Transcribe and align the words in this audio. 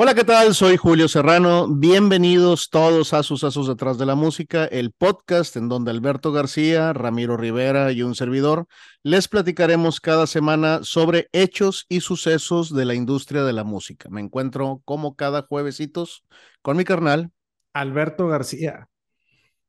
Hola, 0.00 0.14
¿qué 0.14 0.22
tal? 0.22 0.54
Soy 0.54 0.76
Julio 0.76 1.08
Serrano. 1.08 1.66
Bienvenidos 1.68 2.70
todos 2.70 3.12
a 3.14 3.24
Sucesos 3.24 3.66
detrás 3.66 3.98
de 3.98 4.06
la 4.06 4.14
música, 4.14 4.64
el 4.64 4.92
podcast 4.92 5.56
en 5.56 5.68
donde 5.68 5.90
Alberto 5.90 6.30
García, 6.30 6.92
Ramiro 6.92 7.36
Rivera 7.36 7.90
y 7.90 8.04
un 8.04 8.14
servidor 8.14 8.68
les 9.02 9.26
platicaremos 9.26 10.00
cada 10.00 10.28
semana 10.28 10.84
sobre 10.84 11.28
hechos 11.32 11.84
y 11.88 11.98
sucesos 12.00 12.72
de 12.72 12.84
la 12.84 12.94
industria 12.94 13.42
de 13.42 13.52
la 13.52 13.64
música. 13.64 14.08
Me 14.08 14.20
encuentro 14.20 14.82
como 14.84 15.16
cada 15.16 15.42
juevesitos 15.42 16.22
con 16.62 16.76
mi 16.76 16.84
carnal. 16.84 17.32
Alberto 17.72 18.28
García. 18.28 18.88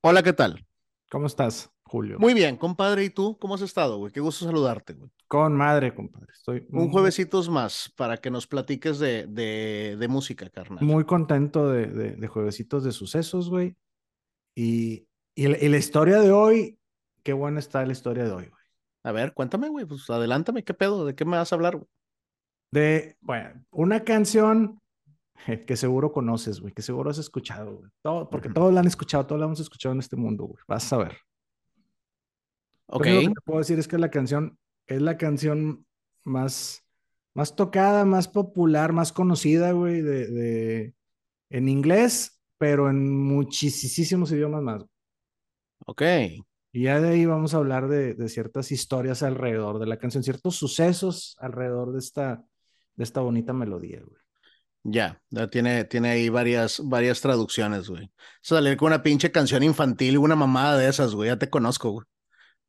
Hola, 0.01 0.21
¿qué 0.21 0.33
tal? 0.33 0.63
¿Cómo 1.09 1.25
estás, 1.25 1.71
Julio? 1.89 2.19
Muy 2.19 2.35
bien, 2.35 2.55
compadre. 2.55 3.03
¿Y 3.03 3.09
tú? 3.09 3.37
¿Cómo 3.39 3.55
has 3.55 3.61
estado, 3.61 3.97
güey? 3.97 4.11
Qué 4.11 4.19
gusto 4.19 4.45
saludarte, 4.45 4.93
güey. 4.93 5.09
Con 5.27 5.55
madre, 5.55 5.93
compadre. 5.93 6.27
Estoy 6.31 6.65
Un 6.69 6.91
juevesitos 6.91 7.49
más 7.49 7.91
para 7.95 8.17
que 8.17 8.29
nos 8.29 8.45
platiques 8.45 8.99
de, 8.99 9.25
de, 9.27 9.97
de 9.99 10.07
música, 10.07 10.47
carnal. 10.49 10.85
muy 10.85 11.03
contento 11.05 11.67
de, 11.67 11.87
de, 11.87 12.11
de 12.11 12.27
juevesitos 12.27 12.83
de 12.83 12.91
sucesos, 12.91 13.49
güey. 13.49 13.75
Y, 14.55 15.07
y, 15.33 15.47
la, 15.47 15.57
y 15.57 15.67
la 15.67 15.77
historia 15.77 16.19
de 16.19 16.31
hoy, 16.31 16.77
qué 17.23 17.33
buena 17.33 17.59
está 17.59 17.83
la 17.85 17.91
historia 17.91 18.23
de 18.23 18.31
hoy, 18.31 18.45
güey. 18.45 18.63
A 19.03 19.11
ver, 19.11 19.33
cuéntame, 19.33 19.69
güey. 19.69 19.85
Pues 19.85 20.07
adelántame, 20.09 20.63
¿qué 20.63 20.75
pedo? 20.75 21.05
¿De 21.05 21.15
qué 21.15 21.25
me 21.25 21.37
vas 21.37 21.51
a 21.51 21.55
hablar, 21.55 21.75
güey? 21.77 21.87
De, 22.71 23.17
bueno, 23.21 23.65
una 23.71 24.03
canción 24.03 24.79
que 25.65 25.75
seguro 25.77 26.11
conoces, 26.11 26.59
güey, 26.59 26.73
que 26.73 26.81
seguro 26.81 27.09
has 27.09 27.17
escuchado, 27.17 27.77
güey. 27.77 27.89
Todo, 28.03 28.29
porque 28.29 28.49
todos 28.49 28.73
la 28.73 28.81
han 28.81 28.87
escuchado, 28.87 29.25
todos 29.25 29.39
la 29.39 29.45
hemos 29.47 29.59
escuchado 29.59 29.93
en 29.93 29.99
este 29.99 30.15
mundo, 30.15 30.43
güey. 30.43 30.61
Vas 30.67 30.91
a 30.93 30.97
ver. 30.97 31.17
Ok. 32.89 33.07
Lo 33.07 33.23
que 33.23 33.31
te 33.31 33.41
puedo 33.41 33.59
decir 33.59 33.79
es 33.79 33.87
que 33.87 33.97
la 33.97 34.09
canción 34.11 34.57
es 34.87 35.01
la 35.01 35.17
canción 35.17 35.85
más, 36.23 36.83
más 37.33 37.55
tocada, 37.55 38.05
más 38.05 38.27
popular, 38.27 38.93
más 38.93 39.11
conocida, 39.13 39.71
güey, 39.71 40.01
de, 40.01 40.27
de- 40.27 40.95
en 41.51 41.69
inglés, 41.69 42.41
pero 42.57 42.89
en 42.89 43.09
muchísimos 43.23 44.31
idiomas 44.31 44.63
más. 44.63 44.85
Ok. 45.87 46.01
Y 46.71 46.83
ya 46.83 46.99
de 47.01 47.09
ahí 47.09 47.25
vamos 47.25 47.53
a 47.53 47.57
hablar 47.57 47.87
de, 47.87 48.13
de 48.13 48.29
ciertas 48.29 48.71
historias 48.71 49.23
alrededor 49.23 49.79
de 49.79 49.87
la 49.87 49.97
canción, 49.97 50.23
ciertos 50.23 50.55
sucesos 50.55 51.35
alrededor 51.39 51.91
de 51.93 51.99
esta, 51.99 52.43
de 52.95 53.03
esta 53.03 53.21
bonita 53.21 53.53
melodía, 53.53 54.01
güey. 54.05 54.21
Ya, 54.83 55.21
ya 55.29 55.47
tiene, 55.49 55.83
tiene 55.85 56.09
ahí 56.11 56.29
varias, 56.29 56.81
varias 56.83 57.21
traducciones, 57.21 57.89
güey. 57.89 58.11
Salir 58.41 58.77
con 58.77 58.87
una 58.87 59.03
pinche 59.03 59.31
canción 59.31 59.61
infantil, 59.63 60.17
una 60.17 60.35
mamada 60.35 60.77
de 60.77 60.87
esas, 60.89 61.13
güey. 61.15 61.29
Ya 61.29 61.37
te 61.37 61.49
conozco, 61.49 61.91
güey. 61.91 62.05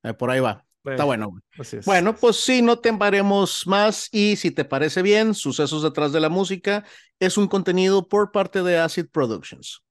Eh, 0.02 0.14
por 0.14 0.30
ahí 0.30 0.40
va. 0.40 0.64
Está 0.84 1.02
Eh, 1.02 1.06
bueno, 1.06 1.28
güey. 1.28 1.42
Así 1.58 1.76
es. 1.76 1.84
Bueno, 1.84 2.16
pues 2.16 2.36
sí, 2.36 2.62
no 2.62 2.78
te 2.78 2.88
embaremos 2.88 3.66
más 3.66 4.08
y 4.12 4.36
si 4.36 4.50
te 4.50 4.64
parece 4.64 5.02
bien, 5.02 5.34
Sucesos 5.34 5.82
detrás 5.82 6.12
de 6.12 6.20
la 6.20 6.28
música 6.28 6.84
es 7.18 7.36
un 7.36 7.48
contenido 7.48 8.08
por 8.08 8.32
parte 8.32 8.62
de 8.62 8.78
Acid 8.78 9.06
Productions. 9.12 9.82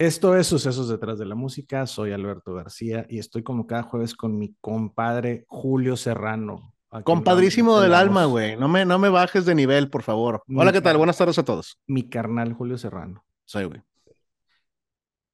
Esto 0.00 0.36
es 0.36 0.46
Sucesos 0.46 0.88
detrás 0.88 1.18
de 1.18 1.26
la 1.26 1.34
música. 1.34 1.84
Soy 1.84 2.12
Alberto 2.12 2.54
García 2.54 3.04
y 3.08 3.18
estoy 3.18 3.42
como 3.42 3.66
cada 3.66 3.82
jueves 3.82 4.14
con 4.14 4.38
mi 4.38 4.54
compadre 4.60 5.44
Julio 5.48 5.96
Serrano. 5.96 6.72
Compadrísimo 7.02 7.80
del 7.80 7.94
alma, 7.94 8.24
güey. 8.26 8.56
No 8.56 8.68
me, 8.68 8.84
no 8.84 9.00
me 9.00 9.08
bajes 9.08 9.44
de 9.44 9.56
nivel, 9.56 9.90
por 9.90 10.04
favor. 10.04 10.44
Hola, 10.54 10.70
Mi 10.70 10.72
¿qué 10.72 10.80
tal? 10.82 10.98
Buenas 10.98 11.18
tardes 11.18 11.36
a 11.40 11.44
todos. 11.44 11.80
Mi 11.88 12.08
carnal 12.08 12.52
Julio 12.52 12.78
Serrano. 12.78 13.24
Soy, 13.44 13.64
güey. 13.64 13.82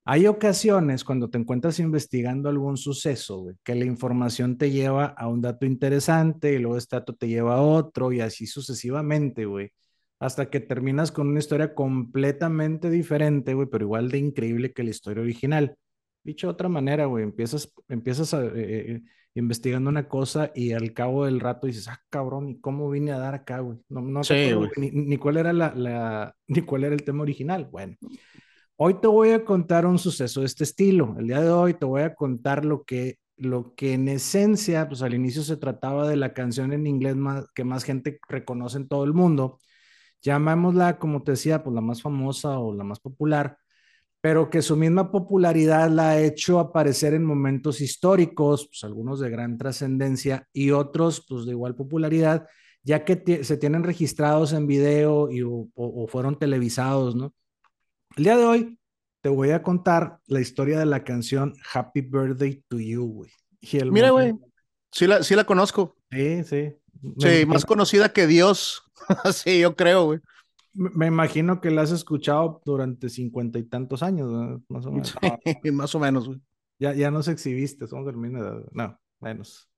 Hay 0.07 0.27
ocasiones 0.27 1.05
cuando 1.05 1.29
te 1.29 1.37
encuentras 1.37 1.79
investigando 1.79 2.49
algún 2.49 2.79
suceso, 2.79 3.41
güey, 3.41 3.57
que 3.63 3.75
la 3.75 3.85
información 3.85 4.57
te 4.57 4.71
lleva 4.71 5.09
a 5.09 5.29
un 5.29 5.43
dato 5.43 5.67
interesante 5.67 6.55
y 6.55 6.59
luego 6.59 6.79
este 6.79 6.97
dato 6.97 7.15
te 7.15 7.29
lleva 7.29 7.57
a 7.57 7.61
otro 7.61 8.13
y 8.13 8.23
así 8.23 8.47
sucesivamente, 8.47 9.45
güey, 9.45 9.73
hasta 10.25 10.49
que 10.49 10.61
terminas 10.61 11.13
con 11.13 11.29
una 11.29 11.39
historia 11.39 11.75
completamente 11.75 12.89
diferente, 12.89 13.53
güey, 13.53 13.69
pero 13.71 13.85
igual 13.85 14.11
de 14.11 14.19
increíble 14.19 14.73
que 14.73 14.83
la 14.83 14.89
historia 14.91 15.23
original. 15.23 15.77
Dicho 16.23 16.47
de 16.47 16.53
otra 16.53 16.71
manera, 16.71 17.05
güey, 17.05 17.25
empiezas, 17.25 17.71
empiezas 17.89 18.33
a, 18.33 18.43
eh, 18.43 18.51
eh, 18.55 19.03
investigando 19.35 19.91
una 19.91 20.09
cosa 20.09 20.51
y 20.55 20.73
al 20.73 20.95
cabo 20.95 21.27
del 21.27 21.41
rato 21.41 21.67
dices, 21.67 21.89
ah, 21.89 22.01
cabrón, 22.09 22.49
¿y 22.49 22.59
cómo 22.59 22.89
vine 22.91 23.13
a 23.13 23.19
dar 23.19 23.35
acá, 23.35 23.59
güey? 23.59 23.79
No, 23.91 24.01
no 24.01 24.25
Sí, 24.25 24.53
güey. 24.53 24.55
güey, 24.55 24.71
ni, 24.79 24.91
ni 24.93 25.17
cuál 25.19 25.37
era 25.37 25.53
la, 25.53 25.75
la- 25.75 26.35
ni 26.49 26.63
cuál 26.63 26.85
era 26.85 26.95
el 26.95 27.05
tema 27.05 27.23
original. 27.23 27.69
Bueno. 27.71 27.97
Hoy 28.77 28.95
te 29.01 29.07
voy 29.07 29.31
a 29.31 29.45
contar 29.45 29.85
un 29.85 29.99
suceso 29.99 30.41
de 30.41 30.47
este 30.47 30.65
estilo. 30.65 31.15
El 31.19 31.27
día 31.27 31.41
de 31.43 31.51
hoy 31.51 31.75
te 31.75 31.85
voy 31.85 32.03
a 32.03 32.15
contar 32.15 32.65
lo 32.65 32.85
que, 32.85 33.19
lo 33.37 33.75
que 33.75 33.93
en 33.93 34.09
esencia, 34.09 34.89
pues 34.89 35.03
al 35.03 35.15
inicio 35.15 35.43
se 35.43 35.59
trataba 35.59 36.09
de 36.09 36.17
la 36.17 36.33
canción 36.33 36.73
en 36.73 36.87
inglés 36.87 37.15
más, 37.15 37.45
que 37.55 37.63
más 37.65 37.85
gente 37.85 38.19
reconoce 38.29 38.79
en 38.79 38.89
todo 38.89 39.05
el 39.05 39.13
mundo. 39.13 39.59
Llamémosla, 40.25 40.99
como 40.99 41.23
te 41.23 41.33
decía, 41.33 41.63
pues 41.63 41.75
la 41.75 41.83
más 41.83 42.01
famosa 42.01 42.59
o 42.59 42.75
la 42.75 42.83
más 42.83 42.99
popular, 42.99 43.59
pero 44.23 44.49
que 44.49 44.63
su 44.63 44.75
misma 44.75 45.11
popularidad 45.11 45.91
la 45.91 46.13
ha 46.13 46.21
hecho 46.21 46.59
aparecer 46.59 47.13
en 47.13 47.27
momentos 47.27 47.83
históricos, 47.83 48.67
pues 48.69 48.83
algunos 48.85 49.21
de 49.21 49.29
gran 49.29 49.59
trascendencia 49.59 50.49
y 50.51 50.71
otros, 50.71 51.27
pues 51.29 51.45
de 51.45 51.51
igual 51.53 51.75
popularidad, 51.75 52.49
ya 52.83 53.05
que 53.05 53.45
se 53.45 53.59
tienen 53.59 53.85
registrados 53.85 54.55
en 54.55 54.67
video 54.67 55.31
y, 55.31 55.43
o, 55.43 56.07
fueron 56.09 56.39
televisados, 56.39 57.15
¿no? 57.15 57.35
El 58.17 58.25
día 58.25 58.39
de 58.39 58.45
hoy 58.47 58.79
te 59.21 59.29
voy 59.29 59.51
a 59.51 59.63
contar 59.63 60.21
la 60.27 60.41
historia 60.41 60.79
de 60.79 60.87
la 60.87 61.05
canción 61.05 61.55
Happy 61.75 62.01
Birthday 62.01 62.65
to 62.69 62.79
You, 62.79 63.07
güey. 63.07 63.31
Mira, 63.91 64.11
güey. 64.11 64.33
Sí 64.91 65.07
la, 65.07 65.23
sí 65.23 65.35
la 65.35 65.45
conozco. 65.45 65.97
Sí, 66.11 66.45
sí. 66.45 66.75
Me, 67.05 67.15
Sí, 67.19 67.45
imagino, 67.45 67.47
más 67.47 67.65
conocida 67.65 68.13
que 68.13 68.27
Dios. 68.27 68.83
sí, 69.33 69.61
yo 69.61 69.77
creo, 69.77 70.05
güey. 70.07 70.21
me 70.73 71.07
imagino 71.07 71.61
que 71.61 71.71
la 71.71 71.83
has 71.83 71.93
escuchado 71.93 72.61
durante 72.65 73.09
cincuenta 73.09 73.59
y 73.59 73.65
tantos 73.65 74.03
años, 74.03 74.31
¿no? 74.31 74.63
más 74.69 74.87
o 74.87 74.93
menos. 74.93 75.15
No, 75.23 75.41
Sí, 75.63 75.71
más 75.73 75.95
o 75.95 76.01
menos, 76.01 76.27
güey. 76.29 76.41
ya, 76.79 76.95
ya 76.95 77.11
nos 77.11 77.29
exhibiste, 77.29 77.87
somos 77.87 78.07
del 78.07 78.17
mismo 78.17 78.39
edad. 78.39 78.65
No, 78.73 78.99
menos. 79.21 79.69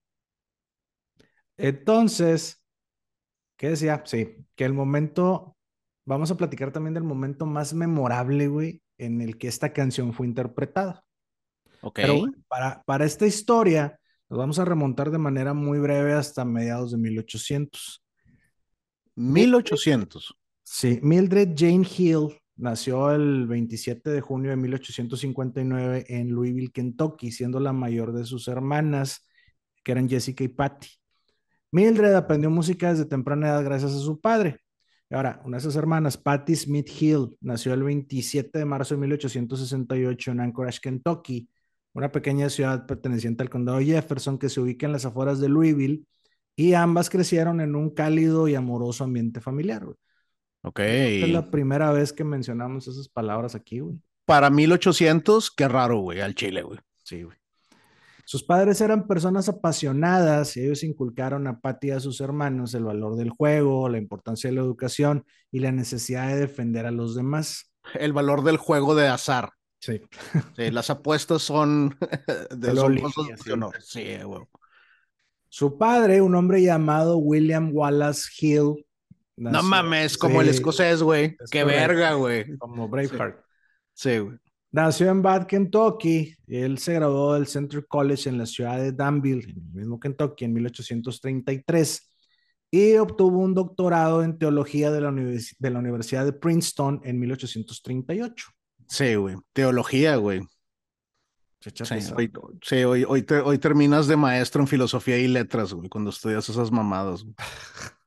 Entonces, 1.57 2.63
¿qué 3.57 3.71
decía? 3.71 4.03
Sí, 4.07 4.47
que 4.57 4.65
el 4.65 4.73
momento, 4.75 5.57
vamos 6.07 6.31
a 6.31 6.37
platicar 6.37 6.73
también 6.73 6.95
del 6.95 7.05
momento 7.05 7.47
más 7.47 7.75
memorable, 7.75 8.49
güey, 8.49 8.83
en 8.99 9.21
el 9.23 9.39
que 9.39 9.49
esta 9.49 9.73
canción 9.73 10.13
fue 10.13 10.27
interpretada. 10.27 11.05
Ok. 11.81 12.01
Pero 12.01 12.19
bueno, 12.19 12.35
para, 12.49 12.83
para 12.85 13.05
esta 13.05 13.27
historia 13.27 13.99
nos 14.29 14.39
vamos 14.39 14.59
a 14.59 14.65
remontar 14.65 15.11
de 15.11 15.19
manera 15.19 15.55
muy 15.55 15.79
breve 15.79 16.13
hasta 16.13 16.45
mediados 16.45 16.91
de 16.93 16.99
1800. 16.99 18.03
1800. 19.15 20.35
Sí, 20.63 20.99
Mildred 21.03 21.55
Jane 21.57 21.87
Hill 21.87 22.39
nació 22.57 23.13
el 23.13 23.47
27 23.47 24.11
de 24.11 24.21
junio 24.21 24.51
de 24.51 24.57
1859 24.57 26.07
en 26.09 26.31
Louisville, 26.31 26.73
Kentucky, 26.73 27.31
siendo 27.31 27.61
la 27.61 27.73
mayor 27.73 28.13
de 28.13 28.25
sus 28.25 28.49
hermanas, 28.49 29.27
que 29.85 29.93
eran 29.93 30.09
Jessica 30.09 30.43
y 30.43 30.49
Patty. 30.49 30.89
Mildred 31.71 32.15
aprendió 32.15 32.51
música 32.51 32.91
desde 32.91 33.05
temprana 33.05 33.49
edad 33.49 33.65
gracias 33.65 33.93
a 33.93 33.99
su 33.99 34.21
padre. 34.21 34.61
Ahora, 35.11 35.41
una 35.45 35.59
de 35.59 35.63
sus 35.63 35.77
hermanas, 35.77 36.17
Patty 36.17 36.57
Smith 36.57 36.91
Hill, 37.01 37.37
nació 37.41 37.75
el 37.75 37.85
27 37.85 38.59
de 38.59 38.65
marzo 38.65 38.95
de 38.95 39.01
1868 39.03 40.33
en 40.33 40.41
Anchorage, 40.41 40.81
Kentucky, 40.83 41.49
una 41.97 42.13
pequeña 42.13 42.51
ciudad 42.51 42.87
perteneciente 42.87 43.43
al 43.43 43.51
condado 43.51 43.81
Jefferson 43.81 44.39
que 44.39 44.49
se 44.49 44.61
ubica 44.61 44.87
en 44.87 44.93
las 44.93 45.05
afueras 45.05 45.41
de 45.41 45.49
Louisville, 45.49 46.05
y 46.55 46.75
ambas 46.75 47.11
crecieron 47.11 47.61
en 47.61 47.75
un 47.75 47.91
cálido 47.91 48.49
y 48.49 48.55
amoroso 48.55 49.05
ambiente 49.05 49.41
familiar. 49.41 49.85
güey. 49.85 49.97
Ok. 50.63 50.81
Esta 50.81 51.27
es 51.27 51.33
la 51.33 51.51
primera 51.51 51.93
vez 51.93 52.13
que 52.13 52.25
mencionamos 52.25 52.89
esas 52.89 53.09
palabras 53.09 53.55
aquí, 53.55 53.81
güey. 53.81 54.01
Para 54.25 54.51
1800, 54.51 55.51
qué 55.51 55.69
raro, 55.69 55.99
güey, 55.99 56.21
al 56.21 56.35
Chile, 56.35 56.63
güey. 56.63 56.81
Sí, 57.05 57.23
güey. 57.23 57.37
Sus 58.25 58.43
padres 58.43 58.81
eran 58.81 59.07
personas 59.07 59.49
apasionadas 59.49 60.57
y 60.57 60.65
ellos 60.65 60.83
inculcaron 60.83 61.47
a 61.47 61.61
Patty 61.61 61.89
y 61.89 61.91
a 61.93 62.01
sus 62.01 62.21
hermanos 62.21 62.75
el 62.75 62.83
valor 62.83 63.15
del 63.15 63.31
juego, 63.31 63.89
la 63.89 63.99
importancia 63.99 64.51
de 64.51 64.57
la 64.57 64.63
educación 64.63 65.25
y 65.53 65.61
la 65.61 65.71
necesidad 65.71 66.27
de 66.27 66.41
defender 66.41 66.87
a 66.87 66.91
los 66.91 67.15
demás. 67.15 67.73
El 67.95 68.13
valor 68.13 68.43
del 68.43 68.57
juego 68.57 68.97
de 68.97 69.07
azar. 69.07 69.51
Sí. 69.87 70.03
Sí, 70.57 70.71
las 70.73 70.91
apuestas 70.91 71.43
son 71.43 71.97
de 72.51 72.75
son 72.75 72.99
cosas 72.99 73.85
sí. 73.85 74.05
Su 75.49 75.79
padre, 75.79 76.21
un 76.21 76.35
hombre 76.35 76.61
llamado 76.61 77.19
William 77.19 77.71
Wallace 77.73 78.25
Hill. 78.41 78.85
No 79.37 79.63
mames, 79.63 80.19
como 80.19 80.41
el 80.41 80.49
escocés, 80.49 81.03
güey. 81.03 81.37
es 81.39 81.51
Qué 81.51 81.63
correcto. 81.63 81.81
verga, 81.81 82.13
güey. 82.15 82.57
Como 82.59 82.89
Braveheart. 82.89 83.39
Sí, 83.95 84.19
güey. 84.19 84.39
Nació 84.73 85.09
en 85.09 85.23
Bath, 85.23 85.47
Kentucky. 85.47 86.35
Él 86.49 86.79
se 86.79 86.95
graduó 86.95 87.35
del 87.35 87.47
Central 87.47 87.87
College 87.87 88.29
en 88.29 88.39
la 88.39 88.47
ciudad 88.47 88.79
de 88.79 88.93
Danville, 88.93 89.45
en 89.45 89.51
el 89.51 89.73
mismo 89.73 90.01
Kentucky, 90.01 90.47
en 90.47 90.53
1833. 90.53 92.11
y 92.73 92.97
obtuvo 92.97 93.39
un 93.39 93.55
doctorado 93.55 94.25
en 94.25 94.37
teología 94.39 94.91
de 94.91 95.01
la, 95.01 95.13
de 95.13 95.71
la 95.71 95.79
Universidad 95.79 96.25
de 96.25 96.33
Princeton 96.33 97.01
en 97.05 97.21
1838. 97.21 98.56
Sí, 98.89 99.15
güey. 99.15 99.37
Teología, 99.53 100.17
güey. 100.17 100.43
Sí, 102.63 102.85
hoy, 102.85 103.05
hoy, 103.05 103.59
terminas 103.59 104.07
de 104.07 104.17
maestro 104.17 104.63
en 104.63 104.69
filosofía 104.69 105.19
y 105.19 105.27
letras, 105.27 105.73
güey, 105.73 105.89
cuando 105.89 106.11
estudias 106.11 106.49
esas 106.49 106.71
mamadas. 106.71 107.25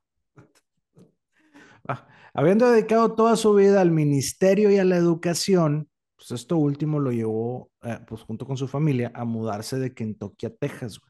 Ah, 1.88 2.06
habiendo 2.34 2.70
dedicado 2.70 3.14
toda 3.14 3.36
su 3.36 3.54
vida 3.54 3.80
al 3.80 3.90
ministerio 3.90 4.70
y 4.70 4.76
a 4.76 4.84
la 4.84 4.96
educación, 4.96 5.88
pues 6.14 6.30
esto 6.30 6.58
último 6.58 7.00
lo 7.00 7.10
llevó, 7.10 7.70
eh, 7.82 7.98
pues 8.06 8.20
junto 8.20 8.46
con 8.46 8.56
su 8.56 8.68
familia, 8.68 9.10
a 9.14 9.24
mudarse 9.24 9.78
de 9.78 9.92
Kentucky 9.94 10.46
a 10.46 10.54
Texas. 10.54 11.00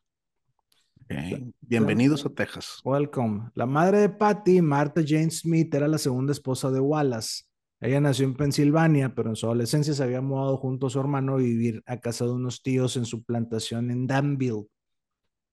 Bienvenidos 1.60 2.24
a 2.24 2.30
Texas. 2.30 2.80
Welcome. 2.84 3.50
La 3.54 3.66
madre 3.66 3.98
de 3.98 4.08
Patty, 4.10 4.62
Martha 4.62 5.02
Jane 5.04 5.32
Smith, 5.32 5.74
era 5.74 5.88
la 5.88 5.98
segunda 5.98 6.32
esposa 6.32 6.70
de 6.70 6.78
Wallace. 6.78 7.42
Ella 7.80 8.00
nació 8.00 8.26
en 8.26 8.34
Pensilvania, 8.34 9.14
pero 9.14 9.30
en 9.30 9.36
su 9.36 9.46
adolescencia 9.46 9.94
se 9.94 10.02
había 10.02 10.20
mudado 10.20 10.58
junto 10.58 10.86
a 10.86 10.90
su 10.90 11.00
hermano 11.00 11.34
a 11.34 11.38
vivir 11.38 11.82
a 11.86 11.98
casa 11.98 12.26
de 12.26 12.32
unos 12.32 12.62
tíos 12.62 12.96
en 12.96 13.06
su 13.06 13.24
plantación 13.24 13.90
en 13.90 14.06
Danville. 14.06 14.66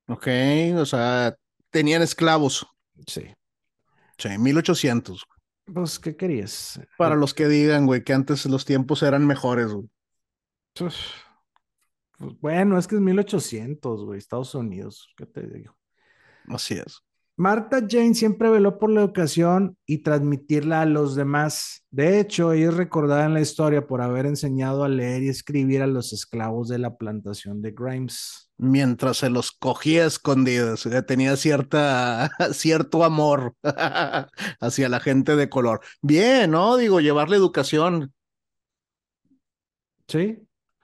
Ok, 0.07 0.27
o 0.75 0.85
sea, 0.85 1.35
tenían 1.69 2.01
esclavos. 2.01 2.68
Sí. 3.06 3.24
Sí, 4.18 4.29
1800. 4.38 5.24
Pues, 5.74 6.00
¿qué 6.00 6.15
querías? 6.15 6.79
Para 6.97 7.15
los 7.15 7.33
que 7.33 7.47
digan, 7.47 7.85
güey, 7.85 8.03
que 8.03 8.13
antes 8.13 8.45
los 8.45 8.65
tiempos 8.65 9.03
eran 9.03 9.25
mejores, 9.25 9.68
güey. 9.68 9.89
Pues, 10.74 10.95
pues, 12.18 12.33
bueno, 12.39 12.77
es 12.77 12.88
que 12.88 12.95
es 12.95 13.01
1800, 13.01 14.06
güey, 14.06 14.18
Estados 14.18 14.53
Unidos, 14.56 15.13
¿qué 15.15 15.25
te 15.25 15.47
digo? 15.47 15.77
Así 16.47 16.75
es. 16.75 17.01
Marta 17.39 17.86
Jane 17.88 18.16
siempre 18.16 18.50
veló 18.50 18.80
por 18.80 18.89
la 18.89 19.01
educación 19.01 19.78
y 19.86 20.00
transmitirla 20.00 20.81
a 20.81 20.86
los 20.88 21.13
demás. 21.13 21.86
De 21.92 22.19
hecho, 22.19 22.51
ella 22.51 22.69
es 22.69 22.74
recordada 22.74 23.25
en 23.25 23.36
la 23.36 23.42
historia 23.42 23.86
por 23.86 24.01
haber 24.01 24.25
enseñado 24.25 24.84
a 24.84 24.89
leer 24.89 25.22
y 25.22 25.30
escribir 25.30 25.84
a 25.84 25.88
los 25.88 26.13
esclavos 26.13 26.68
de 26.68 26.80
la 26.80 26.98
plantación 26.98 27.62
de 27.62 27.75
Grimes. 27.78 28.50
Mientras 28.57 29.18
se 29.18 29.30
los 29.30 29.51
cogía 29.51 30.07
escondidos, 30.07 30.89
tenía 31.06 31.36
cierta, 31.36 32.31
cierto 32.54 33.04
amor 33.04 33.54
hacia 34.60 34.89
la 34.89 35.00
gente 35.00 35.36
de 35.36 35.48
color. 35.48 35.81
Bien, 36.01 36.50
¿no? 36.50 36.75
Digo, 36.75 37.01
llevarle 37.01 37.36
educación. 37.38 38.16
Sí. 40.07 40.39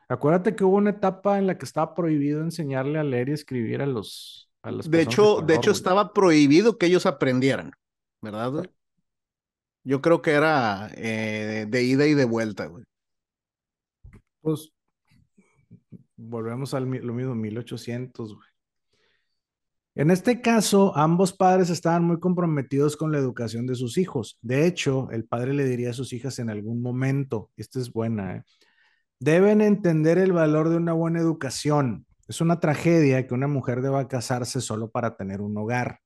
Acuérdate 0.08 0.56
que 0.56 0.64
hubo 0.64 0.78
una 0.78 0.92
etapa 0.92 1.40
en 1.40 1.48
la 1.48 1.58
que 1.58 1.66
estaba 1.66 1.96
prohibido 1.96 2.42
enseñarle 2.42 3.00
a 3.00 3.04
leer 3.04 3.30
y 3.30 3.34
escribir 3.34 3.82
a 3.82 3.88
los, 3.88 4.53
de 4.64 5.02
hecho, 5.02 5.42
de, 5.42 5.56
hecho 5.56 5.72
estaba 5.72 6.14
prohibido 6.14 6.78
que 6.78 6.86
ellos 6.86 7.06
aprendieran, 7.06 7.72
¿verdad? 8.22 8.70
Yo 9.84 10.02
creo 10.02 10.22
que 10.22 10.32
era 10.32 10.90
eh, 10.96 11.66
de 11.68 11.84
ida 11.84 12.08
y 12.08 12.14
de 12.14 12.26
vuelta, 12.26 12.68
güey. 12.68 12.86
Pues 14.42 14.72
volvemos 16.16 16.74
a 16.74 16.80
lo 16.80 16.86
mismo, 16.86 17.36
1800, 17.36 18.36
güey. 18.36 18.48
En 19.96 20.10
este 20.10 20.42
caso, 20.42 20.96
ambos 20.98 21.34
padres 21.34 21.70
estaban 21.70 22.04
muy 22.04 22.20
comprometidos 22.20 22.98
con 22.98 23.12
la 23.12 23.20
educación 23.20 23.68
de 23.68 23.76
sus 23.76 24.00
hijos. 24.00 24.40
De 24.42 24.66
hecho, 24.66 25.12
el 25.12 25.26
padre 25.26 25.54
le 25.54 25.66
diría 25.66 25.92
a 25.92 25.94
sus 25.94 26.14
hijas 26.14 26.40
en 26.40 26.50
algún 26.50 26.82
momento, 26.82 27.52
esta 27.58 27.80
es 27.80 27.92
buena, 27.92 28.38
¿eh? 28.38 28.44
deben 29.20 29.62
entender 29.62 30.18
el 30.18 30.32
valor 30.32 30.70
de 30.70 30.78
una 30.78 30.94
buena 30.94 31.20
educación. 31.20 32.08
Es 32.28 32.42
una 32.42 32.60
tragedia 32.60 33.28
que 33.28 33.34
una 33.34 33.48
mujer 33.48 33.82
deba 33.82 34.08
casarse 34.08 34.62
solo 34.62 34.90
para 34.90 35.16
tener 35.18 35.42
un 35.42 35.58
hogar. 35.58 36.00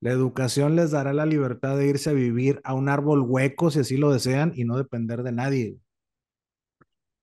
La 0.00 0.10
educación 0.10 0.76
les 0.76 0.90
dará 0.90 1.12
la 1.12 1.26
libertad 1.26 1.76
de 1.76 1.88
irse 1.88 2.10
a 2.10 2.12
vivir 2.12 2.60
a 2.64 2.74
un 2.74 2.88
árbol 2.88 3.22
hueco 3.22 3.70
si 3.70 3.80
así 3.80 3.96
lo 3.96 4.12
desean 4.12 4.52
y 4.54 4.64
no 4.64 4.76
depender 4.76 5.22
de 5.22 5.32
nadie. 5.32 5.76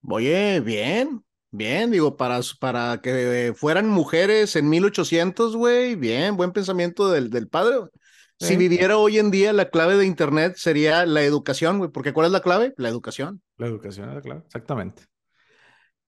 Oye, 0.05 0.59
bien, 0.59 1.23
bien, 1.51 1.91
digo, 1.91 2.17
para, 2.17 2.41
para 2.59 2.99
que 3.01 3.53
fueran 3.55 3.87
mujeres 3.87 4.55
en 4.55 4.67
1800, 4.69 5.55
güey, 5.55 5.95
bien, 5.95 6.35
buen 6.35 6.51
pensamiento 6.51 7.09
del, 7.09 7.29
del 7.29 7.47
padre. 7.47 7.75
Si 8.39 8.57
viviera 8.57 8.97
hoy 8.97 9.19
en 9.19 9.31
día, 9.31 9.53
la 9.53 9.69
clave 9.69 9.95
de 9.95 10.05
Internet 10.05 10.55
sería 10.57 11.05
la 11.05 11.23
educación, 11.23 11.77
güey, 11.77 11.91
porque 11.91 12.11
¿cuál 12.11 12.25
es 12.25 12.31
la 12.33 12.41
clave? 12.41 12.73
La 12.75 12.89
educación. 12.89 13.41
La 13.57 13.67
educación 13.67 14.09
es 14.09 14.15
la 14.15 14.21
clave, 14.21 14.41
exactamente. 14.45 15.03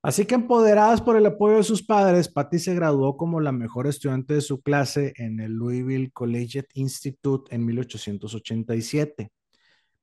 Así 0.06 0.28
que 0.28 0.36
empoderadas 0.36 1.02
por 1.02 1.18
el 1.18 1.26
apoyo 1.26 1.58
de 1.58 1.64
sus 1.64 1.82
padres, 1.82 2.30
Patty 2.30 2.60
se 2.60 2.76
graduó 2.76 3.18
como 3.18 3.40
la 3.40 3.52
mejor 3.52 3.88
estudiante 3.88 4.36
de 4.36 4.42
su 4.42 4.62
clase 4.62 5.14
en 5.16 5.40
el 5.40 5.54
Louisville 5.54 6.12
Collegiate 6.12 6.70
Institute 6.76 7.56
en 7.56 7.66
1887. 7.66 9.32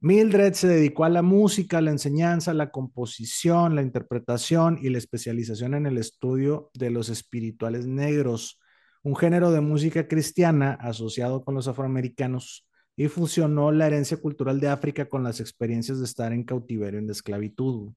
Mildred 0.00 0.54
se 0.54 0.66
dedicó 0.66 1.04
a 1.04 1.08
la 1.08 1.22
música, 1.22 1.81
la 1.81 1.93
enseñanza, 1.93 2.52
la 2.52 2.72
composición, 2.72 3.76
la 3.76 3.82
interpretación 3.82 4.76
y 4.82 4.90
la 4.90 4.99
especialización 4.99 5.72
en 5.75 5.87
el 5.87 5.99
estudio 5.99 6.72
de 6.75 6.90
los 6.90 7.08
espirituales 7.08 7.87
negros, 7.87 8.58
un 9.04 9.14
género 9.14 9.52
de 9.52 9.60
música 9.60 10.08
cristiana 10.08 10.72
asociado 10.81 11.44
con 11.44 11.54
los 11.54 11.69
afroamericanos, 11.69 12.66
y 12.96 13.06
fusionó 13.06 13.70
la 13.70 13.87
herencia 13.87 14.16
cultural 14.16 14.58
de 14.58 14.66
África 14.66 15.08
con 15.08 15.22
las 15.22 15.38
experiencias 15.38 16.00
de 16.00 16.06
estar 16.06 16.32
en 16.32 16.43
cautiverio 16.43 16.99
en 16.99 17.06
la 17.06 17.12
esclavitud. 17.12 17.93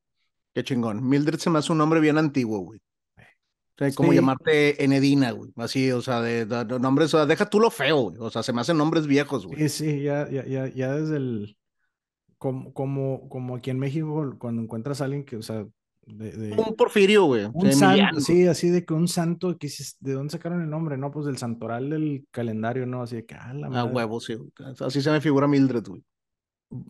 Qué 0.56 0.64
chingón. 0.64 1.06
Mildred 1.06 1.38
se 1.38 1.50
me 1.50 1.60
hace 1.60 1.74
un 1.74 1.78
nombre 1.78 2.00
bien 2.00 2.18
antiguo, 2.18 2.60
güey. 2.60 2.80
O 2.80 3.78
sea, 3.78 3.92
como 3.92 4.14
llamarte 4.14 4.82
Enedina, 4.82 5.32
güey. 5.32 5.52
Así, 5.58 5.92
o 5.92 6.02
sea, 6.02 6.22
de, 6.22 6.46
nombres, 6.80 7.14
o 7.14 7.18
sea, 7.18 7.26
deja 7.26 7.50
tú 7.50 7.60
lo 7.60 7.70
feo, 7.70 8.04
güey. 8.04 8.18
O 8.20 8.30
sea, 8.30 8.42
se 8.42 8.54
me 8.54 8.62
hacen 8.62 8.78
nombres 8.78 9.06
viejos, 9.06 9.46
güey. 9.46 9.60
Sí, 9.68 9.70
sí, 9.70 10.02
ya, 10.02 10.30
ya, 10.30 10.46
ya, 10.46 10.68
ya 10.70 10.94
desde 10.96 11.18
el. 11.18 11.58
Como, 12.38 12.74
como, 12.74 13.28
como 13.28 13.58
aquí 13.58 13.70
en 13.70 13.80
México, 13.80 14.34
cuando 14.40 14.62
encuentras 14.62 15.02
a 15.02 15.06
alguien 15.06 15.26
que, 15.26 15.36
o 15.36 15.42
sea. 15.42 15.68
De, 16.06 16.56
un 16.56 16.76
porfirio, 16.78 17.26
güey. 17.26 17.48
Un 17.52 17.74
santo, 17.74 18.22
sí, 18.22 18.48
así 18.48 18.70
de 18.70 18.86
que 18.86 18.94
un 18.94 19.10
santo, 19.10 19.58
que, 19.58 19.70
¿de 20.00 20.14
dónde 20.14 20.32
sacaron 20.32 20.62
el 20.62 20.70
nombre? 20.70 20.98
No, 20.98 21.12
pues 21.12 21.26
del 21.26 21.38
santoral 21.38 21.90
del 21.90 22.26
calendario, 22.32 22.86
¿no? 22.86 23.02
Así 23.02 23.18
de 23.18 23.26
que, 23.26 23.36
ah, 23.36 23.54
la 23.54 23.68
Ah, 23.74 23.84
huevo, 23.84 24.22
sí. 24.22 24.38
Así 24.80 25.02
se 25.02 25.12
me 25.12 25.20
figura 25.20 25.48
Mildred, 25.48 25.84
güey. 25.86 26.04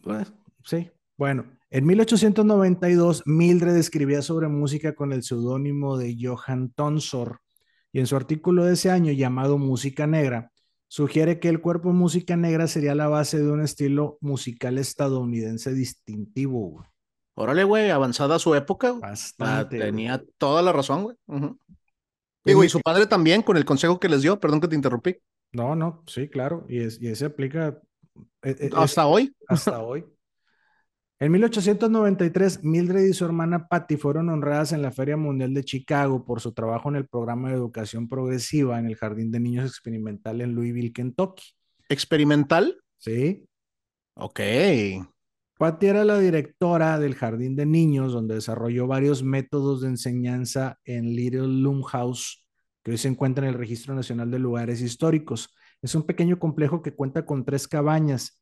Pues, 0.03 0.31
sí, 0.65 0.91
bueno, 1.17 1.45
en 1.69 1.85
1892, 1.85 3.23
Mildred 3.25 3.75
escribía 3.75 4.21
sobre 4.21 4.47
música 4.47 4.95
con 4.95 5.13
el 5.13 5.23
seudónimo 5.23 5.97
de 5.97 6.15
Johann 6.19 6.71
Tonsor 6.71 7.41
y 7.91 8.00
en 8.00 8.07
su 8.07 8.15
artículo 8.15 8.65
de 8.65 8.73
ese 8.73 8.91
año 8.91 9.13
llamado 9.13 9.57
Música 9.57 10.06
Negra, 10.06 10.51
sugiere 10.88 11.39
que 11.39 11.50
el 11.50 11.62
cuerpo 11.62 11.94
música 11.94 12.35
negra 12.35 12.67
sería 12.67 12.94
la 12.94 13.07
base 13.07 13.39
de 13.39 13.50
un 13.50 13.62
estilo 13.62 14.17
musical 14.19 14.77
estadounidense 14.77 15.73
distintivo. 15.73 16.85
Órale, 17.35 17.63
güey, 17.63 17.89
avanzada 17.89 18.39
su 18.39 18.56
época. 18.56 18.94
Bastante. 18.94 19.79
tenía 19.79 20.24
toda 20.38 20.62
la 20.62 20.72
razón, 20.72 21.03
güey. 21.03 21.17
Digo, 22.43 22.63
y 22.63 22.69
su 22.69 22.79
padre 22.81 23.07
también, 23.07 23.41
con 23.41 23.57
el 23.57 23.65
consejo 23.65 24.00
que 24.00 24.10
les 24.10 24.22
dio, 24.22 24.39
perdón 24.39 24.62
que 24.62 24.67
te 24.67 24.75
interrumpí. 24.75 25.17
No, 25.51 25.75
no, 25.75 26.03
sí, 26.07 26.27
claro, 26.27 26.65
y, 26.67 26.79
es, 26.79 27.01
y 27.01 27.07
ese 27.07 27.25
aplica. 27.25 27.79
E, 28.41 28.51
e, 28.60 28.69
¿Hasta 28.75 29.07
hoy? 29.07 29.34
Hasta 29.48 29.81
hoy. 29.81 30.05
En 31.17 31.31
1893, 31.31 32.65
Mildred 32.65 33.05
y 33.05 33.13
su 33.13 33.24
hermana 33.24 33.69
Patty 33.69 33.95
fueron 33.95 34.29
honradas 34.29 34.74
en 34.74 34.81
la 34.81 34.91
Feria 34.91 35.15
Mundial 35.15 35.53
de 35.53 35.63
Chicago 35.63 36.25
por 36.25 36.41
su 36.41 36.51
trabajo 36.51 36.89
en 36.89 36.98
el 36.98 37.07
programa 37.07 37.48
de 37.48 37.55
educación 37.55 38.10
progresiva 38.10 38.77
en 38.79 38.88
el 38.88 38.98
Jardín 38.98 39.31
de 39.31 39.39
Niños 39.39 39.65
Experimental 39.65 40.41
en 40.41 40.53
Louisville, 40.53 40.91
Kentucky. 40.91 41.45
¿Experimental? 41.88 42.81
Sí. 42.98 43.48
Ok. 44.15 44.41
Patty 45.57 45.86
era 45.86 46.03
la 46.03 46.19
directora 46.19 47.00
del 47.00 47.15
Jardín 47.15 47.55
de 47.55 47.65
Niños, 47.65 48.12
donde 48.12 48.36
desarrolló 48.36 48.86
varios 48.86 49.24
métodos 49.24 49.81
de 49.81 49.88
enseñanza 49.88 50.79
en 50.84 51.15
Little 51.15 51.48
Loom 51.48 51.84
House, 51.84 52.45
que 52.84 52.91
hoy 52.91 52.98
se 52.98 53.07
encuentra 53.07 53.48
en 53.48 53.53
el 53.53 53.57
Registro 53.57 53.95
Nacional 53.95 54.29
de 54.31 54.39
Lugares 54.39 54.81
Históricos. 54.81 55.55
Es 55.81 55.95
un 55.95 56.03
pequeño 56.03 56.39
complejo 56.39 56.81
que 56.81 56.93
cuenta 56.93 57.25
con 57.25 57.45
tres 57.45 57.69
cabañas 57.69 58.41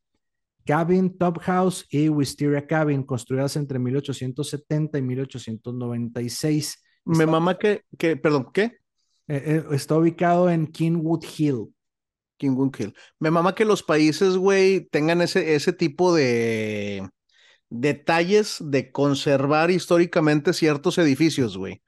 Cabin 0.65 1.17
Top 1.17 1.39
House 1.41 1.85
y 1.89 2.09
Wisteria 2.09 2.65
Cabin, 2.65 3.03
construidas 3.03 3.55
entre 3.55 3.79
1870 3.79 4.97
y 4.97 5.01
1896. 5.01 6.83
Me 7.05 7.25
mama 7.25 7.57
que, 7.57 7.83
que, 7.97 8.15
perdón, 8.15 8.49
¿qué? 8.53 8.77
Eh, 9.27 9.43
eh, 9.45 9.63
está 9.71 9.97
ubicado 9.97 10.49
en 10.49 10.67
Kingwood 10.67 11.23
Hill. 11.37 11.73
Kingwood 12.37 12.73
Hill. 12.77 12.93
Me 13.19 13.31
mama 13.31 13.55
que 13.55 13.65
los 13.65 13.83
países, 13.83 14.37
güey, 14.37 14.87
tengan 14.89 15.21
ese, 15.21 15.55
ese 15.55 15.73
tipo 15.73 16.13
de 16.13 17.07
detalles 17.69 18.57
de 18.59 18.91
conservar 18.91 19.71
históricamente 19.71 20.53
ciertos 20.53 20.97
edificios, 20.97 21.57
güey. 21.57 21.81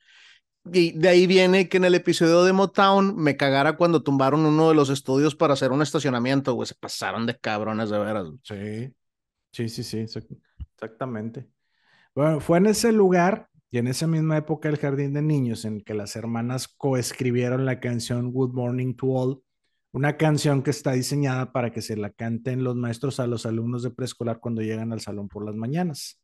Y 0.73 0.93
de 0.93 1.09
ahí 1.09 1.27
viene 1.27 1.69
que 1.69 1.77
en 1.77 1.85
el 1.85 1.95
episodio 1.95 2.43
de 2.43 2.53
Motown 2.53 3.15
me 3.15 3.37
cagara 3.37 3.77
cuando 3.77 4.01
tumbaron 4.01 4.45
uno 4.45 4.69
de 4.69 4.75
los 4.75 4.89
estudios 4.89 5.35
para 5.35 5.53
hacer 5.53 5.71
un 5.71 5.81
estacionamiento, 5.81 6.53
güey. 6.53 6.67
Se 6.67 6.75
pasaron 6.75 7.25
de 7.25 7.37
cabrones 7.37 7.89
de 7.91 7.99
veras. 7.99 8.27
Sí, 8.41 8.93
sí, 9.51 9.69
sí, 9.69 9.83
sí, 9.83 10.17
exactamente. 10.73 11.47
Bueno, 12.15 12.39
fue 12.39 12.57
en 12.57 12.67
ese 12.67 12.91
lugar 12.91 13.49
y 13.69 13.77
en 13.77 13.87
esa 13.87 14.07
misma 14.07 14.37
época 14.37 14.69
el 14.69 14.77
Jardín 14.77 15.13
de 15.13 15.21
Niños 15.21 15.65
en 15.65 15.81
que 15.81 15.93
las 15.93 16.15
hermanas 16.15 16.67
coescribieron 16.67 17.65
la 17.65 17.79
canción 17.79 18.31
Good 18.31 18.53
Morning 18.53 18.95
to 18.95 19.07
All, 19.07 19.43
Una 19.91 20.17
canción 20.17 20.63
que 20.63 20.71
está 20.71 20.93
diseñada 20.93 21.51
para 21.51 21.71
que 21.71 21.81
se 21.81 21.95
la 21.95 22.09
canten 22.09 22.63
los 22.63 22.75
maestros 22.75 23.19
a 23.19 23.27
los 23.27 23.45
alumnos 23.45 23.83
de 23.83 23.91
preescolar 23.91 24.39
cuando 24.39 24.61
llegan 24.61 24.93
al 24.93 25.01
salón 25.01 25.27
por 25.27 25.45
las 25.45 25.55
mañanas. 25.55 26.19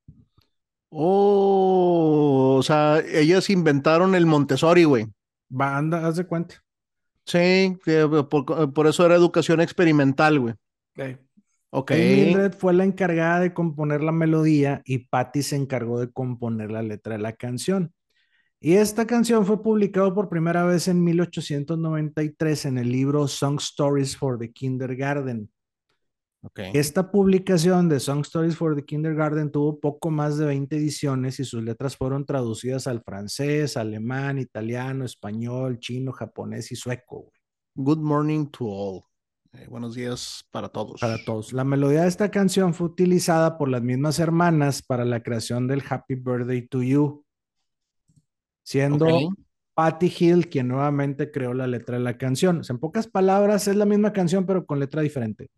Oh, 0.93 2.57
o 2.59 2.63
sea, 2.63 2.99
ellas 2.99 3.49
inventaron 3.49 4.13
el 4.13 4.25
Montessori, 4.25 4.83
güey. 4.83 5.07
Va, 5.49 5.77
anda, 5.77 6.05
haz 6.05 6.17
de 6.17 6.27
cuenta. 6.27 6.55
Sí, 7.25 7.77
por, 8.29 8.73
por 8.73 8.87
eso 8.87 9.05
era 9.05 9.15
educación 9.15 9.61
experimental, 9.61 10.39
güey. 10.39 10.53
Okay. 10.93 11.17
Ok. 11.69 11.91
Mildred 11.91 12.53
fue 12.53 12.73
la 12.73 12.83
encargada 12.83 13.39
de 13.39 13.53
componer 13.53 14.03
la 14.03 14.11
melodía 14.11 14.81
y 14.83 15.07
Patty 15.07 15.41
se 15.41 15.55
encargó 15.55 15.99
de 15.99 16.11
componer 16.11 16.71
la 16.71 16.81
letra 16.81 17.15
de 17.15 17.21
la 17.21 17.33
canción. 17.33 17.93
Y 18.59 18.73
esta 18.73 19.07
canción 19.07 19.45
fue 19.45 19.63
publicada 19.63 20.13
por 20.13 20.29
primera 20.29 20.65
vez 20.65 20.89
en 20.89 21.03
1893 21.03 22.65
en 22.65 22.77
el 22.77 22.91
libro 22.91 23.27
Song 23.27 23.59
Stories 23.59 24.17
for 24.17 24.37
the 24.37 24.51
Kindergarten. 24.51 25.49
Okay. 26.43 26.71
Esta 26.73 27.11
publicación 27.11 27.87
de 27.87 27.99
Song 27.99 28.21
Stories 28.21 28.57
for 28.57 28.75
the 28.75 28.83
Kindergarten 28.83 29.51
tuvo 29.51 29.79
poco 29.79 30.09
más 30.09 30.37
de 30.37 30.45
20 30.45 30.75
ediciones 30.75 31.39
y 31.39 31.45
sus 31.45 31.63
letras 31.63 31.95
fueron 31.95 32.25
traducidas 32.25 32.87
al 32.87 33.03
francés, 33.03 33.77
alemán, 33.77 34.39
italiano, 34.39 35.05
español, 35.05 35.77
chino, 35.77 36.11
japonés 36.11 36.71
y 36.71 36.75
sueco. 36.75 37.31
Good 37.75 37.99
morning 37.99 38.47
to 38.47 38.65
all. 38.65 39.03
Eh, 39.53 39.67
buenos 39.69 39.93
días 39.93 40.43
para 40.49 40.69
todos. 40.69 40.99
Para 40.99 41.23
todos. 41.23 41.53
La 41.53 41.63
melodía 41.63 42.01
de 42.01 42.07
esta 42.07 42.31
canción 42.31 42.73
fue 42.73 42.87
utilizada 42.87 43.57
por 43.59 43.69
las 43.69 43.83
mismas 43.83 44.17
hermanas 44.17 44.81
para 44.81 45.05
la 45.05 45.21
creación 45.21 45.67
del 45.67 45.83
Happy 45.87 46.15
Birthday 46.15 46.67
to 46.67 46.81
You, 46.81 47.23
siendo 48.63 49.29
Patty 49.75 50.11
Hill 50.17 50.49
quien 50.49 50.69
nuevamente 50.69 51.31
creó 51.31 51.53
la 51.53 51.67
letra 51.67 51.97
de 51.97 52.03
la 52.03 52.17
canción. 52.17 52.61
en 52.67 52.79
pocas 52.79 53.07
palabras, 53.07 53.67
es 53.67 53.75
la 53.75 53.85
misma 53.85 54.11
canción, 54.11 54.45
pero 54.45 54.65
con 54.65 54.79
letra 54.79 55.01
diferente. 55.01 55.49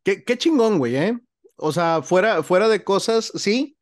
Qué, 0.05 0.25
qué 0.25 0.37
chingón, 0.37 0.79
güey, 0.79 0.97
¿eh? 0.97 1.19
O 1.57 1.73
sea, 1.73 2.03
fuera, 2.03 2.43
fuera 2.43 2.69
de 2.69 2.83
cosas, 2.83 3.33
sí, 3.35 3.77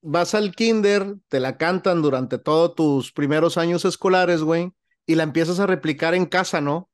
vas 0.00 0.34
al 0.34 0.54
kinder, 0.54 1.16
te 1.28 1.40
la 1.40 1.56
cantan 1.56 2.02
durante 2.02 2.38
todos 2.38 2.74
tus 2.74 3.12
primeros 3.12 3.56
años 3.58 3.84
escolares, 3.84 4.42
güey, 4.42 4.72
y 5.06 5.14
la 5.14 5.22
empiezas 5.22 5.58
a 5.60 5.66
replicar 5.66 6.14
en 6.14 6.26
casa, 6.26 6.60
¿no? 6.60 6.90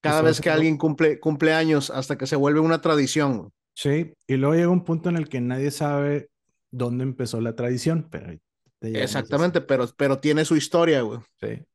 Cada 0.00 0.22
vez 0.22 0.40
que 0.40 0.50
alguien 0.50 0.76
cumple, 0.76 1.20
cumple 1.20 1.52
años 1.52 1.90
hasta 1.90 2.16
que 2.16 2.26
se 2.26 2.36
vuelve 2.36 2.60
una 2.60 2.80
tradición. 2.80 3.52
Sí, 3.74 4.12
y 4.26 4.36
luego 4.36 4.54
llega 4.54 4.68
un 4.68 4.84
punto 4.84 5.08
en 5.08 5.16
el 5.16 5.28
que 5.28 5.40
nadie 5.40 5.70
sabe 5.70 6.30
dónde 6.70 7.04
empezó 7.04 7.40
la 7.40 7.54
tradición, 7.54 8.08
pero... 8.10 8.38
Exactamente, 8.82 9.60
pero, 9.60 9.86
pero 9.96 10.20
tiene 10.20 10.44
su 10.44 10.56
historia, 10.56 11.02
güey. 11.02 11.20
Sí, 11.38 11.66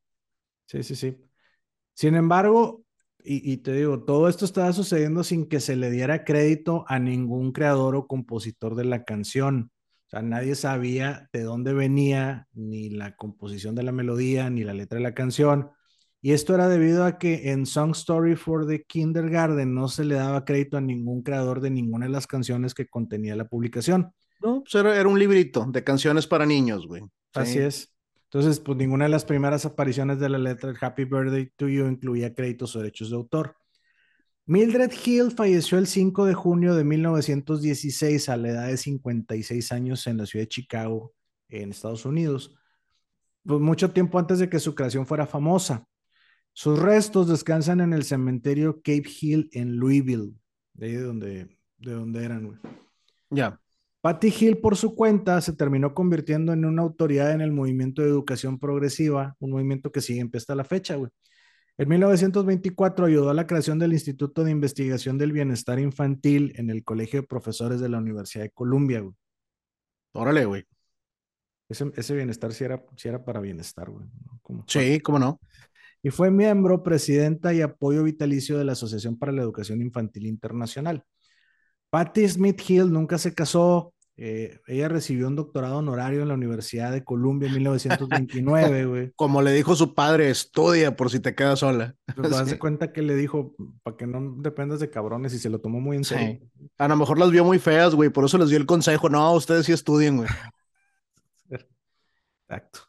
sí, 0.66 0.82
sí, 0.82 0.96
sí. 0.96 1.16
Sin 1.94 2.16
embargo, 2.16 2.84
y, 3.22 3.52
y, 3.52 3.58
te 3.58 3.72
digo, 3.72 4.04
todo 4.04 4.28
esto 4.28 4.44
estaba 4.44 4.72
sucediendo 4.72 5.22
sin 5.22 5.48
que 5.48 5.60
se 5.60 5.76
le 5.76 5.90
diera 5.90 6.24
crédito 6.24 6.84
a 6.88 6.98
ningún 6.98 7.52
creador 7.52 7.94
o 7.94 8.06
compositor 8.06 8.74
de 8.74 8.84
la 8.84 9.04
canción. 9.04 9.70
O 10.06 10.08
sea, 10.08 10.22
nadie 10.22 10.54
sabía 10.54 11.28
de 11.32 11.42
dónde 11.42 11.72
venía 11.72 12.46
ni 12.52 12.90
la 12.90 13.16
composición 13.16 13.74
de 13.74 13.82
la 13.82 13.92
melodía, 13.92 14.50
ni 14.50 14.62
la 14.62 14.74
letra 14.74 14.98
de 14.98 15.02
la 15.02 15.14
canción. 15.14 15.70
Y 16.26 16.32
esto 16.32 16.56
era 16.56 16.66
debido 16.66 17.04
a 17.04 17.18
que 17.18 17.52
en 17.52 17.66
Song 17.66 17.92
Story 17.92 18.34
for 18.34 18.66
the 18.66 18.82
Kindergarten 18.82 19.72
no 19.72 19.86
se 19.86 20.04
le 20.04 20.16
daba 20.16 20.44
crédito 20.44 20.76
a 20.76 20.80
ningún 20.80 21.22
creador 21.22 21.60
de 21.60 21.70
ninguna 21.70 22.06
de 22.06 22.10
las 22.10 22.26
canciones 22.26 22.74
que 22.74 22.88
contenía 22.88 23.36
la 23.36 23.46
publicación. 23.46 24.12
No, 24.40 24.64
pues 24.64 24.74
era, 24.74 25.06
un 25.06 25.20
librito 25.20 25.64
de 25.68 25.84
canciones 25.84 26.26
para 26.26 26.44
niños, 26.44 26.88
güey. 26.88 27.04
Así 27.32 27.60
es. 27.60 27.94
Entonces, 28.24 28.58
pues 28.58 28.76
ninguna 28.76 29.04
de 29.04 29.12
las 29.12 29.24
primeras 29.24 29.66
apariciones 29.66 30.18
de 30.18 30.28
la 30.28 30.38
letra 30.38 30.74
Happy 30.80 31.04
Birthday 31.04 31.52
to 31.54 31.68
You 31.68 31.86
incluía 31.86 32.34
créditos 32.34 32.74
o 32.74 32.80
derechos 32.80 33.10
de 33.10 33.14
autor. 33.14 33.54
Mildred 34.46 34.90
Hill 35.04 35.30
falleció 35.30 35.78
el 35.78 35.86
5 35.86 36.24
de 36.24 36.34
junio 36.34 36.74
de 36.74 36.82
1916 36.82 38.28
a 38.30 38.36
la 38.36 38.48
edad 38.48 38.66
de 38.66 38.76
56 38.76 39.70
años 39.70 40.04
en 40.08 40.16
la 40.16 40.26
ciudad 40.26 40.42
de 40.42 40.48
Chicago, 40.48 41.14
en 41.48 41.70
Estados 41.70 42.04
Unidos. 42.04 42.52
Pues 43.44 43.60
mucho 43.60 43.92
tiempo 43.92 44.18
antes 44.18 44.40
de 44.40 44.50
que 44.50 44.58
su 44.58 44.74
creación 44.74 45.06
fuera 45.06 45.24
famosa. 45.24 45.86
Sus 46.58 46.78
restos 46.78 47.28
descansan 47.28 47.82
en 47.82 47.92
el 47.92 48.04
cementerio 48.04 48.76
Cape 48.76 49.04
Hill 49.20 49.50
en 49.52 49.76
Louisville, 49.76 50.32
de 50.72 50.86
ahí 50.86 50.92
de 50.92 51.02
donde, 51.02 51.58
de 51.76 51.92
donde 51.92 52.24
eran, 52.24 52.46
güey. 52.46 52.58
Ya. 53.28 53.60
Patty 54.00 54.32
Hill, 54.40 54.56
por 54.56 54.74
su 54.74 54.94
cuenta, 54.94 55.38
se 55.42 55.52
terminó 55.52 55.92
convirtiendo 55.92 56.54
en 56.54 56.64
una 56.64 56.80
autoridad 56.80 57.32
en 57.32 57.42
el 57.42 57.52
movimiento 57.52 58.00
de 58.00 58.08
educación 58.08 58.58
progresiva, 58.58 59.36
un 59.38 59.50
movimiento 59.50 59.92
que 59.92 60.00
sigue 60.00 60.20
en 60.20 60.30
pie 60.30 60.38
hasta 60.38 60.54
la 60.54 60.64
fecha, 60.64 60.96
güey. 60.96 61.10
En 61.76 61.90
1924 61.90 63.04
ayudó 63.04 63.28
a 63.28 63.34
la 63.34 63.46
creación 63.46 63.78
del 63.78 63.92
Instituto 63.92 64.42
de 64.42 64.50
Investigación 64.50 65.18
del 65.18 65.32
Bienestar 65.32 65.78
Infantil 65.78 66.54
en 66.56 66.70
el 66.70 66.84
Colegio 66.84 67.20
de 67.20 67.26
Profesores 67.26 67.80
de 67.80 67.90
la 67.90 67.98
Universidad 67.98 68.44
de 68.44 68.50
Columbia, 68.50 69.00
güey. 69.00 69.14
Órale, 70.12 70.46
güey. 70.46 70.64
Ese, 71.68 72.14
bienestar 72.14 72.54
sí 72.54 72.64
era, 72.64 72.82
era 73.04 73.22
para 73.22 73.40
bienestar, 73.40 73.90
güey. 73.90 74.06
sí, 74.66 75.00
cómo 75.00 75.18
no 75.18 75.38
y 76.06 76.10
fue 76.10 76.30
miembro, 76.30 76.84
presidenta 76.84 77.52
y 77.52 77.62
apoyo 77.62 78.04
vitalicio 78.04 78.56
de 78.56 78.64
la 78.64 78.74
Asociación 78.74 79.18
para 79.18 79.32
la 79.32 79.42
Educación 79.42 79.82
Infantil 79.82 80.26
Internacional. 80.26 81.02
Patty 81.90 82.28
Smith 82.28 82.62
Hill 82.64 82.92
nunca 82.92 83.18
se 83.18 83.34
casó. 83.34 83.92
Eh, 84.16 84.60
ella 84.68 84.86
recibió 84.86 85.26
un 85.26 85.34
doctorado 85.34 85.78
honorario 85.78 86.22
en 86.22 86.28
la 86.28 86.34
Universidad 86.34 86.92
de 86.92 87.02
Columbia 87.02 87.48
en 87.48 87.54
1929, 87.54 88.84
güey. 88.86 89.12
Como 89.16 89.42
le 89.42 89.50
dijo 89.50 89.74
su 89.74 89.96
padre, 89.96 90.30
estudia 90.30 90.94
por 90.94 91.10
si 91.10 91.18
te 91.18 91.34
quedas 91.34 91.58
sola. 91.58 91.96
Pues 92.14 92.28
sí. 92.30 92.34
das 92.34 92.54
cuenta 92.54 92.92
que 92.92 93.02
le 93.02 93.16
dijo, 93.16 93.56
para 93.82 93.96
que 93.96 94.06
no 94.06 94.36
dependas 94.38 94.78
de 94.78 94.90
cabrones 94.90 95.34
y 95.34 95.40
se 95.40 95.50
lo 95.50 95.60
tomó 95.60 95.80
muy 95.80 95.96
en 95.96 96.04
serio. 96.04 96.38
A 96.78 96.86
lo 96.86 96.94
mejor 96.94 97.18
las 97.18 97.32
vio 97.32 97.44
muy 97.44 97.58
feas, 97.58 97.96
güey, 97.96 98.10
por 98.10 98.24
eso 98.24 98.38
les 98.38 98.48
dio 98.48 98.58
el 98.58 98.66
consejo, 98.66 99.08
no, 99.08 99.32
ustedes 99.32 99.66
sí 99.66 99.72
estudien, 99.72 100.18
güey. 100.18 100.28
Exacto. 102.48 102.85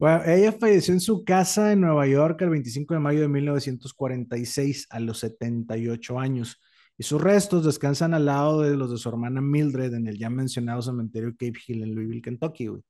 Bueno, 0.00 0.22
ella 0.24 0.50
falleció 0.52 0.94
en 0.94 1.00
su 1.00 1.26
casa 1.26 1.72
en 1.72 1.82
Nueva 1.82 2.06
York 2.06 2.40
el 2.40 2.48
25 2.48 2.94
de 2.94 3.00
mayo 3.00 3.20
de 3.20 3.28
1946 3.28 4.86
a 4.88 4.98
los 4.98 5.18
78 5.18 6.18
años 6.18 6.58
y 6.96 7.02
sus 7.02 7.20
restos 7.20 7.66
descansan 7.66 8.14
al 8.14 8.24
lado 8.24 8.62
de 8.62 8.74
los 8.78 8.90
de 8.90 8.96
su 8.96 9.10
hermana 9.10 9.42
Mildred 9.42 9.92
en 9.92 10.06
el 10.06 10.16
ya 10.16 10.30
mencionado 10.30 10.80
cementerio 10.80 11.32
Cape 11.32 11.58
Hill 11.66 11.82
en 11.82 11.94
Louisville, 11.94 12.22
Kentucky, 12.22 12.68
güey. 12.68 12.82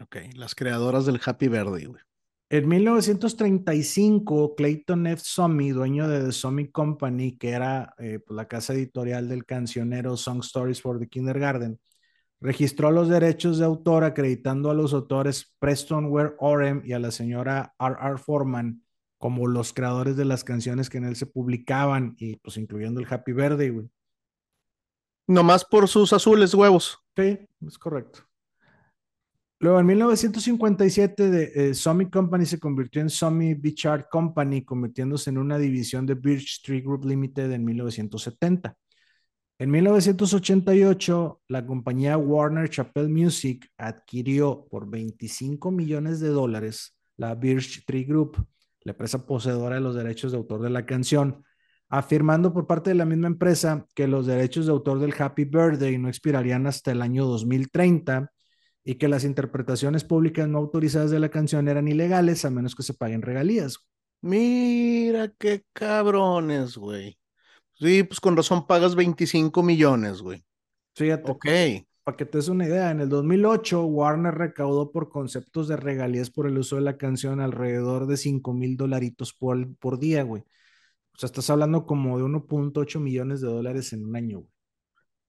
Ok, 0.00 0.16
las 0.34 0.56
creadoras 0.56 1.06
del 1.06 1.20
Happy 1.24 1.46
Verde, 1.46 1.86
güey. 1.86 2.02
En 2.50 2.66
1935, 2.66 4.56
Clayton 4.56 5.06
F. 5.06 5.22
Somi, 5.24 5.70
dueño 5.70 6.08
de 6.08 6.24
The 6.24 6.32
Somi 6.32 6.68
Company, 6.68 7.38
que 7.38 7.50
era 7.50 7.94
eh, 7.98 8.18
pues, 8.18 8.36
la 8.36 8.48
casa 8.48 8.74
editorial 8.74 9.28
del 9.28 9.44
cancionero 9.44 10.16
Song 10.16 10.40
Stories 10.40 10.82
for 10.82 10.98
the 10.98 11.06
Kindergarten, 11.06 11.78
registró 12.44 12.90
los 12.90 13.08
derechos 13.08 13.56
de 13.56 13.64
autor 13.64 14.04
acreditando 14.04 14.70
a 14.70 14.74
los 14.74 14.92
autores 14.92 15.54
Preston 15.58 16.04
Ware 16.06 16.34
Orem 16.38 16.82
y 16.84 16.92
a 16.92 16.98
la 16.98 17.10
señora 17.10 17.74
R. 17.80 17.96
R. 17.98 18.18
Foreman 18.18 18.84
como 19.16 19.46
los 19.46 19.72
creadores 19.72 20.14
de 20.16 20.26
las 20.26 20.44
canciones 20.44 20.90
que 20.90 20.98
en 20.98 21.04
él 21.04 21.16
se 21.16 21.24
publicaban 21.24 22.14
y 22.18 22.36
pues 22.36 22.58
incluyendo 22.58 23.00
el 23.00 23.06
Happy 23.08 23.32
Verde, 23.32 23.70
güey. 23.70 23.90
Nomás 25.26 25.64
por 25.64 25.88
sus 25.88 26.12
azules 26.12 26.52
huevos. 26.52 26.98
Sí, 27.16 27.38
es 27.66 27.78
correcto. 27.78 28.20
Luego, 29.58 29.80
en 29.80 29.86
1957, 29.86 31.30
de, 31.30 31.70
eh, 31.70 32.10
Company 32.12 32.44
se 32.44 32.60
convirtió 32.60 33.00
en 33.00 33.08
Somi 33.08 33.54
Bichard 33.54 34.04
Company, 34.10 34.62
convirtiéndose 34.62 35.30
en 35.30 35.38
una 35.38 35.56
división 35.56 36.04
de 36.04 36.12
Birch 36.12 36.60
Tree 36.62 36.82
Group 36.82 37.06
Limited 37.06 37.50
en 37.52 37.64
1970. 37.64 38.76
En 39.56 39.70
1988, 39.70 41.42
la 41.46 41.64
compañía 41.64 42.18
Warner 42.18 42.68
Chappell 42.68 43.08
Music 43.08 43.70
adquirió 43.78 44.66
por 44.68 44.90
25 44.90 45.70
millones 45.70 46.18
de 46.18 46.30
dólares 46.30 46.96
la 47.16 47.36
Birch 47.36 47.84
Tree 47.86 48.02
Group, 48.02 48.44
la 48.80 48.92
empresa 48.92 49.24
poseedora 49.24 49.76
de 49.76 49.80
los 49.80 49.94
derechos 49.94 50.32
de 50.32 50.38
autor 50.38 50.60
de 50.60 50.70
la 50.70 50.84
canción, 50.86 51.44
afirmando 51.88 52.52
por 52.52 52.66
parte 52.66 52.90
de 52.90 52.96
la 52.96 53.04
misma 53.04 53.28
empresa 53.28 53.86
que 53.94 54.08
los 54.08 54.26
derechos 54.26 54.66
de 54.66 54.72
autor 54.72 54.98
del 54.98 55.14
Happy 55.16 55.44
Birthday 55.44 55.98
no 55.98 56.08
expirarían 56.08 56.66
hasta 56.66 56.90
el 56.90 57.00
año 57.00 57.24
2030 57.24 58.32
y 58.82 58.96
que 58.96 59.06
las 59.06 59.22
interpretaciones 59.22 60.02
públicas 60.02 60.48
no 60.48 60.58
autorizadas 60.58 61.12
de 61.12 61.20
la 61.20 61.28
canción 61.28 61.68
eran 61.68 61.86
ilegales 61.86 62.44
a 62.44 62.50
menos 62.50 62.74
que 62.74 62.82
se 62.82 62.94
paguen 62.94 63.22
regalías. 63.22 63.78
Mira 64.20 65.32
qué 65.38 65.64
cabrones, 65.72 66.76
güey. 66.76 67.16
Sí, 67.74 68.02
pues 68.04 68.20
con 68.20 68.36
razón 68.36 68.66
pagas 68.66 68.94
25 68.94 69.62
millones, 69.62 70.22
güey. 70.22 70.44
Fíjate. 70.94 71.32
Ok. 71.32 71.46
Para 72.04 72.16
que 72.18 72.26
te 72.26 72.38
des 72.38 72.48
una 72.48 72.66
idea, 72.66 72.90
en 72.90 73.00
el 73.00 73.08
2008 73.08 73.84
Warner 73.86 74.34
recaudó 74.34 74.92
por 74.92 75.08
conceptos 75.08 75.68
de 75.68 75.76
regalías 75.76 76.30
por 76.30 76.46
el 76.46 76.58
uso 76.58 76.76
de 76.76 76.82
la 76.82 76.98
canción 76.98 77.40
alrededor 77.40 78.06
de 78.06 78.16
5 78.18 78.52
mil 78.52 78.76
dolaritos 78.76 79.32
por, 79.32 79.74
por 79.78 79.98
día, 79.98 80.22
güey. 80.22 80.42
O 81.14 81.18
sea, 81.18 81.28
estás 81.28 81.50
hablando 81.50 81.86
como 81.86 82.18
de 82.18 82.24
1.8 82.24 83.00
millones 83.00 83.40
de 83.42 83.48
dólares 83.48 83.92
en 83.94 84.04
un 84.06 84.16
año, 84.16 84.40
güey. 84.40 84.50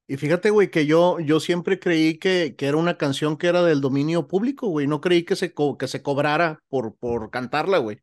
Y 0.08 0.18
fíjate, 0.18 0.52
güey, 0.52 0.72
que 0.72 0.86
yo, 0.88 1.20
yo 1.20 1.40
siempre 1.40 1.80
creí 1.80 2.20
que, 2.20 2.56
que 2.58 2.68
era 2.68 2.78
una 2.78 2.98
canción 2.98 3.38
que 3.38 3.48
era 3.48 3.64
del 3.64 3.82
dominio 3.82 4.28
público, 4.28 4.68
güey. 4.70 4.88
No 4.88 5.02
creí 5.02 5.24
que 5.25 5.36
se, 5.36 5.54
co- 5.54 5.78
que 5.78 5.88
se 5.88 6.04
cobrara 6.04 6.60
por, 6.70 6.96
por 6.98 7.32
cantarla, 7.32 7.80
güey. 7.80 8.00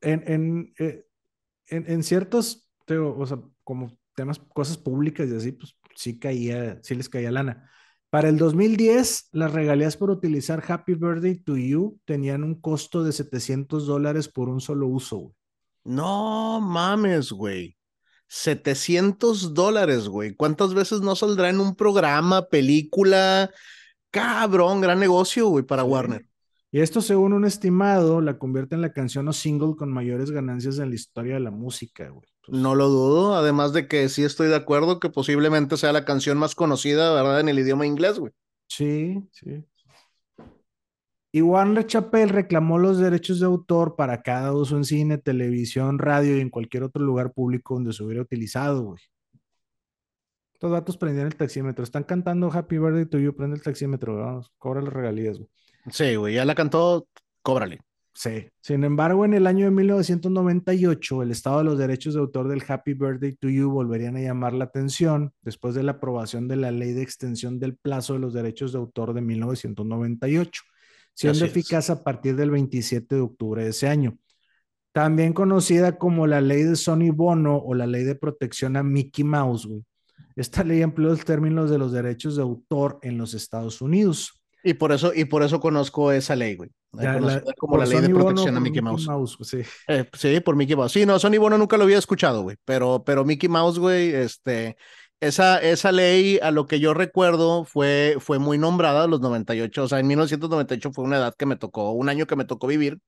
En, 0.00 0.22
en, 0.26 0.74
eh, 0.78 1.06
en, 1.68 1.90
en 1.90 2.02
ciertos, 2.02 2.65
digo, 2.94 3.16
o 3.18 3.26
sea, 3.26 3.38
como 3.64 3.96
temas, 4.14 4.38
cosas 4.54 4.78
públicas 4.78 5.28
y 5.28 5.36
así, 5.36 5.52
pues 5.52 5.76
sí 5.94 6.18
caía, 6.18 6.78
sí 6.82 6.94
les 6.94 7.08
caía 7.08 7.30
lana. 7.30 7.70
Para 8.10 8.28
el 8.28 8.38
2010, 8.38 9.28
las 9.32 9.52
regalías 9.52 9.96
por 9.96 10.10
utilizar 10.10 10.62
Happy 10.66 10.94
Birthday 10.94 11.36
to 11.36 11.56
You 11.56 12.00
tenían 12.04 12.44
un 12.44 12.60
costo 12.60 13.02
de 13.04 13.12
700 13.12 13.86
dólares 13.86 14.28
por 14.28 14.48
un 14.48 14.60
solo 14.60 14.86
uso, 14.86 15.16
güey. 15.18 15.34
No 15.84 16.60
mames, 16.60 17.30
güey. 17.32 17.76
700 18.28 19.54
dólares, 19.54 20.08
güey. 20.08 20.34
¿Cuántas 20.34 20.74
veces 20.74 21.00
no 21.00 21.14
saldrá 21.14 21.48
en 21.50 21.60
un 21.60 21.76
programa, 21.76 22.48
película? 22.48 23.50
Cabrón, 24.10 24.80
gran 24.80 24.98
negocio, 24.98 25.48
güey, 25.48 25.64
para 25.64 25.84
Sí. 25.84 25.88
Warner. 25.88 26.26
Y 26.72 26.80
esto, 26.80 27.00
según 27.00 27.32
un 27.32 27.44
estimado, 27.44 28.20
la 28.20 28.38
convierte 28.38 28.74
en 28.74 28.82
la 28.82 28.92
canción 28.92 29.28
o 29.28 29.32
single 29.32 29.76
con 29.76 29.92
mayores 29.92 30.30
ganancias 30.30 30.78
en 30.78 30.90
la 30.90 30.96
historia 30.96 31.34
de 31.34 31.40
la 31.40 31.50
música, 31.50 32.08
güey. 32.10 32.28
Pues, 32.46 32.60
No 32.60 32.74
lo 32.74 32.88
dudo, 32.88 33.34
además 33.34 33.72
de 33.72 33.88
que 33.88 34.08
sí 34.08 34.24
estoy 34.24 34.48
de 34.48 34.56
acuerdo 34.56 35.00
que 35.00 35.10
posiblemente 35.10 35.76
sea 35.76 35.92
la 35.92 36.04
canción 36.04 36.38
más 36.38 36.54
conocida, 36.54 37.12
¿verdad? 37.12 37.40
En 37.40 37.48
el 37.48 37.58
idioma 37.58 37.86
inglés, 37.86 38.18
güey. 38.18 38.32
Sí, 38.68 39.28
sí. 39.32 39.64
Y 41.32 41.42
Warner 41.42 41.86
Chappell 41.86 42.30
reclamó 42.30 42.78
los 42.78 42.98
derechos 42.98 43.40
de 43.40 43.46
autor 43.46 43.94
para 43.94 44.22
cada 44.22 44.54
uso 44.54 44.76
en 44.76 44.84
cine, 44.84 45.18
televisión, 45.18 45.98
radio 45.98 46.36
y 46.36 46.40
en 46.40 46.48
cualquier 46.48 46.84
otro 46.84 47.04
lugar 47.04 47.32
público 47.32 47.74
donde 47.74 47.92
se 47.92 48.02
hubiera 48.02 48.22
utilizado, 48.22 48.82
güey. 48.82 49.02
Estos 50.54 50.70
datos 50.70 50.96
prendían 50.96 51.26
el 51.26 51.36
taxímetro. 51.36 51.84
Están 51.84 52.04
cantando 52.04 52.50
Happy 52.50 52.78
Birthday 52.78 53.04
to 53.04 53.18
You, 53.18 53.36
prende 53.36 53.56
el 53.56 53.62
taxímetro, 53.62 54.16
vamos, 54.16 54.50
cobra 54.56 54.80
las 54.80 54.94
regalías, 54.94 55.36
güey. 55.36 55.50
Sí, 55.90 56.16
güey, 56.16 56.34
ya 56.34 56.44
la 56.46 56.54
cantó, 56.54 57.06
cóbrale. 57.42 57.80
Sí. 58.18 58.48
Sin 58.62 58.82
embargo, 58.82 59.26
en 59.26 59.34
el 59.34 59.46
año 59.46 59.66
de 59.66 59.70
1998, 59.72 61.22
el 61.22 61.30
estado 61.30 61.58
de 61.58 61.64
los 61.64 61.76
derechos 61.78 62.14
de 62.14 62.20
autor 62.20 62.48
del 62.48 62.62
Happy 62.66 62.94
Birthday 62.94 63.34
to 63.36 63.50
You 63.50 63.70
volverían 63.70 64.16
a 64.16 64.22
llamar 64.22 64.54
la 64.54 64.64
atención 64.64 65.34
después 65.42 65.74
de 65.74 65.82
la 65.82 65.92
aprobación 65.92 66.48
de 66.48 66.56
la 66.56 66.70
ley 66.70 66.94
de 66.94 67.02
extensión 67.02 67.58
del 67.58 67.76
plazo 67.76 68.14
de 68.14 68.20
los 68.20 68.32
derechos 68.32 68.72
de 68.72 68.78
autor 68.78 69.12
de 69.12 69.20
1998, 69.20 70.62
siendo 71.12 71.44
Así 71.44 71.44
es. 71.44 71.50
eficaz 71.50 71.90
a 71.90 72.02
partir 72.02 72.36
del 72.36 72.50
27 72.52 73.16
de 73.16 73.20
octubre 73.20 73.64
de 73.64 73.70
ese 73.70 73.86
año. 73.86 74.16
También 74.92 75.34
conocida 75.34 75.98
como 75.98 76.26
la 76.26 76.40
ley 76.40 76.62
de 76.62 76.74
Sonny 76.74 77.10
Bono 77.10 77.58
o 77.58 77.74
la 77.74 77.86
ley 77.86 78.04
de 78.04 78.14
protección 78.14 78.78
a 78.78 78.82
Mickey 78.82 79.24
Mouse. 79.24 79.66
güey. 79.66 79.84
Esta 80.36 80.64
ley 80.64 80.80
empleó 80.80 81.10
los 81.10 81.22
términos 81.26 81.70
de 81.70 81.76
los 81.76 81.92
derechos 81.92 82.36
de 82.36 82.42
autor 82.42 82.98
en 83.02 83.18
los 83.18 83.34
Estados 83.34 83.82
Unidos. 83.82 84.40
Y 84.64 84.72
por 84.72 84.92
eso, 84.92 85.12
y 85.14 85.26
por 85.26 85.42
eso 85.42 85.60
conozco 85.60 86.12
esa 86.12 86.34
ley, 86.34 86.56
güey. 86.56 86.70
Ya, 86.92 87.18
la- 87.20 87.42
como 87.58 87.76
la 87.76 87.84
ley 87.84 87.96
de 87.96 88.02
Sonny 88.02 88.12
Bono, 88.12 88.24
protección 88.26 88.54
a 88.56 88.58
por 88.58 88.62
Mickey 88.62 88.82
Mouse. 88.82 89.38
sí. 89.42 89.62
Eh, 89.88 90.08
sí, 90.14 90.40
por 90.40 90.56
Mickey 90.56 90.76
Mouse. 90.76 90.92
Sí, 90.92 91.04
no, 91.04 91.18
Sonny 91.18 91.38
Bono 91.38 91.58
nunca 91.58 91.76
lo 91.76 91.84
había 91.84 91.98
escuchado, 91.98 92.42
güey. 92.42 92.56
Pero, 92.64 93.02
pero 93.04 93.24
Mickey 93.24 93.48
Mouse, 93.48 93.78
güey, 93.78 94.14
este, 94.14 94.76
esa, 95.20 95.58
esa 95.58 95.92
ley, 95.92 96.38
a 96.42 96.50
lo 96.50 96.66
que 96.66 96.80
yo 96.80 96.94
recuerdo, 96.94 97.64
fue, 97.64 98.16
fue 98.20 98.38
muy 98.38 98.56
nombrada 98.58 99.04
en 99.04 99.10
los 99.10 99.20
98. 99.20 99.84
O 99.84 99.88
sea, 99.88 100.00
en 100.00 100.06
1998 100.06 100.92
fue 100.92 101.04
una 101.04 101.18
edad 101.18 101.34
que 101.36 101.46
me 101.46 101.56
tocó, 101.56 101.92
un 101.92 102.08
año 102.08 102.26
que 102.26 102.36
me 102.36 102.44
tocó 102.44 102.66
vivir. 102.66 102.98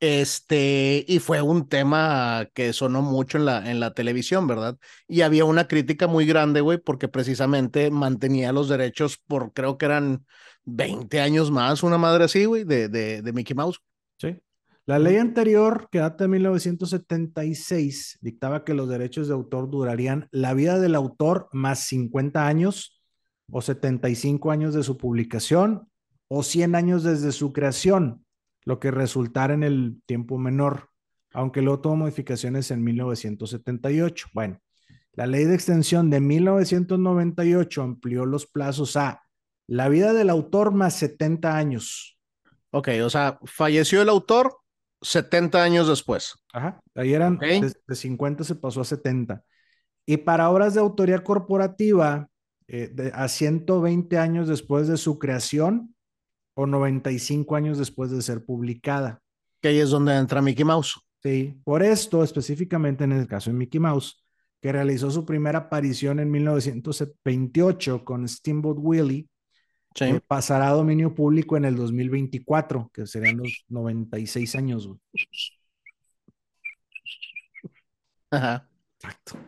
Este, 0.00 1.04
y 1.06 1.18
fue 1.18 1.42
un 1.42 1.68
tema 1.68 2.46
que 2.54 2.72
sonó 2.72 3.02
mucho 3.02 3.36
en 3.36 3.44
la, 3.44 3.70
en 3.70 3.80
la 3.80 3.92
televisión, 3.92 4.46
¿verdad? 4.46 4.76
Y 5.06 5.20
había 5.20 5.44
una 5.44 5.68
crítica 5.68 6.06
muy 6.06 6.24
grande, 6.24 6.62
güey, 6.62 6.78
porque 6.78 7.08
precisamente 7.08 7.90
mantenía 7.90 8.52
los 8.52 8.68
derechos 8.70 9.18
por, 9.26 9.52
creo 9.52 9.76
que 9.76 9.84
eran 9.86 10.24
20 10.64 11.20
años 11.20 11.50
más, 11.50 11.82
una 11.82 11.98
madre 11.98 12.24
así, 12.24 12.44
güey, 12.44 12.64
de, 12.64 12.88
de, 12.88 13.22
de 13.22 13.32
Mickey 13.32 13.54
Mouse. 13.56 13.80
Sí. 14.18 14.36
La 14.86 14.98
ley 14.98 15.16
anterior, 15.18 15.88
que 15.90 15.98
data 15.98 16.24
de 16.24 16.28
1976, 16.28 18.18
dictaba 18.20 18.64
que 18.64 18.74
los 18.74 18.88
derechos 18.88 19.28
de 19.28 19.34
autor 19.34 19.70
durarían 19.70 20.28
la 20.32 20.52
vida 20.54 20.80
del 20.80 20.94
autor 20.94 21.48
más 21.52 21.80
50 21.86 22.46
años 22.46 23.00
o 23.50 23.62
75 23.62 24.50
años 24.50 24.74
de 24.74 24.82
su 24.82 24.96
publicación 24.96 25.88
o 26.28 26.42
100 26.42 26.74
años 26.74 27.02
desde 27.02 27.32
su 27.32 27.52
creación, 27.52 28.24
lo 28.64 28.80
que 28.80 28.90
resultara 28.90 29.54
en 29.54 29.62
el 29.62 30.00
tiempo 30.06 30.38
menor, 30.38 30.88
aunque 31.32 31.62
luego 31.62 31.80
tuvo 31.80 31.96
modificaciones 31.96 32.70
en 32.70 32.82
1978. 32.82 34.28
Bueno, 34.32 34.58
la 35.12 35.26
ley 35.26 35.44
de 35.44 35.54
extensión 35.54 36.08
de 36.10 36.20
1998 36.20 37.82
amplió 37.82 38.26
los 38.26 38.46
plazos 38.46 38.96
a 38.96 39.22
la 39.70 39.88
vida 39.88 40.12
del 40.12 40.30
autor 40.30 40.72
más 40.72 40.94
70 40.94 41.56
años. 41.56 42.18
Ok, 42.72 42.88
o 43.04 43.08
sea, 43.10 43.38
falleció 43.44 44.02
el 44.02 44.08
autor 44.08 44.56
70 45.00 45.62
años 45.62 45.88
después. 45.88 46.34
Ajá, 46.52 46.80
ahí 46.96 47.14
eran 47.14 47.34
Ok. 47.36 47.42
de, 47.42 47.72
de 47.86 47.94
50 47.94 48.42
se 48.44 48.56
pasó 48.56 48.80
a 48.80 48.84
70. 48.84 49.44
Y 50.06 50.16
para 50.18 50.50
obras 50.50 50.74
de 50.74 50.80
autoría 50.80 51.22
corporativa, 51.22 52.28
eh, 52.66 52.90
de- 52.92 53.12
a 53.14 53.28
120 53.28 54.18
años 54.18 54.48
después 54.48 54.88
de 54.88 54.96
su 54.96 55.18
creación 55.18 55.94
o 56.54 56.66
95 56.66 57.54
años 57.54 57.78
después 57.78 58.10
de 58.10 58.22
ser 58.22 58.44
publicada. 58.44 59.20
Que 59.60 59.68
ahí 59.68 59.78
es 59.78 59.90
donde 59.90 60.16
entra 60.16 60.42
Mickey 60.42 60.64
Mouse. 60.64 61.00
Sí, 61.22 61.60
por 61.64 61.82
esto, 61.84 62.24
específicamente 62.24 63.04
en 63.04 63.12
el 63.12 63.26
caso 63.28 63.50
de 63.50 63.56
Mickey 63.56 63.78
Mouse, 63.80 64.24
que 64.60 64.72
realizó 64.72 65.10
su 65.10 65.24
primera 65.24 65.58
aparición 65.60 66.18
en 66.18 66.30
1928 66.30 68.04
con 68.04 68.26
Steamboat 68.28 68.78
Willie, 68.80 69.28
Sí. 69.94 70.04
eh, 70.04 70.20
pasará 70.26 70.68
a 70.68 70.72
dominio 70.72 71.14
público 71.14 71.56
en 71.56 71.64
el 71.64 71.76
2024, 71.76 72.90
que 72.92 73.06
serían 73.06 73.38
los 73.38 73.64
96 73.68 74.54
años. 74.56 74.86
güey. 74.86 74.98
Ajá. 78.30 78.68
Exacto. 78.96 79.38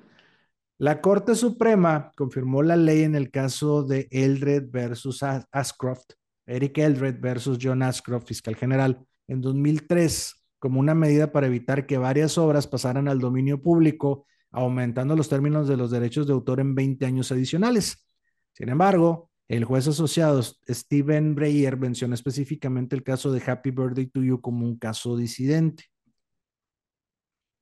La 0.78 1.00
Corte 1.00 1.34
Suprema 1.36 2.10
confirmó 2.16 2.62
la 2.62 2.76
ley 2.76 3.02
en 3.02 3.14
el 3.14 3.30
caso 3.30 3.84
de 3.84 4.08
Eldred 4.10 4.64
versus 4.70 5.22
As- 5.22 5.46
Ashcroft, 5.52 6.14
Eric 6.46 6.78
Eldred 6.78 7.20
versus 7.20 7.58
John 7.62 7.82
Ashcroft, 7.82 8.26
fiscal 8.26 8.56
general, 8.56 9.06
en 9.28 9.40
2003, 9.40 10.34
como 10.58 10.80
una 10.80 10.94
medida 10.94 11.30
para 11.30 11.46
evitar 11.46 11.86
que 11.86 11.98
varias 11.98 12.36
obras 12.38 12.66
pasaran 12.66 13.06
al 13.08 13.20
dominio 13.20 13.62
público, 13.62 14.26
aumentando 14.50 15.14
los 15.14 15.28
términos 15.28 15.68
de 15.68 15.76
los 15.76 15.90
derechos 15.92 16.26
de 16.26 16.32
autor 16.32 16.58
en 16.60 16.74
20 16.74 17.06
años 17.06 17.30
adicionales. 17.30 18.04
Sin 18.52 18.68
embargo, 18.68 19.30
el 19.56 19.66
juez 19.66 19.86
asociado 19.86 20.42
Stephen 20.42 21.34
Breyer 21.34 21.76
mencionó 21.76 22.14
específicamente 22.14 22.96
el 22.96 23.02
caso 23.02 23.30
de 23.30 23.42
Happy 23.46 23.70
Birthday 23.70 24.06
to 24.06 24.22
You 24.22 24.40
como 24.40 24.64
un 24.64 24.78
caso 24.78 25.14
disidente. 25.14 25.84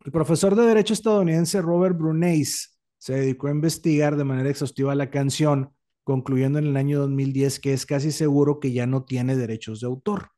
El 0.04 0.12
profesor 0.12 0.54
de 0.54 0.66
Derecho 0.66 0.94
estadounidense 0.94 1.60
Robert 1.60 1.98
Bruneis 1.98 2.78
se 2.96 3.14
dedicó 3.14 3.48
a 3.48 3.50
investigar 3.50 4.16
de 4.16 4.22
manera 4.22 4.50
exhaustiva 4.50 4.94
la 4.94 5.10
canción, 5.10 5.74
concluyendo 6.04 6.60
en 6.60 6.66
el 6.66 6.76
año 6.76 7.00
2010 7.00 7.58
que 7.58 7.72
es 7.72 7.86
casi 7.86 8.12
seguro 8.12 8.60
que 8.60 8.70
ya 8.70 8.86
no 8.86 9.02
tiene 9.02 9.34
derechos 9.34 9.80
de 9.80 9.88
autor. 9.88 10.30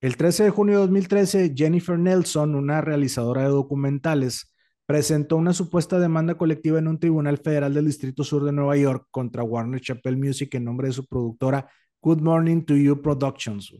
El 0.00 0.16
13 0.16 0.44
de 0.44 0.50
junio 0.50 0.74
de 0.74 0.80
2013, 0.80 1.54
Jennifer 1.56 1.96
Nelson, 1.96 2.56
una 2.56 2.80
realizadora 2.80 3.42
de 3.42 3.50
documentales, 3.50 4.52
presentó 4.88 5.36
una 5.36 5.52
supuesta 5.52 5.98
demanda 5.98 6.36
colectiva 6.38 6.78
en 6.78 6.88
un 6.88 6.98
tribunal 6.98 7.36
federal 7.36 7.74
del 7.74 7.84
Distrito 7.84 8.24
Sur 8.24 8.42
de 8.44 8.52
Nueva 8.52 8.74
York 8.78 9.06
contra 9.10 9.42
Warner 9.42 9.82
Chappell 9.82 10.16
Music 10.16 10.54
en 10.54 10.64
nombre 10.64 10.88
de 10.88 10.94
su 10.94 11.04
productora 11.04 11.68
Good 12.00 12.22
Morning 12.22 12.62
to 12.62 12.74
You 12.74 13.02
Productions. 13.02 13.70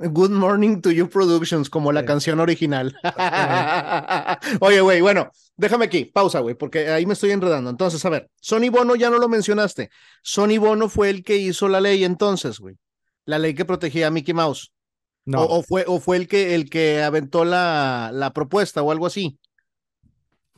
Good 0.00 0.30
Morning 0.32 0.80
to 0.80 0.90
You 0.90 1.08
Productions, 1.08 1.70
como 1.70 1.92
la 1.92 2.00
Sí. 2.00 2.06
canción 2.06 2.40
original. 2.40 2.96
Oye, 4.60 4.80
güey, 4.80 5.00
bueno, 5.00 5.30
déjame 5.56 5.84
aquí, 5.84 6.04
pausa, 6.06 6.40
güey, 6.40 6.56
porque 6.56 6.88
ahí 6.88 7.06
me 7.06 7.12
estoy 7.12 7.30
enredando. 7.30 7.70
Entonces, 7.70 8.04
a 8.04 8.10
ver, 8.10 8.28
Sonny 8.40 8.68
Bono 8.68 8.96
ya 8.96 9.08
no 9.08 9.18
lo 9.18 9.28
mencionaste. 9.28 9.88
Sonny 10.20 10.58
Bono 10.58 10.88
fue 10.88 11.10
el 11.10 11.22
que 11.22 11.36
hizo 11.36 11.68
la 11.68 11.80
ley 11.80 12.02
entonces, 12.02 12.58
güey. 12.58 12.74
La 13.24 13.38
ley 13.38 13.54
que 13.54 13.64
protegía 13.64 14.08
a 14.08 14.10
Mickey 14.10 14.34
Mouse. 14.34 14.72
No. 15.24 15.44
O, 15.44 15.62
fue, 15.62 15.84
o 15.86 16.00
fue 16.00 16.16
el 16.16 16.26
que, 16.26 16.56
el 16.56 16.68
que 16.68 17.02
aventó 17.02 17.44
la, 17.44 18.10
la 18.12 18.32
propuesta 18.32 18.82
o 18.82 18.90
algo 18.90 19.06
así. 19.06 19.38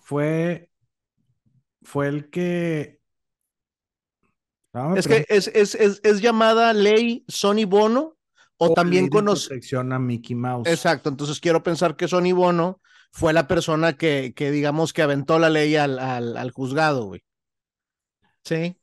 Fue, 0.09 0.71
fue 1.83 2.09
el 2.09 2.31
que 2.31 2.99
es 4.97 5.07
que 5.07 5.27
es, 5.29 5.49
es, 5.49 5.75
es, 5.75 6.01
es, 6.03 6.23
llamada 6.23 6.73
ley 6.73 7.27
Sony 7.29 7.67
Bono 7.67 8.17
o, 8.57 8.73
también 8.73 9.11
conoce. 9.11 9.61
A 9.77 9.99
Mickey 9.99 10.35
Mouse. 10.35 10.67
Exacto, 10.67 11.11
entonces 11.11 11.41
quiero 11.41 11.63
pensar 11.63 11.95
que 11.95 12.09
Sony 12.09 12.33
Bono 12.35 12.81
fue 13.13 13.35
la 13.35 13.47
persona 13.47 13.99
que, 13.99 14.33
que 14.35 14.51
digamos 14.51 14.95
que 14.95 15.03
aventó 15.03 15.39
la 15.39 15.51
ley 15.51 15.77
al, 15.77 15.99
al, 15.99 16.39
al 16.39 16.53
juzgado, 16.53 17.05
güey. 17.05 17.23
Sí. 18.45 18.81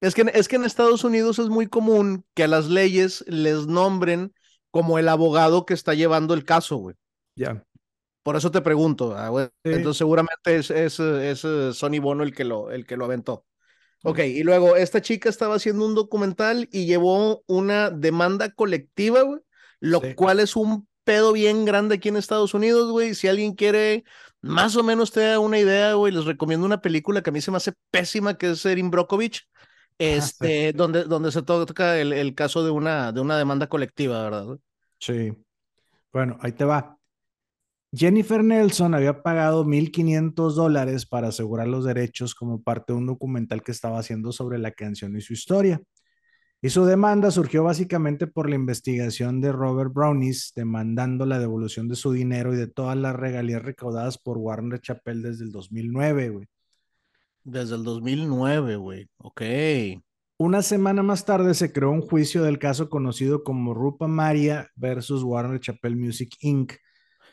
Es 0.00 0.14
que, 0.14 0.24
es 0.32 0.48
que 0.48 0.56
en 0.56 0.64
Estados 0.64 1.04
Unidos 1.04 1.38
es 1.38 1.50
muy 1.50 1.66
común 1.66 2.24
que 2.32 2.44
a 2.44 2.48
las 2.48 2.70
leyes 2.70 3.26
les 3.28 3.66
nombren 3.66 4.32
como 4.70 4.98
el 4.98 5.10
abogado 5.10 5.66
que 5.66 5.74
está 5.74 5.92
llevando 5.92 6.32
el 6.32 6.46
caso, 6.46 6.76
güey. 6.76 6.96
Ya. 7.36 7.62
Por 8.22 8.36
eso 8.36 8.50
te 8.50 8.60
pregunto. 8.60 9.14
Ah, 9.16 9.50
entonces 9.64 9.98
seguramente 9.98 10.56
es, 10.56 10.70
es, 10.70 11.00
es, 11.00 11.44
eh, 11.44 11.72
Sony 11.72 12.00
Bono 12.00 12.22
el 12.22 12.34
que 12.34 12.44
lo, 12.44 12.70
el 12.70 12.86
que 12.86 12.96
lo 12.96 13.04
aventó. 13.04 13.44
Ok, 14.04 14.18
y 14.18 14.42
luego 14.42 14.74
esta 14.76 15.00
chica 15.00 15.28
estaba 15.28 15.54
haciendo 15.54 15.86
un 15.86 15.94
documental 15.94 16.68
y 16.72 16.86
llevó 16.86 17.44
una 17.46 17.90
demanda 17.90 18.50
colectiva, 18.50 19.22
güey, 19.22 19.40
lo 19.78 20.02
cual 20.16 20.40
es 20.40 20.56
un 20.56 20.88
pedo 21.04 21.32
bien 21.32 21.64
grande 21.64 21.96
aquí 21.96 22.08
en 22.08 22.16
Estados 22.16 22.52
Unidos, 22.52 22.90
güey. 22.90 23.14
Si 23.14 23.28
alguien 23.28 23.54
quiere 23.54 24.04
más 24.40 24.74
o 24.76 24.82
menos 24.82 25.12
te 25.12 25.20
da 25.20 25.38
una 25.38 25.58
idea, 25.58 25.94
güey, 25.94 26.12
les 26.12 26.24
recomiendo 26.24 26.66
una 26.66 26.80
película 26.80 27.22
que 27.22 27.30
a 27.30 27.32
mí 27.32 27.40
se 27.40 27.52
me 27.52 27.58
hace 27.58 27.74
pésima, 27.92 28.36
que 28.36 28.50
es 28.50 28.66
Erin 28.66 28.90
Brokovich, 28.90 29.48
este, 29.98 30.72
donde, 30.72 31.04
donde 31.04 31.30
se 31.30 31.42
toca 31.42 31.98
el, 31.98 32.12
el, 32.12 32.34
caso 32.34 32.64
de 32.64 32.70
una, 32.70 33.12
de 33.12 33.20
una 33.20 33.38
demanda 33.38 33.68
colectiva, 33.68 34.22
¿verdad? 34.24 34.58
Sí. 34.98 35.32
Bueno, 36.12 36.38
ahí 36.40 36.52
te 36.52 36.64
va. 36.64 36.98
Jennifer 37.94 38.42
Nelson 38.42 38.94
había 38.94 39.22
pagado 39.22 39.66
1.500 39.66 40.54
dólares 40.54 41.04
para 41.04 41.28
asegurar 41.28 41.68
los 41.68 41.84
derechos 41.84 42.34
como 42.34 42.62
parte 42.62 42.94
de 42.94 42.98
un 42.98 43.06
documental 43.06 43.62
que 43.62 43.70
estaba 43.70 43.98
haciendo 43.98 44.32
sobre 44.32 44.58
la 44.58 44.70
canción 44.70 45.14
y 45.14 45.20
su 45.20 45.34
historia. 45.34 45.82
Y 46.62 46.70
su 46.70 46.86
demanda 46.86 47.30
surgió 47.30 47.64
básicamente 47.64 48.26
por 48.26 48.48
la 48.48 48.54
investigación 48.54 49.42
de 49.42 49.52
Robert 49.52 49.92
Brownies, 49.92 50.52
demandando 50.56 51.26
la 51.26 51.38
devolución 51.38 51.88
de 51.88 51.96
su 51.96 52.12
dinero 52.12 52.54
y 52.54 52.56
de 52.56 52.68
todas 52.68 52.96
las 52.96 53.14
regalías 53.14 53.62
recaudadas 53.62 54.16
por 54.16 54.38
Warner 54.38 54.80
Chappell 54.80 55.22
desde 55.22 55.44
el 55.44 55.52
2009, 55.52 56.30
güey. 56.30 56.46
Desde 57.44 57.74
el 57.74 57.82
2009, 57.82 58.76
güey. 58.76 59.08
Ok. 59.18 59.42
Una 60.38 60.62
semana 60.62 61.02
más 61.02 61.26
tarde 61.26 61.52
se 61.52 61.72
creó 61.72 61.90
un 61.90 62.00
juicio 62.00 62.42
del 62.42 62.58
caso 62.58 62.88
conocido 62.88 63.44
como 63.44 63.74
Rupa 63.74 64.06
Maria 64.06 64.70
versus 64.76 65.22
Warner 65.22 65.60
Chappell 65.60 65.96
Music 65.96 66.36
Inc., 66.40 66.72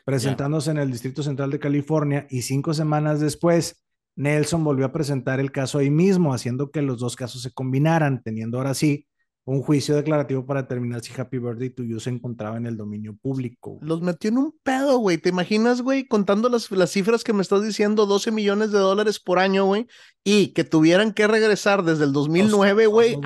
presentándose 0.04 0.70
en 0.70 0.78
el 0.78 0.90
Distrito 0.90 1.22
Central 1.22 1.50
de 1.50 1.58
California 1.58 2.26
y 2.30 2.42
cinco 2.42 2.74
semanas 2.74 3.20
después, 3.20 3.84
Nelson 4.16 4.64
volvió 4.64 4.86
a 4.86 4.92
presentar 4.92 5.40
el 5.40 5.52
caso 5.52 5.78
ahí 5.78 5.90
mismo, 5.90 6.34
haciendo 6.34 6.70
que 6.70 6.82
los 6.82 6.98
dos 6.98 7.16
casos 7.16 7.42
se 7.42 7.52
combinaran, 7.52 8.22
teniendo 8.22 8.58
ahora 8.58 8.74
sí 8.74 9.06
un 9.44 9.62
juicio 9.62 9.96
declarativo 9.96 10.44
para 10.46 10.62
determinar 10.62 11.00
si 11.00 11.18
Happy 11.18 11.38
Birthday 11.38 11.70
to 11.70 11.82
You 11.82 11.98
se 11.98 12.10
encontraba 12.10 12.56
en 12.56 12.66
el 12.66 12.76
dominio 12.76 13.16
público. 13.16 13.78
Los 13.80 14.02
metió 14.02 14.30
en 14.30 14.38
un 14.38 14.54
pedo, 14.62 14.98
güey. 14.98 15.18
¿Te 15.18 15.30
imaginas, 15.30 15.82
güey? 15.82 16.06
Contando 16.06 16.48
las, 16.48 16.70
las 16.70 16.90
cifras 16.90 17.24
que 17.24 17.32
me 17.32 17.42
estás 17.42 17.62
diciendo, 17.64 18.06
12 18.06 18.30
millones 18.30 18.70
de 18.70 18.78
dólares 18.78 19.18
por 19.18 19.38
año, 19.38 19.64
güey, 19.64 19.86
y 20.22 20.52
que 20.52 20.64
tuvieran 20.64 21.12
que 21.12 21.26
regresar 21.26 21.82
desde 21.82 22.04
el 22.04 22.12
2009, 22.12 22.86
güey. 22.86 23.16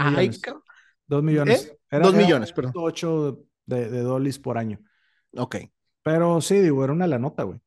Dos, 1.07 1.23
millones. 1.23 1.75
¿Eh? 1.91 1.99
dos 2.01 2.15
millones, 2.15 2.53
perdón. 2.53 2.73
8 2.77 3.45
de, 3.67 3.91
de 3.91 4.01
dólares 4.01 4.39
por 4.39 4.57
año. 4.57 4.81
Ok. 5.37 5.57
Pero 6.05 6.41
sí, 6.41 6.61
digo, 6.61 6.85
era 6.85 6.93
una 6.93 7.09
la 7.09 7.19
nota, 7.19 7.43
güey. 7.43 7.61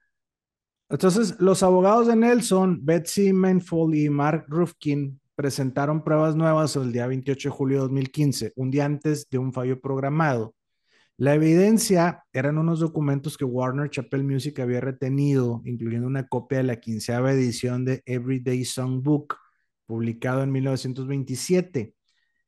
Entonces, 0.89 1.36
los 1.39 1.63
abogados 1.63 2.08
de 2.08 2.15
Nelson, 2.15 2.80
Betsy 2.86 3.34
Manful 3.34 3.93
y 3.95 4.10
Mark 4.10 4.45
Rufkin, 4.47 5.19
presentaron 5.36 6.04
pruebas 6.04 6.36
nuevas 6.36 6.76
el 6.78 6.93
día 6.93 7.08
28 7.08 7.50
de 7.50 7.56
julio 7.56 7.78
de 7.78 7.82
2015, 7.84 8.54
un 8.56 8.71
día 8.71 8.86
antes 8.86 9.30
de 9.30 9.38
un 9.38 9.52
fallo 9.52 9.82
programado. 9.82 10.56
La 11.17 11.34
evidencia 11.34 12.23
eran 12.32 12.58
unos 12.60 12.80
documentos 12.80 13.38
que 13.38 13.45
Warner 13.45 13.89
Chappell 13.89 14.23
Music 14.23 14.60
había 14.60 14.82
retenido, 14.82 15.62
incluyendo 15.65 16.08
una 16.08 16.28
copia 16.28 16.60
de 16.60 16.63
la 16.63 16.80
quinceava 16.80 17.34
edición 17.34 17.86
de 17.86 18.04
Everyday 18.06 18.63
Songbook, 18.63 19.36
publicado 19.88 20.43
en 20.43 20.52
1927. 20.52 21.95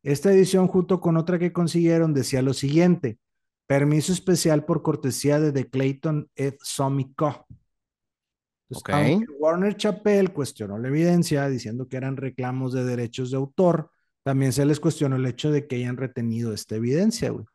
Esta 0.04 0.32
edición, 0.32 0.68
junto 0.68 1.02
con 1.02 1.18
otra 1.18 1.40
que 1.40 1.52
consiguieron, 1.52 2.14
decía 2.14 2.42
lo 2.42 2.54
siguiente: 2.54 3.20
Permiso 3.70 4.12
especial 4.12 4.66
por 4.66 4.82
cortesía 4.82 5.40
de 5.40 5.52
The 5.52 5.70
Clayton 5.70 6.28
Ed 6.36 6.56
Somi 6.60 7.14
Co. 7.14 7.46
Warner 9.38 9.78
Chappell 9.78 10.34
cuestionó 10.34 10.80
la 10.80 10.88
evidencia 10.88 11.48
diciendo 11.48 11.88
que 11.88 11.98
eran 11.98 12.18
reclamos 12.18 12.74
de 12.74 12.84
derechos 12.84 13.30
de 13.30 13.38
autor, 13.38 13.92
también 14.24 14.54
se 14.54 14.66
les 14.66 14.80
cuestionó 14.80 15.18
el 15.18 15.26
hecho 15.28 15.52
de 15.52 15.68
que 15.68 15.76
hayan 15.76 15.98
retenido 15.98 16.52
esta 16.52 16.78
evidencia, 16.78 17.30
güey. 17.30 17.46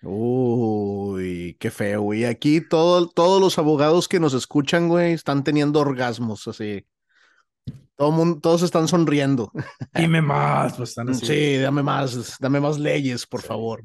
Uy, 0.00 1.54
qué 1.60 1.70
feo, 1.70 2.00
güey. 2.00 2.24
Aquí 2.24 2.62
todo, 2.62 3.06
todos 3.06 3.38
los 3.38 3.58
abogados 3.58 4.08
que 4.08 4.20
nos 4.20 4.32
escuchan, 4.32 4.88
güey, 4.88 5.12
están 5.12 5.44
teniendo 5.44 5.80
orgasmos, 5.80 6.48
así. 6.48 6.86
Todo 7.94 8.10
mundo, 8.10 8.40
todos 8.40 8.62
están 8.62 8.88
sonriendo. 8.88 9.52
Dime 9.94 10.22
más, 10.22 10.78
pues 10.78 10.88
están 10.88 11.10
así. 11.10 11.26
Sí, 11.26 11.56
dame 11.58 11.82
más, 11.82 12.38
dame 12.40 12.58
más 12.58 12.78
leyes, 12.78 13.26
por 13.26 13.42
favor. 13.42 13.84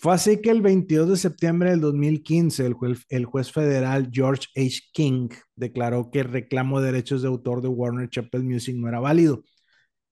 Fue 0.00 0.14
así 0.14 0.40
que 0.40 0.50
el 0.50 0.62
22 0.62 1.08
de 1.08 1.16
septiembre 1.16 1.70
del 1.70 1.80
2015, 1.80 2.64
el 2.64 2.74
juez, 2.74 3.04
el 3.08 3.24
juez, 3.24 3.50
federal 3.50 4.10
George 4.12 4.46
H. 4.54 4.82
King 4.92 5.28
declaró 5.56 6.10
que 6.12 6.20
el 6.20 6.28
reclamo 6.28 6.80
de 6.80 6.92
derechos 6.92 7.22
de 7.22 7.28
autor 7.28 7.62
de 7.62 7.68
Warner 7.68 8.08
Chappell 8.08 8.44
Music 8.44 8.76
no 8.76 8.86
era 8.88 9.00
válido 9.00 9.42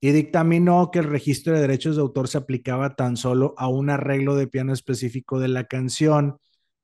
y 0.00 0.10
dictaminó 0.10 0.90
que 0.90 0.98
el 0.98 1.04
registro 1.04 1.54
de 1.54 1.60
derechos 1.60 1.94
de 1.94 2.02
autor 2.02 2.26
se 2.26 2.38
aplicaba 2.38 2.96
tan 2.96 3.16
solo 3.16 3.54
a 3.58 3.68
un 3.68 3.88
arreglo 3.88 4.34
de 4.34 4.48
piano 4.48 4.72
específico 4.72 5.38
de 5.38 5.48
la 5.48 5.64
canción 5.64 6.38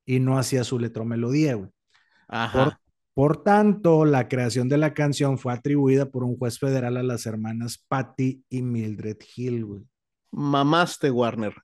y 0.06 0.20
no 0.20 0.38
hacia 0.38 0.62
su 0.62 0.78
letra 0.78 1.02
o 1.02 1.06
melodía. 1.06 1.56
Por, 2.52 2.78
por, 3.14 3.42
tanto, 3.42 4.04
la 4.04 4.28
creación 4.28 4.68
de 4.68 4.78
la 4.78 4.94
canción 4.94 5.38
fue 5.38 5.52
atribuida 5.52 6.06
por 6.08 6.22
un 6.22 6.38
juez 6.38 6.60
federal 6.60 6.96
a 6.96 7.02
las 7.02 7.26
hermanas 7.26 7.84
Patty 7.88 8.44
y 8.48 8.62
Mildred 8.62 9.18
Hill. 9.36 9.86
Mamaste, 10.30 11.10
Warner. 11.10 11.54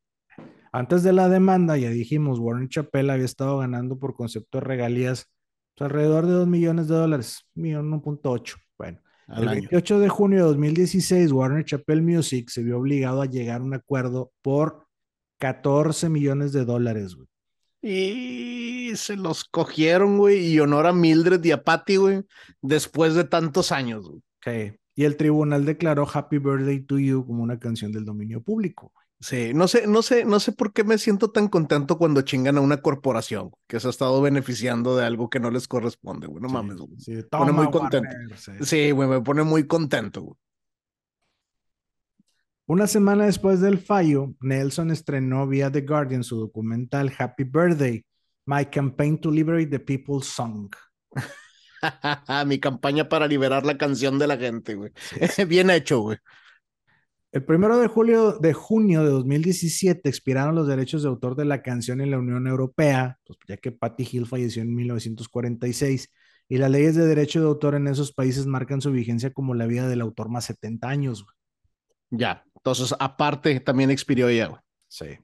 Antes 0.72 1.02
de 1.02 1.12
la 1.12 1.28
demanda, 1.28 1.76
ya 1.76 1.90
dijimos, 1.90 2.38
Warren 2.38 2.68
Chappell 2.68 3.10
había 3.10 3.24
estado 3.24 3.58
ganando 3.58 3.98
por 3.98 4.14
concepto 4.14 4.58
de 4.58 4.64
regalías 4.64 5.30
pues, 5.76 5.90
alrededor 5.90 6.26
de 6.26 6.32
2 6.32 6.48
millones 6.48 6.88
de 6.88 6.94
dólares, 6.96 7.44
1.8. 7.54 8.56
Bueno, 8.76 9.00
el 9.28 9.46
28 9.46 9.98
de 9.98 10.08
junio 10.08 10.38
de 10.38 10.44
2016, 10.44 11.32
Warner 11.32 11.64
Chappell 11.64 12.02
Music 12.02 12.48
se 12.48 12.62
vio 12.62 12.78
obligado 12.78 13.22
a 13.22 13.26
llegar 13.26 13.60
a 13.60 13.64
un 13.64 13.74
acuerdo 13.74 14.32
por 14.42 14.86
14 15.38 16.08
millones 16.08 16.52
de 16.52 16.64
dólares, 16.64 17.14
güey. 17.14 17.28
Y 17.80 18.96
se 18.96 19.16
los 19.16 19.44
cogieron, 19.44 20.18
güey, 20.18 20.46
y 20.46 20.58
honor 20.58 20.86
a 20.86 20.92
Mildred 20.92 21.44
y 21.44 21.52
a 21.52 21.62
Patty, 21.62 21.96
güey, 21.96 22.22
después 22.60 23.14
de 23.14 23.24
tantos 23.24 23.70
años, 23.70 24.08
güey. 24.08 24.22
Sí. 24.44 24.76
Y 24.96 25.04
el 25.04 25.16
tribunal 25.16 25.64
declaró 25.64 26.08
Happy 26.12 26.38
Birthday 26.38 26.80
to 26.80 26.98
You 26.98 27.24
como 27.24 27.44
una 27.44 27.60
canción 27.60 27.92
del 27.92 28.04
dominio 28.04 28.42
público. 28.42 28.92
Sí, 29.20 29.52
no 29.52 29.66
sé, 29.66 29.88
no 29.88 30.02
sé, 30.02 30.24
no 30.24 30.38
sé 30.38 30.52
por 30.52 30.72
qué 30.72 30.84
me 30.84 30.96
siento 30.96 31.30
tan 31.32 31.48
contento 31.48 31.98
cuando 31.98 32.22
chingan 32.22 32.56
a 32.56 32.60
una 32.60 32.82
corporación 32.82 33.50
que 33.66 33.80
se 33.80 33.88
ha 33.88 33.90
estado 33.90 34.22
beneficiando 34.22 34.96
de 34.96 35.04
algo 35.04 35.28
que 35.28 35.40
no 35.40 35.50
les 35.50 35.66
corresponde, 35.66 36.28
güey. 36.28 36.40
No 36.40 36.48
mames, 36.48 36.76
güey. 36.76 37.00
Sí, 37.00 37.12
me 37.12 37.22
pone 37.24 37.52
muy 37.52 37.70
contento. 37.70 38.08
sí, 38.60 38.92
güey, 38.92 39.08
me 39.08 39.20
pone 39.20 39.42
muy 39.42 39.66
contento, 39.66 40.22
güey. 40.22 40.36
Una 42.66 42.86
semana 42.86 43.24
después 43.24 43.60
del 43.60 43.78
fallo, 43.78 44.34
Nelson 44.40 44.90
estrenó 44.90 45.48
vía 45.48 45.72
The 45.72 45.80
Guardian 45.80 46.22
su 46.22 46.38
documental 46.38 47.10
Happy 47.18 47.44
Birthday, 47.44 48.04
My 48.44 48.66
Campaign 48.66 49.18
to 49.20 49.30
Liberate 49.30 49.70
the 49.70 49.80
People's 49.80 50.26
Song. 50.26 50.70
Mi 52.46 52.60
campaña 52.60 53.08
para 53.08 53.26
liberar 53.26 53.64
la 53.64 53.78
canción 53.78 54.18
de 54.18 54.26
la 54.26 54.36
gente, 54.36 54.74
güey. 54.74 54.92
Bien 55.48 55.70
hecho, 55.70 56.00
güey. 56.00 56.18
El 57.30 57.44
primero 57.44 57.78
de 57.78 57.88
julio 57.88 58.38
de 58.38 58.54
junio 58.54 59.04
de 59.04 59.10
2017 59.10 60.08
expiraron 60.08 60.54
los 60.54 60.66
derechos 60.66 61.02
de 61.02 61.10
autor 61.10 61.36
de 61.36 61.44
la 61.44 61.62
canción 61.62 62.00
en 62.00 62.10
la 62.10 62.18
Unión 62.18 62.46
Europea, 62.46 63.18
pues, 63.26 63.38
ya 63.46 63.58
que 63.58 63.70
Patty 63.70 64.08
Hill 64.10 64.26
falleció 64.26 64.62
en 64.62 64.74
1946 64.74 66.10
y 66.48 66.56
las 66.56 66.70
leyes 66.70 66.96
de 66.96 67.06
derecho 67.06 67.40
de 67.40 67.46
autor 67.46 67.74
en 67.74 67.86
esos 67.86 68.12
países 68.12 68.46
marcan 68.46 68.80
su 68.80 68.90
vigencia 68.90 69.30
como 69.32 69.54
la 69.54 69.66
vida 69.66 69.88
del 69.88 70.00
autor 70.00 70.30
más 70.30 70.46
70 70.46 70.88
años. 70.88 71.26
Ya, 72.10 72.44
entonces 72.56 72.94
aparte 72.98 73.60
también 73.60 73.90
expiró 73.90 74.30
ya. 74.30 74.62
Sí. 74.88 75.18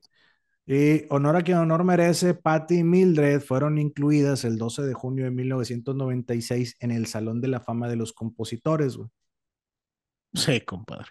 Y 0.67 1.07
honor 1.09 1.37
a 1.37 1.43
quien 1.43 1.57
honor 1.57 1.85
merece, 1.85 2.35
Patty 2.35 2.81
y 2.81 2.85
Mildred 2.85 3.41
fueron 3.41 3.79
incluidas 3.79 4.45
el 4.45 4.59
12 4.59 4.83
de 4.83 4.93
junio 4.93 5.25
de 5.25 5.31
1996 5.31 6.77
en 6.81 6.91
el 6.91 7.07
Salón 7.07 7.41
de 7.41 7.49
la 7.49 7.61
Fama 7.61 7.89
de 7.89 7.97
los 7.97 8.13
Compositores. 8.13 8.97
Güey. 8.97 9.09
Sí, 10.35 10.61
compadre. 10.61 11.09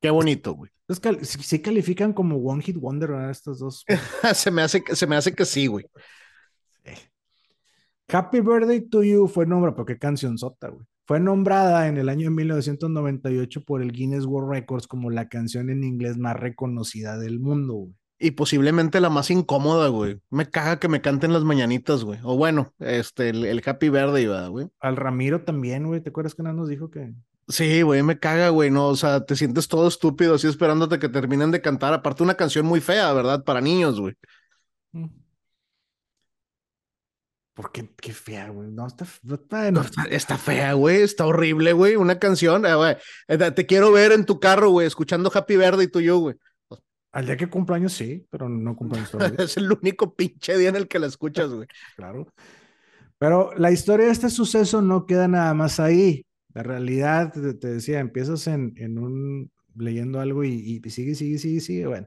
Qué 0.00 0.10
bonito, 0.10 0.54
güey. 0.54 0.70
sí, 1.22 1.60
califican 1.60 2.12
como 2.12 2.36
One 2.36 2.62
Hit 2.62 2.76
Wonder, 2.76 3.10
¿verdad? 3.10 3.30
Estos 3.30 3.58
dos. 3.58 3.84
se, 4.34 4.50
me 4.50 4.62
hace, 4.62 4.82
se 4.92 5.06
me 5.06 5.16
hace 5.16 5.34
que 5.34 5.44
sí, 5.44 5.66
güey. 5.66 5.86
Happy 8.08 8.40
Birthday 8.40 8.82
to 8.82 9.02
You 9.02 9.26
fue 9.26 9.46
nombrada, 9.46 9.74
pero 9.74 9.86
qué 9.86 9.98
canción 9.98 10.38
sota, 10.38 10.68
güey. 10.68 10.86
Fue 11.06 11.20
nombrada 11.20 11.88
en 11.88 11.98
el 11.98 12.08
año 12.08 12.30
1998 12.30 13.64
por 13.64 13.80
el 13.80 13.92
Guinness 13.92 14.26
World 14.26 14.50
Records 14.50 14.86
como 14.86 15.10
la 15.10 15.28
canción 15.28 15.70
en 15.70 15.84
inglés 15.84 16.16
más 16.18 16.36
reconocida 16.36 17.16
del 17.18 17.40
mundo, 17.40 17.74
güey. 17.74 17.94
Y 18.18 18.30
posiblemente 18.30 19.00
la 19.00 19.10
más 19.10 19.30
incómoda, 19.30 19.88
güey. 19.88 20.20
Me 20.30 20.48
caga 20.48 20.80
que 20.80 20.88
me 20.88 21.02
canten 21.02 21.32
las 21.32 21.44
mañanitas, 21.44 22.02
güey. 22.02 22.18
O 22.22 22.36
bueno, 22.36 22.72
este, 22.78 23.28
el, 23.28 23.62
Happy 23.64 23.90
Birthday, 23.90 24.26
güey. 24.48 24.68
Al 24.80 24.96
Ramiro 24.96 25.42
también, 25.42 25.86
güey. 25.86 26.00
¿Te 26.00 26.08
acuerdas 26.08 26.34
que 26.34 26.42
nada 26.42 26.54
nos 26.54 26.68
dijo 26.68 26.90
que 26.90 27.12
Sí, 27.48 27.82
güey, 27.82 28.02
me 28.02 28.18
caga, 28.18 28.48
güey, 28.48 28.70
no, 28.70 28.88
o 28.88 28.96
sea, 28.96 29.24
te 29.24 29.36
sientes 29.36 29.68
todo 29.68 29.86
estúpido 29.86 30.34
así 30.34 30.48
esperándote 30.48 30.98
que 30.98 31.08
terminen 31.08 31.52
de 31.52 31.60
cantar. 31.60 31.94
Aparte, 31.94 32.24
una 32.24 32.34
canción 32.34 32.66
muy 32.66 32.80
fea, 32.80 33.12
¿verdad? 33.12 33.44
Para 33.44 33.60
niños, 33.60 34.00
güey. 34.00 34.14
Mm. 34.92 35.06
¿Por 37.54 37.72
qué? 37.72 37.88
Qué 37.96 38.12
fea, 38.12 38.50
güey. 38.50 38.70
No, 38.70 38.86
está, 38.86 39.06
está, 40.10 40.36
fea, 40.36 40.72
güey. 40.74 41.02
Está 41.02 41.24
horrible, 41.24 41.72
güey. 41.72 41.96
Una 41.96 42.18
canción, 42.18 42.66
eh, 42.66 42.74
güey. 42.74 42.96
Eh, 43.28 43.38
te 43.52 43.64
quiero 43.64 43.92
ver 43.92 44.12
en 44.12 44.26
tu 44.26 44.38
carro, 44.40 44.70
güey, 44.70 44.86
escuchando 44.86 45.30
Happy 45.32 45.56
Verde 45.56 45.84
y 45.84 45.88
tú 45.88 46.00
y 46.00 46.04
yo, 46.04 46.18
güey. 46.18 46.36
Al 47.12 47.24
día 47.24 47.38
que 47.38 47.48
cumpleaños 47.48 47.94
sí, 47.94 48.26
pero 48.28 48.46
no 48.46 48.76
cumpleaños 48.76 49.10
todavía. 49.10 49.38
es 49.44 49.56
el 49.56 49.72
único 49.72 50.14
pinche 50.14 50.58
día 50.58 50.68
en 50.68 50.76
el 50.76 50.86
que 50.88 50.98
la 50.98 51.06
escuchas, 51.06 51.48
güey. 51.48 51.66
claro. 51.96 52.26
Pero 53.16 53.54
la 53.56 53.70
historia 53.70 54.04
de 54.04 54.12
este 54.12 54.28
suceso 54.28 54.82
no 54.82 55.06
queda 55.06 55.26
nada 55.26 55.54
más 55.54 55.80
ahí. 55.80 56.25
La 56.56 56.62
realidad, 56.62 57.34
te, 57.34 57.68
decía, 57.68 58.00
empiezas 58.00 58.46
en, 58.46 58.72
en, 58.78 58.98
un 58.98 59.52
leyendo 59.74 60.20
algo 60.20 60.42
y, 60.42 60.80
y 60.82 60.90
sigue, 60.90 61.14
sigue, 61.14 61.38
sigue, 61.38 61.60
sigue. 61.60 61.86
Bueno, 61.86 62.06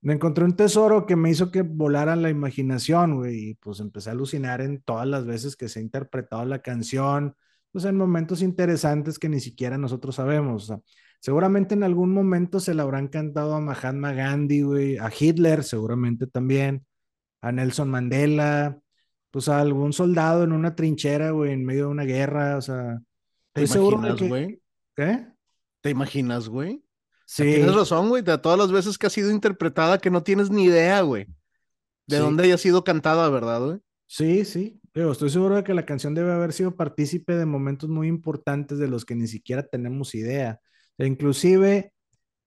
me 0.00 0.14
encontré 0.14 0.44
un 0.44 0.56
tesoro 0.56 1.04
que 1.04 1.16
me 1.16 1.30
hizo 1.30 1.50
que 1.50 1.60
volara 1.62 2.16
la 2.16 2.30
imaginación, 2.30 3.16
güey, 3.16 3.50
y 3.50 3.54
pues 3.56 3.80
empecé 3.80 4.08
a 4.08 4.12
alucinar 4.12 4.62
en 4.62 4.80
todas 4.80 5.06
las 5.06 5.26
veces 5.26 5.54
que 5.54 5.68
se 5.68 5.80
ha 5.80 5.82
interpretado 5.82 6.46
la 6.46 6.60
canción, 6.62 7.36
pues 7.70 7.84
en 7.84 7.96
momentos 7.96 8.40
interesantes 8.42 9.18
que 9.18 9.28
ni 9.28 9.40
siquiera 9.40 9.76
nosotros 9.76 10.14
sabemos. 10.16 10.72
seguramente 11.20 11.74
en 11.74 11.82
algún 11.82 12.12
momento 12.14 12.60
se 12.60 12.74
la 12.74 12.84
habrán 12.84 13.08
cantado 13.08 13.54
a 13.54 13.60
Mahatma 13.60 14.12
Gandhi, 14.14 14.62
güey, 14.62 14.96
a 14.98 15.10
Hitler, 15.16 15.62
seguramente 15.64 16.26
también, 16.26 16.86
a 17.42 17.52
Nelson 17.52 17.90
Mandela, 17.90 18.80
pues 19.30 19.48
a 19.48 19.60
algún 19.60 19.92
soldado 19.92 20.44
en 20.44 20.52
una 20.52 20.74
trinchera, 20.74 21.32
güey, 21.32 21.52
en 21.52 21.64
medio 21.66 21.86
de 21.86 21.90
una 21.90 22.04
guerra, 22.04 22.56
o 22.56 22.62
sea. 22.62 23.00
¿Te 23.66 23.78
imaginas, 23.78 24.20
güey? 24.20 24.62
¿Qué? 24.96 25.26
¿Te 25.80 25.90
imaginas, 25.90 26.48
güey? 26.48 26.84
Sí. 27.26 27.42
Tienes 27.42 27.74
razón, 27.74 28.08
güey, 28.08 28.22
de 28.22 28.38
todas 28.38 28.58
las 28.58 28.72
veces 28.72 28.96
que 28.96 29.06
ha 29.06 29.10
sido 29.10 29.30
interpretada 29.30 29.98
que 29.98 30.10
no 30.10 30.22
tienes 30.22 30.50
ni 30.50 30.64
idea, 30.64 31.02
güey, 31.02 31.26
de 32.06 32.18
dónde 32.18 32.44
haya 32.44 32.56
sido 32.56 32.84
cantada, 32.84 33.28
¿verdad, 33.28 33.62
güey? 33.64 33.78
Sí, 34.06 34.44
sí. 34.44 34.80
Pero 34.92 35.12
estoy 35.12 35.30
seguro 35.30 35.56
de 35.56 35.64
que 35.64 35.74
la 35.74 35.84
canción 35.84 36.14
debe 36.14 36.32
haber 36.32 36.52
sido 36.52 36.74
partícipe 36.74 37.34
de 37.34 37.44
momentos 37.44 37.88
muy 37.90 38.08
importantes 38.08 38.78
de 38.78 38.88
los 38.88 39.04
que 39.04 39.14
ni 39.14 39.28
siquiera 39.28 39.62
tenemos 39.62 40.14
idea. 40.14 40.60
E 40.96 41.06
inclusive 41.06 41.92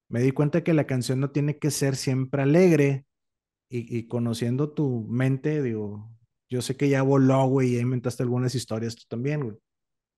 me 0.10 0.22
di 0.22 0.32
cuenta 0.32 0.64
que 0.64 0.74
la 0.74 0.88
canción 0.88 1.20
no 1.20 1.30
tiene 1.30 1.60
que 1.60 1.72
ser 1.72 1.96
siempre 1.96 2.42
alegre 2.42 3.06
y, 3.70 3.98
y 3.98 4.08
conociendo 4.08 4.72
tu 4.72 5.06
mente, 5.08 5.62
digo, 5.62 6.12
yo 6.50 6.62
sé 6.62 6.76
que 6.76 6.90
ya 6.90 7.04
voló, 7.04 7.46
güey, 7.46 7.76
y 7.76 7.80
inventaste 7.80 8.24
algunas 8.24 8.56
historias 8.56 8.96
tú 8.96 9.04
también, 9.08 9.44
güey. 9.44 9.58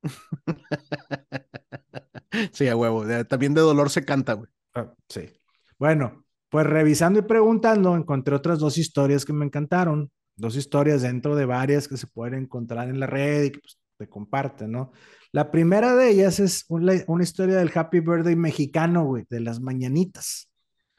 sí, 2.52 2.68
a 2.68 2.76
huevo. 2.76 3.06
También 3.26 3.54
de 3.54 3.62
dolor 3.62 3.90
se 3.90 4.06
canta, 4.06 4.34
güey. 4.34 4.50
Ah, 4.74 4.94
sí. 5.08 5.30
Bueno, 5.78 6.26
pues 6.50 6.66
revisando 6.66 7.20
y 7.20 7.24
preguntando, 7.24 7.96
encontré 7.96 8.36
otras 8.36 8.60
dos 8.60 8.78
historias 8.78 9.26
que 9.26 9.34
me 9.34 9.46
encantaron. 9.46 10.12
Dos 10.36 10.56
historias 10.56 11.04
dentro 11.04 11.36
de 11.36 11.46
varias 11.46 11.88
que 11.88 11.98
se 11.98 12.08
pueden 12.08 12.44
encontrar 12.44 12.90
en 12.90 13.00
la 13.00 13.08
red 13.08 13.46
y 13.46 13.52
que 13.52 13.60
pues, 13.60 13.78
te 13.98 14.10
comparten, 14.10 14.72
¿no? 14.72 14.92
La 15.32 15.52
primera 15.52 15.96
de 15.96 16.10
ellas 16.10 16.40
es 16.40 16.66
una, 16.70 16.94
una 17.08 17.24
historia 17.24 17.58
del 17.58 17.72
Happy 17.74 18.00
Birthday 18.00 18.36
mexicano, 18.36 19.06
güey, 19.06 19.26
de 19.30 19.40
las 19.40 19.60
mañanitas. 19.60 20.50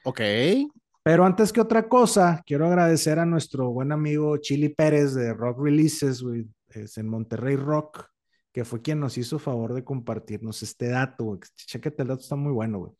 Ok. 0.05 0.21
Pero 1.03 1.25
antes 1.25 1.53
que 1.53 1.61
otra 1.61 1.89
cosa, 1.89 2.43
quiero 2.47 2.67
agradecer 2.67 3.19
a 3.19 3.27
nuestro 3.27 3.71
buen 3.71 3.93
amigo 3.93 4.37
Chili 4.39 4.71
Pérez 4.71 5.15
de 5.15 5.35
Rock 5.35 5.63
Releases, 5.63 6.23
güey, 6.23 6.47
es 6.69 6.97
en 6.97 7.09
Monterrey 7.09 7.57
Rock 7.57 8.07
que 8.55 8.65
fue 8.65 8.83
quien 8.83 9.01
nos 9.01 9.19
hizo 9.19 9.41
favor 9.41 9.75
de 9.75 9.83
compartirnos 9.83 10.63
este 10.63 10.87
dato, 10.89 11.25
güey. 11.25 11.41
Chécate, 11.57 12.03
el 12.03 12.09
dato 12.09 12.23
está 12.23 12.37
muy 12.37 12.53
bueno, 12.53 12.79
güey. 12.79 12.93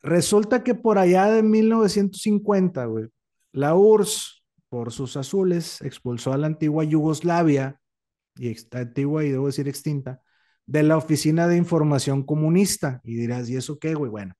Resulta 0.00 0.64
que 0.64 0.74
por 0.74 0.98
allá 0.98 1.26
de 1.26 1.42
1950, 1.42 2.86
güey, 2.86 3.08
la 3.52 3.74
URSS, 3.74 4.42
por 4.70 4.90
sus 4.90 5.18
azules, 5.18 5.82
expulsó 5.82 6.32
a 6.32 6.38
la 6.38 6.46
antigua 6.46 6.84
Yugoslavia, 6.84 7.78
y 8.34 8.56
antigua 8.70 9.22
y 9.24 9.30
debo 9.30 9.48
decir 9.48 9.68
extinta, 9.68 10.22
de 10.64 10.82
la 10.82 10.96
Oficina 10.96 11.48
de 11.48 11.58
Información 11.58 12.22
Comunista. 12.22 13.02
Y 13.04 13.16
dirás, 13.16 13.50
¿y 13.50 13.56
eso 13.56 13.78
qué, 13.78 13.94
güey? 13.94 14.10
Bueno, 14.10 14.34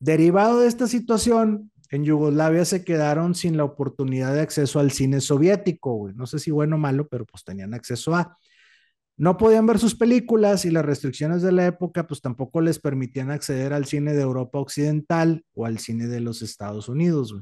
derivado 0.00 0.58
de 0.58 0.66
esta 0.66 0.88
situación, 0.88 1.70
en 1.90 2.04
Yugoslavia 2.04 2.64
se 2.64 2.84
quedaron 2.84 3.36
sin 3.36 3.56
la 3.56 3.62
oportunidad 3.62 4.34
de 4.34 4.40
acceso 4.40 4.80
al 4.80 4.90
cine 4.90 5.20
soviético, 5.20 5.94
güey. 5.94 6.14
No 6.16 6.26
sé 6.26 6.40
si 6.40 6.50
bueno 6.50 6.74
o 6.74 6.78
malo, 6.80 7.06
pero 7.06 7.24
pues 7.24 7.44
tenían 7.44 7.74
acceso 7.74 8.12
a 8.16 8.36
no 9.16 9.36
podían 9.36 9.66
ver 9.66 9.78
sus 9.78 9.94
películas 9.94 10.64
y 10.64 10.70
las 10.70 10.84
restricciones 10.84 11.42
de 11.42 11.52
la 11.52 11.66
época 11.66 12.06
pues 12.06 12.20
tampoco 12.20 12.60
les 12.60 12.78
permitían 12.78 13.30
acceder 13.30 13.72
al 13.72 13.86
cine 13.86 14.12
de 14.12 14.22
Europa 14.22 14.58
Occidental 14.58 15.44
o 15.54 15.66
al 15.66 15.78
cine 15.78 16.06
de 16.06 16.20
los 16.20 16.42
Estados 16.42 16.88
Unidos. 16.88 17.34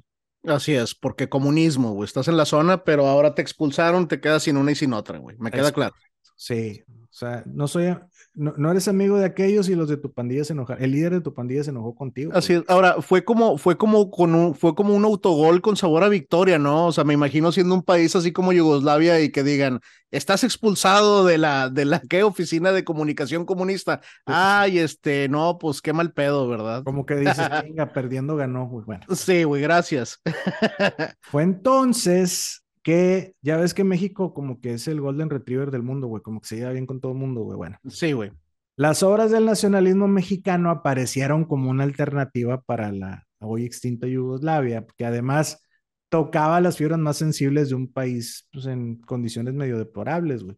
Así 0.44 0.74
es, 0.74 0.94
porque 0.94 1.28
comunismo, 1.28 1.92
güey, 1.92 2.06
estás 2.06 2.28
en 2.28 2.36
la 2.36 2.44
zona, 2.44 2.84
pero 2.84 3.06
ahora 3.06 3.34
te 3.34 3.42
expulsaron, 3.42 4.08
te 4.08 4.20
quedas 4.20 4.42
sin 4.42 4.56
una 4.56 4.72
y 4.72 4.74
sin 4.74 4.92
otra, 4.92 5.18
güey, 5.18 5.36
me 5.38 5.50
queda 5.50 5.72
claro. 5.72 5.94
Sí, 6.36 6.82
o 6.88 7.06
sea, 7.10 7.42
no 7.46 7.66
soy, 7.66 7.96
no, 8.34 8.70
eres 8.70 8.88
amigo 8.88 9.16
de 9.16 9.24
aquellos 9.24 9.68
y 9.68 9.76
los 9.76 9.88
de 9.88 9.96
tu 9.96 10.12
pandilla 10.12 10.44
se 10.44 10.54
enojaron. 10.54 10.82
El 10.82 10.90
líder 10.90 11.12
de 11.12 11.20
tu 11.20 11.32
pandilla 11.32 11.62
se 11.62 11.70
enojó 11.70 11.94
contigo. 11.94 12.32
Así 12.34 12.54
es. 12.54 12.64
Ahora, 12.66 13.00
fue 13.00 13.24
como, 13.24 13.58
fue 13.58 13.76
como 13.76 14.10
con 14.10 14.34
un, 14.34 14.54
fue 14.54 14.74
como 14.74 14.94
un 14.94 15.04
autogol 15.04 15.62
con 15.62 15.76
sabor 15.76 16.02
a 16.02 16.08
victoria, 16.08 16.58
¿no? 16.58 16.86
O 16.86 16.92
sea, 16.92 17.04
me 17.04 17.14
imagino 17.14 17.52
siendo 17.52 17.74
un 17.74 17.82
país 17.82 18.16
así 18.16 18.32
como 18.32 18.52
Yugoslavia 18.52 19.20
y 19.20 19.30
que 19.30 19.44
digan, 19.44 19.80
estás 20.10 20.42
expulsado 20.42 21.24
de 21.24 21.38
la, 21.38 21.70
de 21.70 21.84
la 21.84 22.00
¿qué? 22.00 22.24
oficina 22.24 22.72
de 22.72 22.82
comunicación 22.82 23.44
comunista. 23.44 24.00
Ay, 24.26 24.78
este, 24.78 25.28
no, 25.28 25.58
pues 25.58 25.80
qué 25.80 25.92
mal 25.92 26.12
pedo, 26.12 26.48
¿verdad? 26.48 26.82
Como 26.82 27.06
que 27.06 27.14
dices, 27.14 27.36
venga, 27.62 27.92
perdiendo 27.92 28.34
ganó, 28.34 28.66
güey. 28.66 28.84
Bueno. 28.84 29.04
Sí, 29.14 29.44
güey, 29.44 29.62
gracias. 29.62 30.20
fue 31.20 31.44
entonces 31.44 32.63
que 32.84 33.34
ya 33.42 33.56
ves 33.56 33.74
que 33.74 33.82
México 33.82 34.34
como 34.34 34.60
que 34.60 34.74
es 34.74 34.86
el 34.86 35.00
Golden 35.00 35.30
Retriever 35.30 35.70
del 35.72 35.82
mundo, 35.82 36.06
güey, 36.06 36.22
como 36.22 36.40
que 36.40 36.46
se 36.48 36.56
lleva 36.56 36.70
bien 36.70 36.86
con 36.86 37.00
todo 37.00 37.12
el 37.12 37.18
mundo, 37.18 37.42
güey, 37.42 37.56
bueno. 37.56 37.78
Sí, 37.88 38.12
güey. 38.12 38.30
Las 38.76 39.02
obras 39.02 39.30
del 39.30 39.46
nacionalismo 39.46 40.06
mexicano 40.06 40.70
aparecieron 40.70 41.44
como 41.46 41.70
una 41.70 41.84
alternativa 41.84 42.60
para 42.60 42.92
la 42.92 43.26
hoy 43.40 43.64
extinta 43.64 44.06
Yugoslavia, 44.06 44.86
que 44.96 45.06
además 45.06 45.62
tocaba 46.10 46.60
las 46.60 46.76
fibras 46.76 46.98
más 46.98 47.16
sensibles 47.16 47.70
de 47.70 47.74
un 47.74 47.90
país 47.90 48.48
pues, 48.52 48.66
en 48.66 49.00
condiciones 49.00 49.54
medio 49.54 49.78
deplorables, 49.78 50.44
güey. 50.44 50.56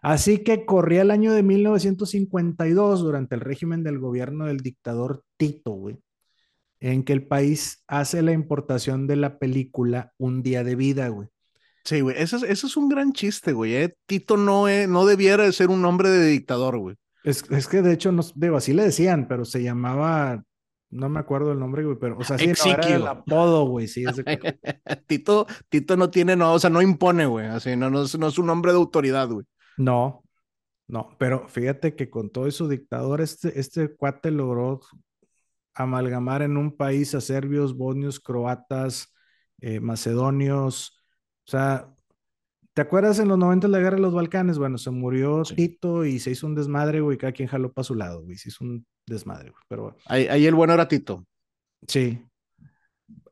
Así 0.00 0.38
que 0.38 0.64
corría 0.64 1.02
el 1.02 1.10
año 1.10 1.32
de 1.34 1.42
1952 1.42 3.00
durante 3.00 3.34
el 3.34 3.42
régimen 3.42 3.82
del 3.82 3.98
gobierno 3.98 4.46
del 4.46 4.58
dictador 4.58 5.24
Tito, 5.36 5.72
güey, 5.72 5.98
en 6.80 7.02
que 7.04 7.12
el 7.12 7.26
país 7.26 7.84
hace 7.88 8.22
la 8.22 8.32
importación 8.32 9.06
de 9.06 9.16
la 9.16 9.38
película 9.38 10.12
Un 10.16 10.42
día 10.42 10.64
de 10.64 10.76
vida, 10.76 11.08
güey. 11.08 11.28
Sí, 11.88 12.02
güey, 12.02 12.16
eso, 12.18 12.44
es 12.44 12.76
un 12.76 12.90
gran 12.90 13.14
chiste, 13.14 13.54
güey. 13.54 13.74
¿eh? 13.74 13.96
Tito 14.04 14.36
no, 14.36 14.66
no 14.88 15.06
debiera 15.06 15.44
de 15.44 15.54
ser 15.54 15.70
un 15.70 15.80
nombre 15.80 16.10
de 16.10 16.26
dictador, 16.26 16.76
güey. 16.76 16.96
Es, 17.24 17.42
que 17.42 17.80
de 17.80 17.94
hecho, 17.94 18.12
no, 18.12 18.22
digo, 18.34 18.58
así 18.58 18.74
le 18.74 18.82
decían, 18.82 19.26
pero 19.26 19.46
se 19.46 19.62
llamaba, 19.62 20.44
no 20.90 21.08
me 21.08 21.18
acuerdo 21.18 21.50
el 21.50 21.58
nombre, 21.58 21.84
güey, 21.84 21.96
pero, 21.98 22.18
o 22.18 22.24
sea, 22.24 22.36
sí, 22.36 22.48
no, 22.48 22.72
era 22.72 22.94
el 22.94 23.06
apodo, 23.06 23.64
güey, 23.64 23.88
sí. 23.88 24.04
Tito, 25.06 25.46
Tito 25.70 25.96
no 25.96 26.10
tiene, 26.10 26.36
no, 26.36 26.52
o 26.52 26.58
sea, 26.58 26.68
no 26.68 26.82
impone, 26.82 27.24
güey, 27.24 27.46
así, 27.46 27.74
no, 27.74 27.88
no, 27.88 28.04
no 28.18 28.28
es 28.28 28.38
un 28.38 28.46
nombre 28.46 28.72
de 28.72 28.76
autoridad, 28.76 29.30
güey. 29.30 29.46
No, 29.78 30.24
no, 30.88 31.16
pero 31.18 31.48
fíjate 31.48 31.96
que 31.96 32.10
con 32.10 32.28
todo 32.28 32.50
su 32.50 32.68
dictador, 32.68 33.22
este, 33.22 33.58
este 33.58 33.96
cuate 33.96 34.30
logró 34.30 34.80
amalgamar 35.72 36.42
en 36.42 36.58
un 36.58 36.76
país 36.76 37.14
a 37.14 37.22
serbios, 37.22 37.78
bosnios, 37.78 38.20
croatas, 38.20 39.14
eh, 39.62 39.80
macedonios, 39.80 40.97
o 41.48 41.50
sea, 41.50 41.88
¿te 42.74 42.82
acuerdas 42.82 43.18
en 43.20 43.28
los 43.28 43.38
90 43.38 43.68
de 43.68 43.72
la 43.72 43.78
guerra 43.78 43.96
de 43.96 44.02
los 44.02 44.12
Balcanes? 44.12 44.58
Bueno, 44.58 44.76
se 44.76 44.90
murió 44.90 45.42
Tito 45.44 46.04
y 46.04 46.18
se 46.18 46.32
hizo 46.32 46.46
un 46.46 46.54
desmadre, 46.54 47.00
güey, 47.00 47.16
cada 47.16 47.32
quien 47.32 47.48
jaló 47.48 47.72
para 47.72 47.84
su 47.84 47.94
lado, 47.94 48.22
güey, 48.22 48.36
se 48.36 48.50
hizo 48.50 48.64
un 48.64 48.86
desmadre, 49.06 49.48
güey, 49.48 49.62
pero 49.66 49.82
bueno. 49.84 49.96
Ahí, 50.04 50.44
el 50.44 50.54
bueno 50.54 50.74
era 50.74 50.86
Tito. 50.86 51.26
Sí. 51.86 52.22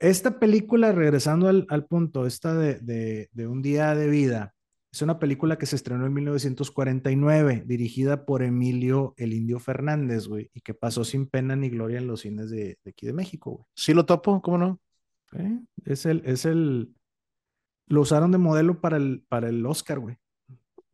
Esta 0.01 0.39
película, 0.39 0.93
regresando 0.93 1.47
al, 1.49 1.87
punto, 1.87 2.27
esta 2.27 2.55
de, 2.55 3.29
de, 3.31 3.47
un 3.47 3.61
día 3.61 3.95
de 3.95 4.09
vida, 4.09 4.55
Es 4.91 5.03
una 5.03 5.19
película 5.19 5.59
que 5.59 5.67
se 5.67 5.77
estrenó 5.77 6.07
en 6.07 6.15
1949, 6.15 7.65
dirigida 7.67 8.25
por 8.25 8.43
Emilio 8.43 9.13
el 9.19 9.35
Indio 9.35 9.59
Fernández, 9.59 10.27
güey, 10.27 10.51
y 10.55 10.63
que 10.63 10.73
pasó 10.73 11.05
sin 11.05 11.27
pena 11.27 11.55
ni 11.55 11.69
gloria 11.69 11.99
en 11.99 12.07
los 12.07 12.23
cines 12.23 12.49
de, 12.49 12.79
de 12.83 12.91
aquí 12.91 13.05
de 13.05 13.13
México, 13.13 13.51
güey. 13.51 13.67
Sí 13.75 13.93
lo 13.93 14.07
topo, 14.07 14.41
¿cómo 14.41 14.57
no? 14.57 14.81
¿Eh? 15.35 15.61
Es 15.85 16.07
el, 16.07 16.23
es 16.25 16.47
el, 16.47 16.97
lo 17.87 18.01
usaron 18.01 18.33
de 18.33 18.39
modelo 18.39 18.81
para 18.81 18.97
el, 18.97 19.25
para 19.29 19.49
el 19.49 19.65
Oscar, 19.65 19.99
güey. 19.99 20.17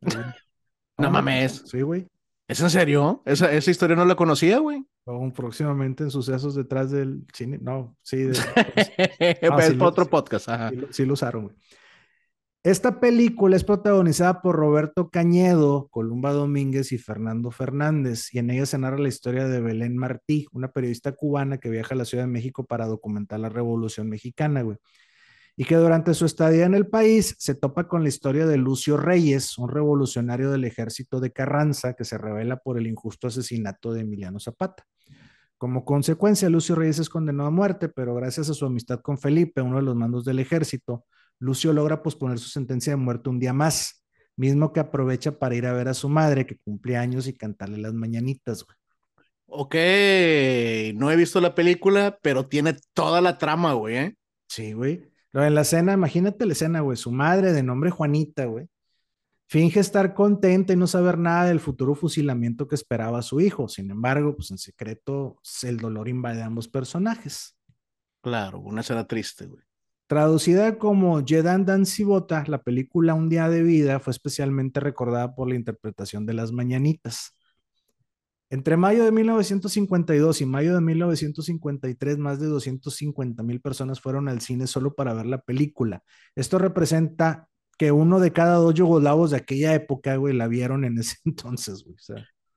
no 0.97 1.11
mames. 1.11 1.63
Sí, 1.65 1.81
güey. 1.81 2.07
¿Es 2.47 2.59
en 2.61 2.69
serio? 2.69 3.21
Esa, 3.25 3.51
esa 3.51 3.71
historia 3.71 3.95
no 3.95 4.05
la 4.05 4.15
conocía, 4.15 4.59
güey. 4.59 4.85
Aún 5.05 5.31
próximamente 5.31 6.03
en 6.03 6.11
sucesos 6.11 6.55
detrás 6.55 6.91
del 6.91 7.25
cine. 7.33 7.57
No, 7.61 7.95
sí. 8.01 8.17
De, 8.17 8.33
pues, 9.49 9.67
sí 9.67 9.77
otro 9.79 10.05
podcast. 10.07 10.49
Ajá. 10.49 10.69
Sí, 10.69 10.77
sí, 10.91 11.05
lo 11.05 11.13
usaron, 11.13 11.43
güey. 11.45 11.55
Esta 12.65 13.01
película 13.01 13.57
es 13.57 13.65
protagonizada 13.65 14.41
por 14.41 14.55
Roberto 14.55 15.09
Cañedo, 15.09 15.89
Columba 15.89 16.31
Domínguez 16.31 16.93
y 16.93 16.97
Fernando 16.97 17.51
Fernández, 17.51 18.33
y 18.33 18.39
en 18.39 18.51
ella 18.51 18.65
se 18.65 18.77
narra 18.77 18.99
la 18.99 19.09
historia 19.09 19.49
de 19.49 19.59
Belén 19.59 19.97
Martí, 19.97 20.47
una 20.53 20.71
periodista 20.71 21.11
cubana 21.11 21.57
que 21.57 21.69
viaja 21.69 21.93
a 21.93 21.97
la 21.97 22.05
Ciudad 22.05 22.23
de 22.23 22.31
México 22.31 22.65
para 22.65 22.87
documentar 22.87 23.41
la 23.41 23.49
Revolución 23.49 24.07
Mexicana, 24.07 24.61
güey. 24.61 24.77
Y 25.55 25.65
que 25.65 25.75
durante 25.75 26.13
su 26.13 26.25
estadía 26.25 26.65
en 26.65 26.73
el 26.73 26.87
país 26.87 27.35
se 27.37 27.53
topa 27.53 27.87
con 27.87 28.01
la 28.01 28.09
historia 28.09 28.47
de 28.47 28.57
Lucio 28.57 28.97
Reyes, 28.97 29.57
un 29.57 29.69
revolucionario 29.69 30.49
del 30.49 30.65
ejército 30.65 31.19
de 31.19 31.31
Carranza 31.31 31.93
que 31.93 32.05
se 32.05 32.17
revela 32.17 32.57
por 32.57 32.77
el 32.77 32.87
injusto 32.87 33.27
asesinato 33.27 33.93
de 33.93 34.01
Emiliano 34.01 34.39
Zapata. 34.39 34.85
Como 35.57 35.85
consecuencia, 35.85 36.49
Lucio 36.49 36.75
Reyes 36.75 36.99
es 36.99 37.09
condenado 37.09 37.47
a 37.47 37.51
muerte, 37.51 37.87
pero 37.87 38.15
gracias 38.15 38.49
a 38.49 38.53
su 38.53 38.65
amistad 38.65 38.99
con 38.99 39.17
Felipe, 39.17 39.61
uno 39.61 39.77
de 39.77 39.83
los 39.83 39.95
mandos 39.95 40.25
del 40.25 40.39
ejército, 40.39 41.05
Lucio 41.39 41.71
logra 41.71 42.01
posponer 42.03 42.39
su 42.39 42.49
sentencia 42.49 42.93
de 42.93 42.97
muerte 42.97 43.29
un 43.29 43.39
día 43.39 43.53
más, 43.53 44.03
mismo 44.35 44.73
que 44.73 44.79
aprovecha 44.79 45.37
para 45.39 45.55
ir 45.55 45.65
a 45.65 45.73
ver 45.73 45.87
a 45.87 45.93
su 45.93 46.09
madre 46.09 46.45
que 46.45 46.57
cumple 46.57 46.97
años 46.97 47.27
y 47.27 47.33
cantarle 47.33 47.77
las 47.77 47.93
mañanitas, 47.93 48.65
güey. 48.65 48.75
Ok, 49.45 49.75
no 50.95 51.11
he 51.11 51.15
visto 51.15 51.39
la 51.39 51.53
película, 51.53 52.17
pero 52.23 52.47
tiene 52.47 52.75
toda 52.93 53.21
la 53.21 53.37
trama, 53.37 53.73
güey, 53.73 53.97
¿eh? 53.97 54.15
Sí, 54.47 54.73
güey. 54.73 55.12
En 55.33 55.55
la 55.55 55.61
escena, 55.61 55.93
imagínate 55.93 56.45
la 56.45 56.53
escena, 56.53 56.81
güey, 56.81 56.95
su 56.95 57.11
madre 57.11 57.53
de 57.53 57.63
nombre 57.63 57.89
Juanita, 57.89 58.45
güey, 58.45 58.67
finge 59.47 59.79
estar 59.79 60.13
contenta 60.13 60.73
y 60.73 60.75
no 60.75 60.87
saber 60.87 61.17
nada 61.17 61.45
del 61.45 61.59
futuro 61.59 61.95
fusilamiento 61.95 62.67
que 62.67 62.75
esperaba 62.75 63.21
su 63.21 63.41
hijo. 63.41 63.67
Sin 63.67 63.89
embargo, 63.89 64.35
pues 64.35 64.51
en 64.51 64.57
secreto 64.57 65.39
el 65.63 65.77
dolor 65.77 66.07
invade 66.07 66.43
a 66.43 66.45
ambos 66.45 66.67
personajes. 66.67 67.57
Claro, 68.21 68.59
una 68.59 68.81
escena 68.81 69.07
triste, 69.07 69.47
güey. 69.47 69.63
Traducida 70.07 70.77
como 70.77 71.23
Jedan 71.25 71.65
Dan 71.65 71.85
Sibota, 71.85 72.43
la 72.47 72.61
película 72.61 73.15
Un 73.15 73.29
día 73.29 73.49
de 73.49 73.63
vida 73.63 73.99
fue 73.99 74.11
especialmente 74.11 74.79
recordada 74.79 75.33
por 75.33 75.49
la 75.49 75.55
interpretación 75.55 76.25
de 76.25 76.33
las 76.33 76.51
mañanitas. 76.51 77.35
Entre 78.53 78.77
mayo 78.77 79.03
de 79.03 79.11
1952 79.11 80.41
y 80.41 80.45
mayo 80.45 80.75
de 80.75 80.81
1953, 80.81 82.19
más 82.19 82.39
de 82.39 82.45
250 82.45 83.41
mil 83.41 83.59
personas 83.59 83.99
fueron 83.99 84.29
al 84.29 84.41
cine 84.41 84.67
solo 84.67 84.93
para 84.93 85.15
ver 85.15 85.25
la 85.25 85.41
película. 85.41 86.03
Esto 86.35 86.59
representa 86.59 87.49
que 87.79 87.91
uno 87.91 88.19
de 88.19 88.31
cada 88.31 88.57
dos 88.57 88.75
yugoslavos 88.75 89.31
de 89.31 89.37
aquella 89.37 89.73
época, 89.73 90.17
güey, 90.17 90.35
la 90.35 90.47
vieron 90.47 90.85
en 90.85 90.99
ese 90.99 91.15
entonces, 91.25 91.83
güey. 91.83 91.95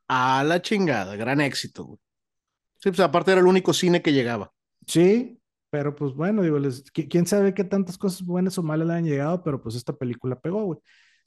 A 0.08 0.44
la 0.44 0.60
chingada, 0.60 1.16
gran 1.16 1.40
éxito, 1.40 1.84
güey. 1.86 1.98
Sí, 2.78 2.90
pues 2.90 3.00
aparte 3.00 3.32
era 3.32 3.40
el 3.40 3.46
único 3.46 3.72
cine 3.72 4.02
que 4.02 4.12
llegaba. 4.12 4.52
Sí, 4.86 5.40
pero 5.70 5.96
pues 5.96 6.12
bueno, 6.12 6.42
digo, 6.42 6.58
quién 6.92 7.26
sabe 7.26 7.54
qué 7.54 7.64
tantas 7.64 7.96
cosas 7.96 8.20
buenas 8.20 8.58
o 8.58 8.62
malas 8.62 8.86
le 8.86 8.92
han 8.92 9.06
llegado, 9.06 9.42
pero 9.42 9.62
pues 9.62 9.74
esta 9.74 9.94
película 9.94 10.38
pegó, 10.38 10.62
güey. 10.62 10.78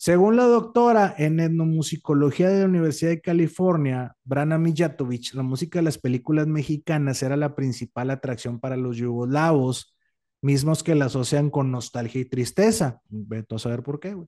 Según 0.01 0.37
la 0.37 0.45
doctora 0.45 1.13
en 1.17 1.41
etnomusicología 1.41 2.47
de 2.47 2.61
la 2.61 2.67
Universidad 2.67 3.09
de 3.11 3.19
California, 3.19 4.15
Brana 4.23 4.57
Mijatovic, 4.57 5.33
la 5.33 5.43
música 5.43 5.79
de 5.79 5.83
las 5.83 5.97
películas 5.97 6.47
mexicanas 6.47 7.21
era 7.21 7.35
la 7.35 7.53
principal 7.53 8.09
atracción 8.09 8.61
para 8.61 8.77
los 8.77 8.95
yugoslavos, 8.95 9.93
mismos 10.41 10.83
que 10.83 10.95
la 10.95 11.07
asocian 11.07 11.49
con 11.49 11.69
nostalgia 11.69 12.21
y 12.21 12.23
tristeza. 12.23 13.01
Vete 13.09 13.55
a 13.55 13.59
saber 13.59 13.83
por 13.83 13.99
qué, 13.99 14.13
güey. 14.13 14.27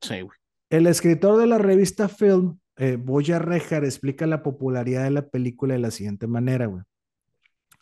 Sí, 0.00 0.20
güey. 0.20 0.38
El 0.70 0.86
escritor 0.86 1.40
de 1.40 1.48
la 1.48 1.58
revista 1.58 2.08
Film, 2.08 2.60
eh, 2.76 2.94
Boya 2.94 3.40
Rejar, 3.40 3.84
explica 3.84 4.28
la 4.28 4.44
popularidad 4.44 5.02
de 5.02 5.10
la 5.10 5.28
película 5.28 5.74
de 5.74 5.80
la 5.80 5.90
siguiente 5.90 6.28
manera, 6.28 6.66
güey. 6.66 6.84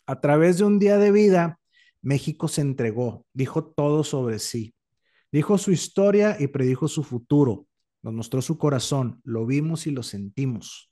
A 0.07 0.19
través 0.19 0.57
de 0.57 0.63
un 0.63 0.79
día 0.79 0.97
de 0.97 1.11
vida, 1.11 1.59
México 2.01 2.47
se 2.47 2.61
entregó, 2.61 3.23
dijo 3.33 3.63
todo 3.63 4.03
sobre 4.03 4.39
sí, 4.39 4.73
dijo 5.35 5.57
su 5.57 5.73
historia 5.73 6.37
y 6.39 6.47
predijo 6.47 6.87
su 6.87 7.03
futuro, 7.03 7.67
nos 8.01 8.13
mostró 8.13 8.41
su 8.41 8.57
corazón, 8.57 9.19
lo 9.25 9.45
vimos 9.45 9.85
y 9.85 9.91
lo 9.91 10.01
sentimos. 10.01 10.89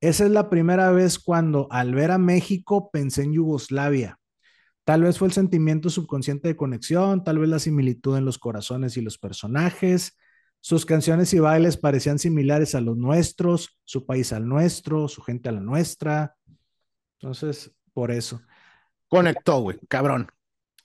Esa 0.00 0.24
es 0.24 0.32
la 0.32 0.50
primera 0.50 0.90
vez 0.90 1.20
cuando 1.20 1.68
al 1.70 1.94
ver 1.94 2.10
a 2.10 2.18
México 2.18 2.90
pensé 2.90 3.22
en 3.22 3.34
Yugoslavia. 3.34 4.18
Tal 4.82 5.02
vez 5.02 5.18
fue 5.18 5.28
el 5.28 5.34
sentimiento 5.34 5.88
subconsciente 5.88 6.48
de 6.48 6.56
conexión, 6.56 7.22
tal 7.22 7.38
vez 7.38 7.48
la 7.48 7.60
similitud 7.60 8.16
en 8.16 8.24
los 8.24 8.38
corazones 8.38 8.96
y 8.96 9.02
los 9.02 9.18
personajes. 9.18 10.18
Sus 10.60 10.84
canciones 10.84 11.32
y 11.32 11.38
bailes 11.38 11.76
parecían 11.76 12.18
similares 12.18 12.74
a 12.74 12.80
los 12.80 12.96
nuestros, 12.96 13.78
su 13.84 14.04
país 14.04 14.32
al 14.32 14.48
nuestro, 14.48 15.06
su 15.06 15.22
gente 15.22 15.48
a 15.48 15.52
la 15.52 15.60
nuestra. 15.60 16.34
Entonces, 17.20 17.72
por 17.92 18.10
eso. 18.10 18.42
Conectó, 19.06 19.60
güey, 19.60 19.78
cabrón. 19.88 20.26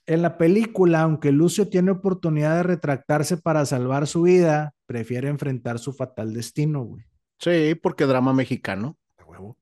En 0.06 0.22
la 0.22 0.36
película, 0.36 1.02
aunque 1.02 1.30
Lucio 1.30 1.68
tiene 1.68 1.92
oportunidad 1.92 2.56
de 2.56 2.62
retractarse 2.64 3.36
para 3.36 3.64
salvar 3.66 4.06
su 4.06 4.22
vida, 4.22 4.74
prefiere 4.86 5.28
enfrentar 5.28 5.78
su 5.78 5.92
fatal 5.92 6.34
destino, 6.34 6.82
güey. 6.82 7.04
Sí, 7.38 7.74
porque 7.74 8.06
drama 8.06 8.32
mexicano. 8.32 8.96
De 9.16 9.24
huevo. 9.24 9.56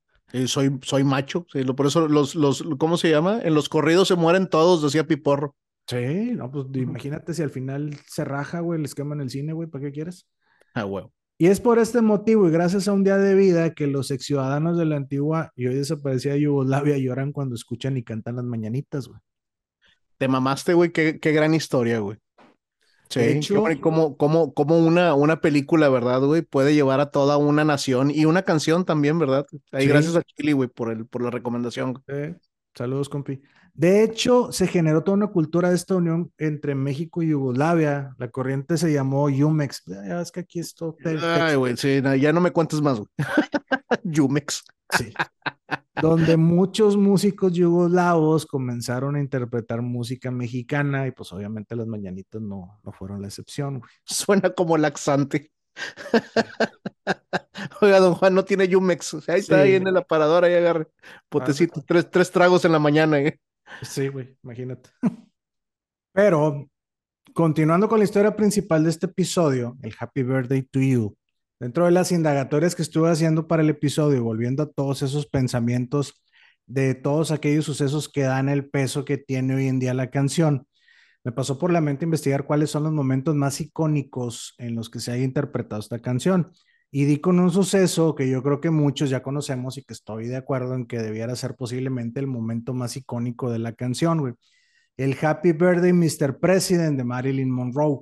soy, 0.46 0.78
soy 0.82 1.04
macho, 1.04 1.46
sí, 1.52 1.62
por 1.64 1.86
eso 1.86 2.08
los, 2.08 2.34
los, 2.34 2.64
¿cómo 2.78 2.96
se 2.96 3.10
llama? 3.10 3.40
En 3.42 3.54
los 3.54 3.68
corridos 3.68 4.08
se 4.08 4.16
mueren 4.16 4.48
todos, 4.48 4.82
decía 4.82 5.06
Piporro. 5.06 5.54
Sí, 5.86 6.32
no, 6.34 6.50
pues 6.50 6.66
imagínate 6.74 7.34
si 7.34 7.42
al 7.42 7.50
final 7.50 7.96
se 8.06 8.24
raja, 8.24 8.60
güey, 8.60 8.80
les 8.80 8.94
queman 8.94 9.20
el 9.20 9.30
cine, 9.30 9.52
güey, 9.52 9.68
¿para 9.68 9.84
qué 9.84 9.92
quieres? 9.92 10.26
Ah, 10.74 10.84
huevo. 10.84 11.12
Y 11.36 11.46
es 11.46 11.58
por 11.58 11.78
este 11.78 12.02
motivo 12.02 12.46
y 12.46 12.50
gracias 12.50 12.86
a 12.86 12.92
un 12.92 13.02
día 13.02 13.16
de 13.16 13.34
vida 13.34 13.72
que 13.72 13.86
los 13.86 14.10
ex 14.10 14.26
ciudadanos 14.26 14.76
de 14.76 14.84
la 14.84 14.96
antigua 14.96 15.52
y 15.56 15.66
hoy 15.66 15.74
desaparecida 15.74 16.36
Yugoslavia 16.36 16.98
lloran 16.98 17.32
cuando 17.32 17.54
escuchan 17.54 17.96
y 17.96 18.04
cantan 18.04 18.36
las 18.36 18.44
mañanitas, 18.44 19.08
güey. 19.08 19.20
Te 20.20 20.28
mamaste, 20.28 20.74
güey, 20.74 20.92
qué, 20.92 21.18
gran 21.32 21.54
historia, 21.54 21.98
güey. 22.00 22.18
Sí, 23.08 23.40
como, 23.80 24.18
como, 24.18 24.52
como 24.52 24.78
una, 24.78 25.14
una 25.14 25.40
película, 25.40 25.88
¿verdad, 25.88 26.20
güey? 26.20 26.42
Puede 26.42 26.74
llevar 26.74 27.00
a 27.00 27.10
toda 27.10 27.38
una 27.38 27.64
nación 27.64 28.10
y 28.10 28.26
una 28.26 28.42
canción 28.42 28.84
también, 28.84 29.18
¿verdad? 29.18 29.46
Ahí 29.72 29.86
gracias 29.86 30.16
a 30.16 30.22
Chili, 30.22 30.52
güey, 30.52 30.68
por, 30.68 30.92
el, 30.92 31.06
por 31.06 31.22
la 31.22 31.30
recomendación. 31.30 32.04
Saludos, 32.74 33.08
compi. 33.08 33.40
De 33.72 34.02
hecho, 34.04 34.52
se 34.52 34.66
generó 34.66 35.02
toda 35.02 35.16
una 35.16 35.28
cultura 35.28 35.70
de 35.70 35.76
esta 35.76 35.96
unión 35.96 36.30
entre 36.36 36.74
México 36.74 37.22
y 37.22 37.28
Yugoslavia. 37.28 38.14
La 38.18 38.28
corriente 38.28 38.76
se 38.76 38.92
llamó 38.92 39.30
Yumex. 39.30 39.84
Ya 39.86 40.18
ves 40.18 40.30
que 40.30 40.40
aquí 40.40 40.60
esto. 40.60 40.98
Ay, 41.02 41.56
güey, 41.56 41.78
sí, 41.78 42.02
ya 42.20 42.30
no 42.34 42.42
me 42.42 42.50
cuentes 42.50 42.82
más, 42.82 42.98
güey. 42.98 43.08
Yumex. 44.04 44.64
Sí. 44.98 45.14
Donde 46.00 46.36
muchos 46.36 46.96
músicos 46.96 47.52
yugoslavos 47.52 48.46
comenzaron 48.46 49.16
a 49.16 49.20
interpretar 49.20 49.82
música 49.82 50.30
mexicana 50.30 51.06
y 51.06 51.12
pues 51.12 51.32
obviamente 51.32 51.76
las 51.76 51.86
mañanitas 51.86 52.40
no, 52.40 52.80
no 52.82 52.92
fueron 52.92 53.22
la 53.22 53.28
excepción, 53.28 53.80
güey. 53.80 53.90
Suena 54.04 54.50
como 54.50 54.76
laxante. 54.76 55.52
Oiga, 57.80 58.00
don 58.00 58.14
Juan 58.14 58.34
no 58.34 58.44
tiene 58.44 58.68
Yumex. 58.68 59.28
ahí 59.28 59.40
está, 59.40 59.60
ahí 59.60 59.74
en 59.74 59.86
el 59.86 59.96
aparador, 59.96 60.44
ahí 60.44 60.54
agarre. 60.54 60.88
Potecito, 61.28 61.82
tres, 61.86 62.10
tres 62.10 62.30
tragos 62.30 62.64
en 62.64 62.72
la 62.72 62.78
mañana, 62.78 63.20
¿eh? 63.20 63.40
Sí, 63.82 64.08
güey, 64.08 64.36
imagínate. 64.42 64.90
Pero, 66.12 66.68
continuando 67.32 67.88
con 67.88 67.98
la 67.98 68.04
historia 68.04 68.34
principal 68.34 68.84
de 68.84 68.90
este 68.90 69.06
episodio, 69.06 69.76
el 69.82 69.94
Happy 69.98 70.22
Birthday 70.22 70.62
to 70.62 70.80
You, 70.80 71.16
dentro 71.60 71.84
de 71.84 71.92
las 71.92 72.10
indagatorias 72.10 72.74
que 72.74 72.82
estuve 72.82 73.10
haciendo 73.10 73.46
para 73.46 73.62
el 73.62 73.70
episodio, 73.70 74.24
volviendo 74.24 74.62
a 74.64 74.70
todos 74.70 75.02
esos 75.02 75.26
pensamientos 75.26 76.22
de 76.66 76.94
todos 76.94 77.30
aquellos 77.30 77.64
sucesos 77.66 78.08
que 78.08 78.22
dan 78.22 78.48
el 78.48 78.68
peso 78.68 79.04
que 79.04 79.18
tiene 79.18 79.54
hoy 79.54 79.68
en 79.68 79.78
día 79.78 79.92
la 79.92 80.10
canción, 80.10 80.66
me 81.22 81.32
pasó 81.32 81.58
por 81.58 81.70
la 81.72 81.80
mente 81.80 82.04
investigar 82.04 82.44
cuáles 82.44 82.70
son 82.70 82.84
los 82.84 82.92
momentos 82.92 83.34
más 83.34 83.60
icónicos 83.60 84.54
en 84.58 84.74
los 84.74 84.88
que 84.88 85.00
se 85.00 85.12
haya 85.12 85.24
interpretado 85.24 85.80
esta 85.80 85.98
canción. 85.98 86.50
Y 86.90 87.04
di 87.04 87.18
con 87.18 87.38
un 87.38 87.50
suceso 87.50 88.14
que 88.14 88.28
yo 88.28 88.42
creo 88.42 88.60
que 88.60 88.70
muchos 88.70 89.10
ya 89.10 89.22
conocemos 89.22 89.76
y 89.76 89.84
que 89.84 89.92
estoy 89.92 90.26
de 90.26 90.36
acuerdo 90.36 90.74
en 90.74 90.86
que 90.86 90.98
debiera 90.98 91.36
ser 91.36 91.54
posiblemente 91.54 92.20
el 92.20 92.26
momento 92.26 92.72
más 92.72 92.96
icónico 92.96 93.50
de 93.50 93.58
la 93.58 93.74
canción, 93.74 94.18
güey. 94.18 94.34
El 94.96 95.16
Happy 95.20 95.52
Birthday, 95.52 95.92
Mr. 95.92 96.38
President 96.40 96.96
de 96.96 97.04
Marilyn 97.04 97.50
Monroe. 97.50 98.00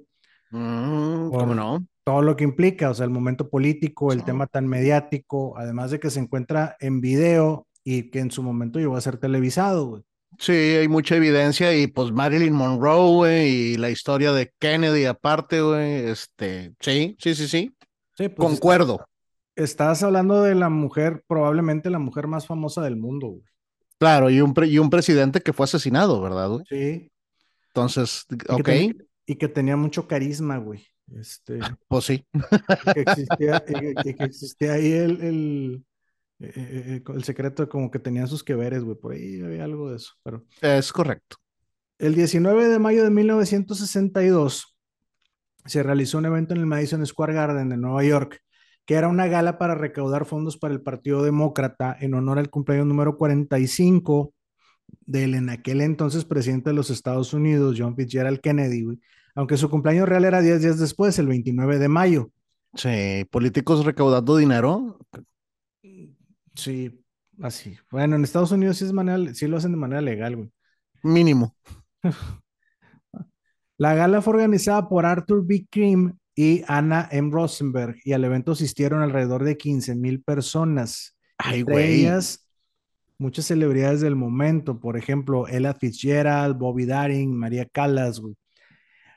Mm, 0.51 1.31
¿Cómo 1.31 1.55
no? 1.55 1.87
Todo 2.09 2.23
lo 2.23 2.37
que 2.37 2.45
implica, 2.45 2.89
o 2.89 2.95
sea, 2.95 3.05
el 3.05 3.11
momento 3.11 3.51
político, 3.51 4.15
el 4.15 4.25
tema 4.25 4.47
tan 4.47 4.67
mediático, 4.67 5.59
además 5.59 5.91
de 5.91 6.01
que 6.01 6.09
se 6.09 6.21
encuentra 6.21 6.75
en 6.81 7.03
video 7.03 7.67
y 7.85 8.05
que 8.11 8.21
en 8.21 8.31
su 8.31 8.43
momento 8.43 8.79
llegó 8.79 8.97
a 8.97 9.01
ser 9.03 9.19
televisado, 9.19 9.87
güey. 9.89 10.03
Sí, 10.39 10.53
hay 10.53 10.89
mucha 10.89 11.17
evidencia 11.17 11.77
y 11.77 11.87
pues 11.87 12.11
Marilyn 12.11 12.55
Monroe, 12.55 13.13
güey, 13.15 13.49
y 13.51 13.77
la 13.77 13.91
historia 13.91 14.33
de 14.33 14.51
Kennedy 14.59 15.05
aparte, 15.05 15.61
güey, 15.61 15.97
este, 16.09 16.73
sí, 16.81 17.15
sí, 17.19 17.35
sí, 17.35 17.47
sí, 17.47 17.75
Sí, 18.17 18.29
pues 18.31 18.49
concuerdo. 18.49 19.05
estás 19.55 20.03
hablando 20.03 20.41
de 20.43 20.55
la 20.55 20.71
mujer, 20.71 21.23
probablemente 21.27 21.91
la 21.91 21.99
mujer 21.99 22.27
más 22.27 22.47
famosa 22.47 22.81
del 22.81 22.97
mundo, 22.97 23.27
güey. 23.29 23.43
Claro, 23.99 24.31
y 24.31 24.41
un, 24.41 24.55
pre- 24.55 24.69
y 24.69 24.79
un 24.79 24.89
presidente 24.89 25.43
que 25.43 25.53
fue 25.53 25.65
asesinado, 25.65 26.23
¿verdad, 26.23 26.49
güey? 26.49 26.65
Sí. 26.71 27.11
Entonces, 27.75 28.25
Y 28.31 28.37
que, 28.39 28.53
ok, 28.55 28.63
ten- 28.65 29.09
y 29.27 29.35
que 29.35 29.49
tenía 29.49 29.77
mucho 29.77 30.09
carisma, 30.09 30.57
güey. 30.57 30.87
Este, 31.15 31.59
pues 31.89 32.05
sí. 32.05 32.25
que 32.95 33.01
existía, 33.01 33.65
y 33.67 33.73
que, 33.75 33.95
y 34.05 34.15
que 34.15 34.25
existía 34.25 34.73
ahí 34.75 34.93
el, 34.93 35.21
el, 35.23 35.85
eh, 36.41 36.53
eh, 36.55 37.03
eh, 37.07 37.13
el 37.15 37.25
secreto 37.25 37.65
de 37.65 37.69
como 37.69 37.91
que 37.91 37.99
tenían 37.99 38.29
sus 38.29 38.45
que 38.45 38.55
veres, 38.55 38.85
güey. 38.85 38.97
Por 38.97 39.13
ahí 39.13 39.41
había 39.41 39.65
algo 39.65 39.91
de 39.91 39.97
eso. 39.97 40.13
Pero 40.23 40.45
Es 40.61 40.93
correcto. 40.93 41.37
el 41.99 42.15
19 42.15 42.69
de 42.69 42.79
mayo 42.79 43.05
de 43.05 43.11
1962 43.11 44.77
se 45.65 45.83
realizó 45.83 46.19
un 46.19 46.27
evento 46.27 46.55
en 46.55 46.61
el 46.61 46.67
Madison 46.67 47.05
Square 47.07 47.35
Garden 47.35 47.69
de 47.69 47.77
Nueva 47.77 48.03
York, 48.05 48.41
que 48.87 48.95
era 48.95 49.09
una 49.09 49.27
gala 49.27 49.59
para 49.59 49.75
recaudar 49.75 50.25
fondos 50.25 50.57
para 50.57 50.73
el 50.73 50.81
Partido 50.81 51.23
Demócrata 51.23 51.97
en 52.01 52.15
honor 52.15 52.39
al 52.39 52.49
cumpleaños 52.51 52.87
número 52.87 53.17
45 53.19 54.33
del 55.07 55.35
en 55.35 55.49
aquel 55.51 55.81
entonces 55.81 56.25
presidente 56.25 56.71
de 56.71 56.77
los 56.77 56.91
Estados 56.91 57.33
Unidos, 57.33 57.77
John 57.79 57.97
Fitzgerald 57.97 58.41
Kennedy, 58.41 58.83
güey. 58.83 58.99
Aunque 59.35 59.57
su 59.57 59.71
cumpleaños 59.71 60.09
real 60.09 60.25
era 60.25 60.41
10 60.41 60.61
días 60.63 60.79
después, 60.79 61.19
el 61.19 61.29
29 61.29 61.79
de 61.79 61.89
mayo. 61.89 62.31
Sí, 62.75 63.25
políticos 63.31 63.85
recaudando 63.85 64.37
dinero, 64.37 64.99
Sí, 66.55 67.05
así. 67.41 67.77
Bueno, 67.91 68.17
en 68.17 68.25
Estados 68.25 68.51
Unidos 68.51 68.79
sí, 68.79 68.85
es 68.85 68.93
manera, 68.93 69.33
sí 69.33 69.47
lo 69.47 69.57
hacen 69.59 69.71
de 69.71 69.77
manera 69.77 70.01
legal, 70.01 70.37
güey. 70.37 70.51
mínimo. 71.03 71.55
La 73.79 73.95
gala 73.95 74.21
fue 74.23 74.35
organizada 74.35 74.89
por 74.89 75.07
Arthur 75.07 75.47
B. 75.47 75.67
Krim 75.71 76.15
y 76.35 76.63
Anna 76.67 77.09
M. 77.13 77.31
Rosenberg 77.31 77.97
y 78.05 78.13
al 78.13 78.25
evento 78.25 78.53
asistieron 78.53 79.03
alrededor 79.03 79.45
de 79.45 79.57
15 79.57 79.95
mil 79.95 80.23
personas. 80.23 81.17
Ay, 81.37 81.61
Entre 81.61 81.75
güey. 81.75 82.01
ellas, 82.01 82.48
muchas 83.19 83.47
celebridades 83.47 84.01
del 84.01 84.17
momento, 84.17 84.81
por 84.81 84.97
ejemplo, 84.97 85.47
Ella 85.49 85.75
Fitzgerald, 85.75 86.57
Bobby 86.57 86.87
Darin, 86.87 87.37
María 87.37 87.67
Callas. 87.67 88.23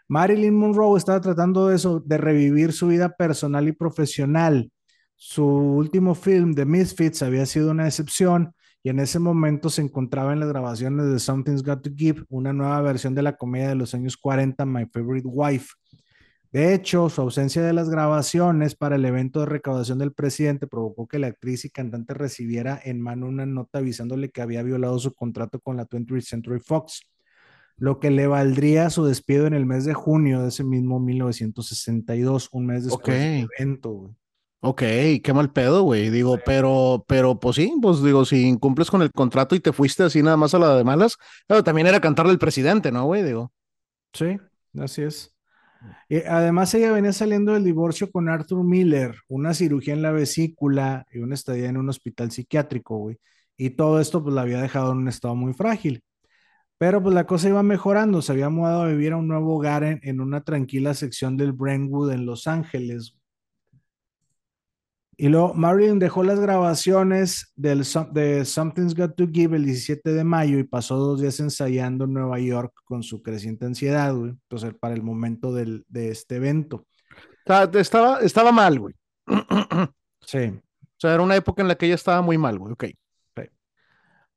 Marilyn 0.07 0.55
Monroe 0.55 0.97
estaba 0.97 1.21
tratando 1.21 1.67
de, 1.67 1.75
eso, 1.75 2.01
de 2.01 2.17
revivir 2.17 2.73
su 2.73 2.87
vida 2.87 3.15
personal 3.15 3.67
y 3.67 3.71
profesional. 3.71 4.71
Su 5.15 5.45
último 5.45 6.15
film, 6.15 6.53
The 6.53 6.65
Misfits, 6.65 7.21
había 7.21 7.45
sido 7.45 7.71
una 7.71 7.87
excepción 7.87 8.53
y 8.83 8.89
en 8.89 8.99
ese 8.99 9.19
momento 9.19 9.69
se 9.69 9.81
encontraba 9.81 10.33
en 10.33 10.39
las 10.39 10.49
grabaciones 10.49 11.07
de 11.07 11.19
Something's 11.19 11.63
Got 11.63 11.83
to 11.83 11.91
Give, 11.95 12.25
una 12.29 12.51
nueva 12.51 12.81
versión 12.81 13.13
de 13.13 13.21
la 13.21 13.37
comedia 13.37 13.69
de 13.69 13.75
los 13.75 13.93
años 13.93 14.17
40, 14.17 14.65
My 14.65 14.87
Favorite 14.87 15.27
Wife. 15.27 15.67
De 16.51 16.73
hecho, 16.73 17.09
su 17.09 17.21
ausencia 17.21 17.61
de 17.61 17.71
las 17.73 17.89
grabaciones 17.89 18.75
para 18.75 18.97
el 18.97 19.05
evento 19.05 19.39
de 19.39 19.45
recaudación 19.45 19.99
del 19.99 20.11
presidente 20.13 20.67
provocó 20.67 21.07
que 21.07 21.17
la 21.19 21.27
actriz 21.27 21.63
y 21.63 21.69
cantante 21.69 22.13
recibiera 22.13 22.79
en 22.83 23.01
mano 23.01 23.27
una 23.27 23.45
nota 23.45 23.79
avisándole 23.79 24.29
que 24.31 24.41
había 24.41 24.61
violado 24.63 24.99
su 24.99 25.13
contrato 25.13 25.61
con 25.61 25.77
la 25.77 25.85
20th 25.87 26.21
Century 26.23 26.59
Fox, 26.59 27.01
lo 27.77 27.99
que 27.99 28.11
le 28.11 28.27
valdría 28.27 28.89
su 28.89 29.05
despido 29.05 29.47
en 29.47 29.53
el 29.53 29.65
mes 29.65 29.85
de 29.85 29.93
junio 29.93 30.41
de 30.41 30.49
ese 30.49 30.63
mismo 30.63 30.99
1962, 30.99 32.49
un 32.51 32.65
mes 32.67 32.85
después 32.85 33.17
del 33.19 33.45
Ok. 33.45 33.51
evento. 33.59 33.89
güey. 33.91 34.13
Ok, 34.63 34.81
qué 35.23 35.33
mal 35.33 35.51
pedo, 35.51 35.81
güey. 35.83 36.09
Digo, 36.11 36.37
pero, 36.45 37.03
pero, 37.07 37.39
pues 37.39 37.55
sí, 37.55 37.73
pues 37.81 38.03
digo, 38.03 38.25
si 38.25 38.47
incumples 38.47 38.91
con 38.91 39.01
el 39.01 39.11
contrato 39.11 39.55
y 39.55 39.59
te 39.59 39.73
fuiste 39.73 40.03
así 40.03 40.21
nada 40.21 40.37
más 40.37 40.53
a 40.53 40.59
la 40.59 40.75
de 40.75 40.83
malas, 40.83 41.17
pero 41.47 41.63
también 41.63 41.87
era 41.87 41.99
cantarle 41.99 42.31
al 42.31 42.37
presidente, 42.39 42.91
¿no, 42.91 43.05
güey? 43.05 43.23
Digo, 43.23 43.51
Sí, 44.13 44.37
así 44.79 45.01
es. 45.03 45.33
Y 46.09 46.17
además 46.23 46.73
ella 46.73 46.91
venía 46.91 47.13
saliendo 47.13 47.53
del 47.53 47.63
divorcio 47.63 48.11
con 48.11 48.29
Arthur 48.29 48.63
Miller, 48.63 49.15
una 49.27 49.53
cirugía 49.53 49.93
en 49.93 50.01
la 50.01 50.11
vesícula 50.11 51.05
y 51.11 51.19
una 51.19 51.36
estadía 51.36 51.69
en 51.69 51.77
un 51.77 51.89
hospital 51.89 52.32
psiquiátrico, 52.32 52.97
güey. 52.97 53.17
Y 53.57 53.71
todo 53.71 53.99
esto 53.99 54.23
pues 54.23 54.36
la 54.36 54.41
había 54.41 54.61
dejado 54.61 54.91
en 54.91 54.99
un 54.99 55.07
estado 55.07 55.36
muy 55.36 55.53
frágil. 55.53 56.03
Pero 56.77 57.01
pues 57.03 57.15
la 57.15 57.27
cosa 57.27 57.49
iba 57.49 57.63
mejorando, 57.63 58.21
se 58.21 58.32
había 58.32 58.49
mudado 58.49 58.84
a 58.84 58.88
vivir 58.88 59.13
a 59.13 59.17
un 59.17 59.27
nuevo 59.27 59.55
hogar 59.57 59.84
en, 59.84 59.99
en 60.03 60.21
una 60.21 60.41
tranquila 60.43 60.93
sección 60.95 61.38
del 61.38 61.53
Brentwood 61.53 62.11
en 62.11 62.25
Los 62.25 62.47
Ángeles. 62.47 63.17
Y 65.22 65.30
luego 65.30 65.53
Marilyn 65.53 65.99
dejó 65.99 66.24
las 66.24 66.39
grabaciones 66.39 67.53
del, 67.55 67.84
de 68.11 68.43
Something's 68.43 68.95
Got 68.95 69.13
to 69.15 69.28
Give 69.32 69.55
el 69.55 69.65
17 69.65 70.13
de 70.13 70.24
mayo 70.24 70.57
y 70.57 70.63
pasó 70.63 70.95
dos 70.95 71.22
días 71.22 71.39
ensayando 71.39 72.05
en 72.05 72.13
Nueva 72.13 72.39
York 72.39 72.74
con 72.86 73.03
su 73.03 73.22
creciente 73.22 73.67
ansiedad, 73.67 74.15
güey. 74.15 74.32
Entonces, 74.32 74.74
para 74.74 74.95
el 74.95 75.03
momento 75.03 75.53
del, 75.53 75.86
de 75.89 76.09
este 76.09 76.38
evento. 76.38 76.88
o 77.45 77.78
estaba, 77.78 78.22
estaba 78.22 78.51
mal, 78.51 78.80
güey. 78.80 78.95
O 79.28 80.26
Sí. 80.26 80.59
sea, 80.97 81.13
era 81.13 81.22
una 81.22 81.36
época 81.36 81.61
en 81.61 81.67
la 81.67 81.76
que 81.76 81.86
ella 81.86 81.93
estaba 81.93 82.24
muy 82.24 82.39
mal, 82.39 82.57
güey. 82.57 82.74
Ok. 82.74 82.86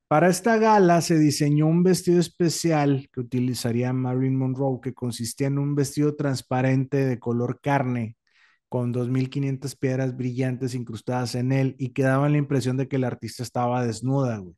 Para 0.06 0.28
esta 0.28 0.58
gala 0.58 1.00
se 1.00 1.18
diseñó 1.18 1.66
un 1.66 1.82
vestido 1.82 2.20
especial 2.20 3.08
que 3.10 3.20
utilizaría 3.20 3.94
Marilyn 3.94 4.36
Monroe, 4.36 4.80
que 4.82 4.92
consistía 4.92 5.46
en 5.46 5.58
un 5.58 5.74
vestido 5.74 6.14
transparente 6.14 6.98
de 7.06 7.18
color 7.18 7.58
carne, 7.62 8.16
con 8.74 8.92
2.500 8.92 9.76
piedras 9.76 10.16
brillantes 10.16 10.74
incrustadas 10.74 11.36
en 11.36 11.52
él 11.52 11.76
y 11.78 11.90
que 11.90 12.02
daban 12.02 12.32
la 12.32 12.38
impresión 12.38 12.76
de 12.76 12.88
que 12.88 12.96
el 12.96 13.04
artista 13.04 13.44
estaba 13.44 13.86
desnuda, 13.86 14.38
güey. 14.38 14.56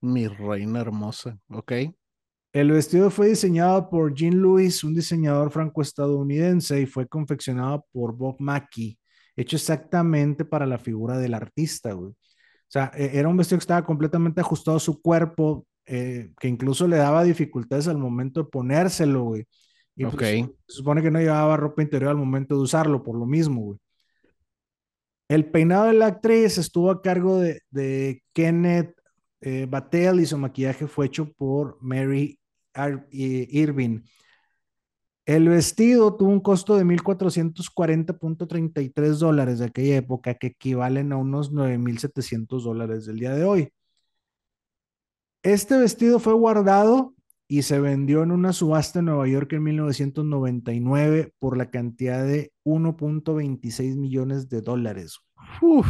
Mi 0.00 0.28
reina 0.28 0.82
hermosa. 0.82 1.36
Ok. 1.48 1.72
El 2.52 2.70
vestido 2.70 3.10
fue 3.10 3.30
diseñado 3.30 3.90
por 3.90 4.14
Jean 4.14 4.40
Lewis, 4.40 4.84
un 4.84 4.94
diseñador 4.94 5.50
franco-estadounidense, 5.50 6.80
y 6.80 6.86
fue 6.86 7.08
confeccionado 7.08 7.84
por 7.90 8.14
Bob 8.14 8.36
Mackie, 8.38 9.00
hecho 9.34 9.56
exactamente 9.56 10.44
para 10.44 10.64
la 10.64 10.78
figura 10.78 11.18
del 11.18 11.34
artista, 11.34 11.92
güey. 11.92 12.12
O 12.12 12.16
sea, 12.68 12.92
e- 12.94 13.18
era 13.18 13.28
un 13.28 13.36
vestido 13.36 13.58
que 13.58 13.64
estaba 13.64 13.84
completamente 13.84 14.40
ajustado 14.40 14.76
a 14.76 14.80
su 14.80 15.02
cuerpo, 15.02 15.66
eh, 15.86 16.30
que 16.38 16.46
incluso 16.46 16.86
le 16.86 16.98
daba 16.98 17.24
dificultades 17.24 17.88
al 17.88 17.98
momento 17.98 18.44
de 18.44 18.48
ponérselo, 18.48 19.24
güey. 19.24 19.44
Y 19.96 20.04
pues, 20.04 20.14
se 20.66 20.76
supone 20.76 21.02
que 21.02 21.10
no 21.10 21.18
llevaba 21.18 21.56
ropa 21.56 21.82
interior 21.82 22.10
al 22.10 22.16
momento 22.16 22.54
de 22.54 22.60
usarlo, 22.62 23.02
por 23.02 23.18
lo 23.18 23.26
mismo, 23.26 23.62
güey. 23.62 23.78
El 25.28 25.50
peinado 25.50 25.86
de 25.86 25.94
la 25.94 26.06
actriz 26.06 26.56
estuvo 26.58 26.88
a 26.90 27.02
cargo 27.02 27.40
de, 27.40 27.60
de 27.70 28.22
Kenneth 28.32 28.94
eh, 29.40 29.66
Battelle 29.68 30.22
y 30.22 30.26
su 30.26 30.38
maquillaje 30.38 30.86
fue 30.86 31.06
hecho 31.06 31.32
por 31.32 31.78
Mary 31.80 32.38
Ar- 32.74 33.08
eh, 33.10 33.48
Irving. 33.50 34.02
El 35.24 35.48
vestido 35.48 36.16
tuvo 36.16 36.30
un 36.30 36.38
costo 36.40 36.76
de 36.76 36.84
1.440.33 36.84 39.18
dólares 39.18 39.58
de 39.58 39.64
aquella 39.64 39.96
época, 39.96 40.34
que 40.34 40.46
equivalen 40.48 41.12
a 41.12 41.16
unos 41.16 41.50
9.700 41.52 42.62
dólares 42.62 43.06
del 43.06 43.18
día 43.18 43.34
de 43.34 43.44
hoy. 43.44 43.72
Este 45.42 45.76
vestido 45.76 46.20
fue 46.20 46.34
guardado 46.34 47.14
y 47.48 47.62
se 47.62 47.80
vendió 47.80 48.22
en 48.22 48.32
una 48.32 48.52
subasta 48.52 48.98
en 49.00 49.06
Nueva 49.06 49.28
York 49.28 49.52
en 49.52 49.62
1999 49.64 51.32
por 51.38 51.56
la 51.56 51.70
cantidad 51.70 52.24
de 52.24 52.52
1.26 52.64 53.96
millones 53.96 54.48
de 54.48 54.60
dólares, 54.62 55.18
Uf, 55.62 55.86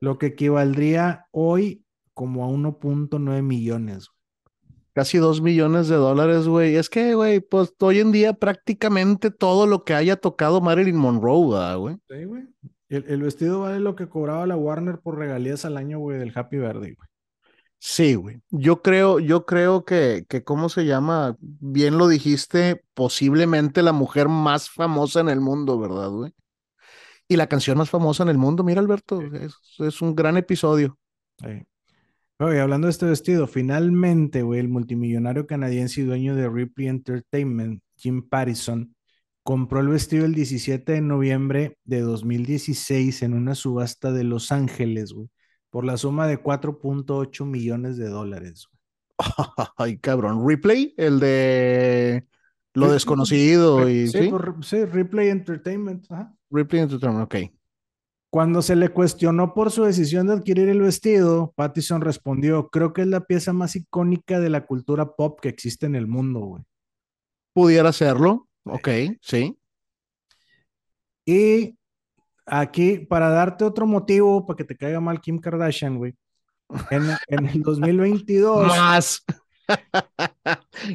lo 0.00 0.18
que 0.18 0.26
equivaldría 0.26 1.26
hoy 1.30 1.84
como 2.14 2.44
a 2.44 2.48
1.9 2.48 3.42
millones. 3.42 4.08
casi 4.94 5.18
dos 5.18 5.40
millones 5.40 5.88
de 5.88 5.96
dólares, 5.96 6.46
güey. 6.46 6.76
Es 6.76 6.90
que, 6.90 7.14
güey, 7.14 7.40
pues 7.40 7.74
hoy 7.80 8.00
en 8.00 8.12
día 8.12 8.34
prácticamente 8.34 9.30
todo 9.30 9.66
lo 9.66 9.84
que 9.84 9.94
haya 9.94 10.16
tocado 10.16 10.60
Marilyn 10.60 10.96
Monroe, 10.96 11.50
¿verdad, 11.50 11.78
güey. 11.78 11.96
Sí, 12.08 12.24
güey. 12.24 12.42
El, 12.88 13.04
el 13.08 13.22
vestido 13.22 13.60
vale 13.60 13.80
lo 13.80 13.96
que 13.96 14.08
cobraba 14.08 14.46
la 14.46 14.56
Warner 14.56 15.00
por 15.00 15.16
regalías 15.18 15.64
al 15.64 15.78
año, 15.78 15.98
güey, 15.98 16.18
del 16.18 16.32
Happy 16.34 16.58
Verde, 16.58 16.94
güey. 16.94 17.08
Sí, 17.84 18.14
güey. 18.14 18.40
Yo 18.50 18.80
creo, 18.80 19.18
yo 19.18 19.44
creo 19.44 19.84
que, 19.84 20.24
que, 20.28 20.44
¿cómo 20.44 20.68
se 20.68 20.84
llama? 20.84 21.36
Bien 21.40 21.98
lo 21.98 22.06
dijiste, 22.06 22.84
posiblemente 22.94 23.82
la 23.82 23.92
mujer 23.92 24.28
más 24.28 24.70
famosa 24.70 25.18
en 25.20 25.28
el 25.28 25.40
mundo, 25.40 25.80
¿verdad, 25.80 26.08
güey? 26.10 26.32
Y 27.26 27.34
la 27.36 27.48
canción 27.48 27.78
más 27.78 27.90
famosa 27.90 28.22
en 28.22 28.28
el 28.28 28.38
mundo, 28.38 28.62
mira, 28.62 28.80
Alberto, 28.80 29.20
es, 29.20 29.56
es 29.80 30.00
un 30.00 30.14
gran 30.14 30.36
episodio. 30.36 30.96
Sí. 31.38 31.66
Oye, 32.38 32.60
hablando 32.60 32.86
de 32.86 32.92
este 32.92 33.06
vestido, 33.06 33.48
finalmente, 33.48 34.42
güey, 34.42 34.60
el 34.60 34.68
multimillonario 34.68 35.48
canadiense 35.48 36.02
y 36.02 36.04
dueño 36.04 36.36
de 36.36 36.48
Ripley 36.48 36.86
Entertainment, 36.86 37.82
Jim 37.96 38.28
Pattison, 38.28 38.94
compró 39.42 39.80
el 39.80 39.88
vestido 39.88 40.24
el 40.24 40.34
17 40.34 40.92
de 40.92 41.00
noviembre 41.00 41.78
de 41.84 42.00
2016 42.02 43.22
en 43.22 43.34
una 43.34 43.56
subasta 43.56 44.12
de 44.12 44.22
Los 44.22 44.52
Ángeles, 44.52 45.12
güey, 45.12 45.28
por 45.72 45.86
la 45.86 45.96
suma 45.96 46.26
de 46.26 46.36
4.8 46.36 47.46
millones 47.46 47.96
de 47.96 48.08
dólares. 48.08 48.68
Ay, 49.78 49.96
cabrón. 49.96 50.46
Replay, 50.46 50.92
el 50.98 51.18
de 51.18 52.26
lo 52.74 52.92
desconocido 52.92 53.88
y 53.88 54.06
Sí, 54.08 54.24
sí. 54.24 54.28
por- 54.28 54.62
sí, 54.62 54.84
Ripley 54.84 55.30
Entertainment, 55.30 56.04
ajá. 56.12 56.34
Ripley 56.50 56.82
Entertainment, 56.82 57.24
ok. 57.24 57.36
Cuando 58.30 58.60
se 58.60 58.76
le 58.76 58.90
cuestionó 58.90 59.54
por 59.54 59.70
su 59.70 59.84
decisión 59.84 60.26
de 60.26 60.34
adquirir 60.34 60.68
el 60.68 60.80
vestido, 60.82 61.54
Pattison 61.56 62.02
respondió, 62.02 62.68
creo 62.68 62.92
que 62.92 63.00
es 63.02 63.08
la 63.08 63.20
pieza 63.26 63.54
más 63.54 63.74
icónica 63.74 64.40
de 64.40 64.50
la 64.50 64.66
cultura 64.66 65.16
pop 65.16 65.40
que 65.40 65.48
existe 65.48 65.86
en 65.86 65.94
el 65.94 66.06
mundo, 66.06 66.40
güey. 66.40 66.62
Pudiera 67.54 67.92
serlo, 67.92 68.48
ok, 68.64 68.88
sí. 69.22 69.58
Y 71.24 71.76
aquí, 72.46 72.98
para 72.98 73.30
darte 73.30 73.64
otro 73.64 73.86
motivo, 73.86 74.46
para 74.46 74.56
que 74.56 74.64
te 74.64 74.76
caiga 74.76 75.00
mal 75.00 75.20
Kim 75.20 75.38
Kardashian, 75.38 75.98
güey, 75.98 76.14
en, 76.90 77.04
en 77.28 77.46
el 77.46 77.62
2022... 77.62 78.66
Más. 78.76 79.24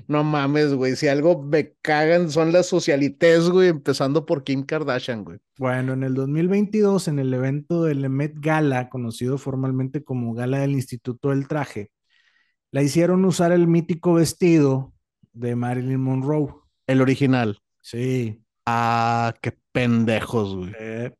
no 0.07 0.23
mames, 0.23 0.73
güey. 0.73 0.95
Si 0.95 1.07
algo 1.07 1.41
me 1.41 1.73
cagan 1.81 2.29
son 2.29 2.51
las 2.51 2.67
socialites, 2.67 3.49
güey, 3.49 3.69
empezando 3.69 4.25
por 4.25 4.43
Kim 4.43 4.63
Kardashian, 4.63 5.23
güey. 5.23 5.39
Bueno, 5.57 5.93
en 5.93 6.03
el 6.03 6.13
2022, 6.13 7.07
en 7.07 7.19
el 7.19 7.33
evento 7.33 7.83
del 7.83 8.09
Met 8.09 8.33
Gala, 8.39 8.89
conocido 8.89 9.37
formalmente 9.37 10.03
como 10.03 10.33
Gala 10.33 10.59
del 10.59 10.71
Instituto 10.71 11.29
del 11.29 11.47
Traje, 11.47 11.91
la 12.71 12.83
hicieron 12.83 13.23
usar 13.25 13.51
el 13.51 13.67
mítico 13.67 14.13
vestido 14.13 14.93
de 15.33 15.55
Marilyn 15.55 16.01
Monroe. 16.01 16.53
El 16.85 17.01
original. 17.01 17.59
Sí. 17.81 18.41
Ah, 18.65 19.33
qué 19.41 19.57
pendejos, 19.71 20.55
güey. 20.55 20.73
Eh, 20.79 21.13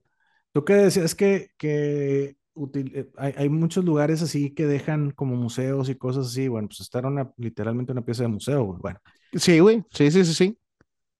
Tú 0.58 0.66
qué 0.66 0.74
decías 0.74 1.14
que, 1.14 1.52
que 1.56 2.36
eh, 2.74 3.12
hay, 3.16 3.48
muchos 3.48 3.86
lugares 3.86 4.24
así 4.24 4.56
que 4.56 4.66
dejan 4.66 5.12
como 5.12 5.36
museos 5.36 5.88
y 5.88 5.94
cosas 5.94 6.26
así. 6.26 6.48
Bueno, 6.48 6.68
pues 6.68 6.80
esta 6.80 6.98
era 6.98 7.10
una, 7.10 7.32
literalmente 7.38 7.92
una 7.92 8.04
pieza 8.04 8.24
de 8.24 8.30
museo, 8.30 8.64
güey. 8.64 8.80
Bueno. 8.82 9.00
Sí, 9.34 9.60
güey. 9.60 9.84
Sí, 9.92 10.10
sí, 10.10 10.26
sí, 10.26 10.34
sí. 10.34 10.58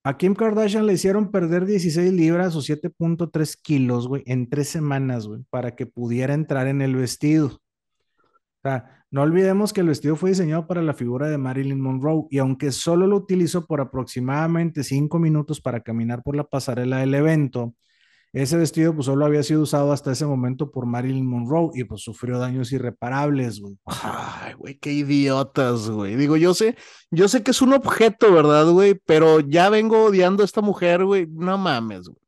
A 0.04 0.18
Kim 0.18 0.34
Kardashian 0.34 0.88
le 0.88 0.94
hicieron 0.94 1.30
perder 1.30 1.68
16 1.68 2.12
libras 2.14 2.56
o 2.56 2.62
7.3 2.64 3.60
kilos, 3.62 4.08
güey, 4.08 4.24
en 4.26 4.50
tres 4.50 4.70
semanas, 4.70 5.28
güey, 5.28 5.44
para 5.52 5.76
que 5.76 5.86
pudiera 5.86 6.34
entrar 6.34 6.66
en 6.66 6.82
el 6.82 6.96
vestido. 6.96 7.46
O 7.46 8.62
sea, 8.64 9.06
no 9.12 9.22
olvidemos 9.22 9.72
que 9.72 9.82
el 9.82 9.88
vestido 9.90 10.16
fue 10.16 10.32
diseñado 10.32 10.66
para 10.66 10.82
la 10.82 10.96
figura 10.96 11.28
de 11.28 11.38
Marilyn 11.38 11.80
Monroe 11.80 12.26
y 12.32 12.40
aunque 12.40 12.72
solo 12.72 13.06
lo 13.06 13.18
utilizó 13.18 13.68
por 13.68 13.82
aproximadamente 13.82 14.84
cinco 14.84 15.20
minutos 15.20 15.62
para 15.62 15.82
caminar 15.82 16.24
por 16.24 16.36
la 16.36 16.44
pasarela 16.44 16.98
del 16.98 17.14
evento, 17.14 17.76
ese 18.34 18.58
vestido 18.58 18.94
pues 18.94 19.06
solo 19.06 19.26
había 19.26 19.44
sido 19.44 19.62
usado 19.62 19.92
hasta 19.92 20.12
ese 20.12 20.26
momento 20.26 20.72
por 20.72 20.86
Marilyn 20.86 21.26
Monroe 21.26 21.72
y 21.74 21.84
pues 21.86 22.02
sufrió 22.02 22.38
daños 22.38 22.72
irreparables, 22.72 23.60
güey. 23.60 23.78
Ay, 23.86 24.54
güey, 24.54 24.78
qué 24.78 24.92
idiotas, 24.92 25.90
güey. 25.90 26.16
Digo, 26.16 26.38
yo 26.38 26.54
sé, 26.54 26.76
yo 27.10 27.28
sé 27.28 27.44
que 27.44 27.52
es 27.52 27.62
un 27.62 27.74
objeto, 27.74 28.32
¿verdad, 28.32 28.70
güey? 28.70 29.00
Pero 29.06 29.40
ya 29.40 29.70
vengo 29.70 30.06
odiando 30.06 30.44
a 30.44 30.46
esta 30.46 30.62
mujer, 30.62 31.06
güey. 31.06 31.28
No 31.30 31.58
mames, 31.58 32.08
güey. 32.08 32.22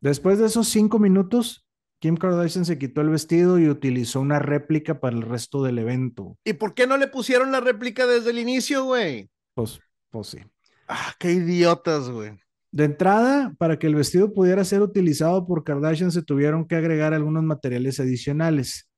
Después 0.00 0.38
de 0.38 0.46
esos 0.46 0.68
cinco 0.68 0.98
minutos, 0.98 1.64
Kim 1.98 2.18
Kardashian 2.18 2.66
se 2.66 2.78
quitó 2.78 3.00
el 3.00 3.08
vestido 3.08 3.58
y 3.58 3.70
utilizó 3.70 4.20
una 4.20 4.38
réplica 4.38 5.00
para 5.00 5.16
el 5.16 5.22
resto 5.22 5.62
del 5.62 5.78
evento. 5.78 6.36
¿Y 6.44 6.52
por 6.52 6.74
qué 6.74 6.86
no 6.86 6.98
le 6.98 7.06
pusieron 7.08 7.50
la 7.50 7.60
réplica 7.60 8.06
desde 8.06 8.30
el 8.30 8.38
inicio, 8.38 8.84
güey? 8.84 9.30
Pues, 9.54 9.80
pues 10.10 10.26
sí. 10.26 10.38
Ah, 10.86 11.14
qué 11.18 11.32
idiotas, 11.32 12.10
güey. 12.10 12.38
De 12.74 12.82
entrada, 12.82 13.54
para 13.56 13.78
que 13.78 13.86
el 13.86 13.94
vestido 13.94 14.32
pudiera 14.32 14.64
ser 14.64 14.82
utilizado 14.82 15.46
por 15.46 15.62
Kardashian, 15.62 16.10
se 16.10 16.24
tuvieron 16.24 16.66
que 16.66 16.74
agregar 16.74 17.14
algunos 17.14 17.44
materiales 17.44 18.00
adicionales. 18.00 18.90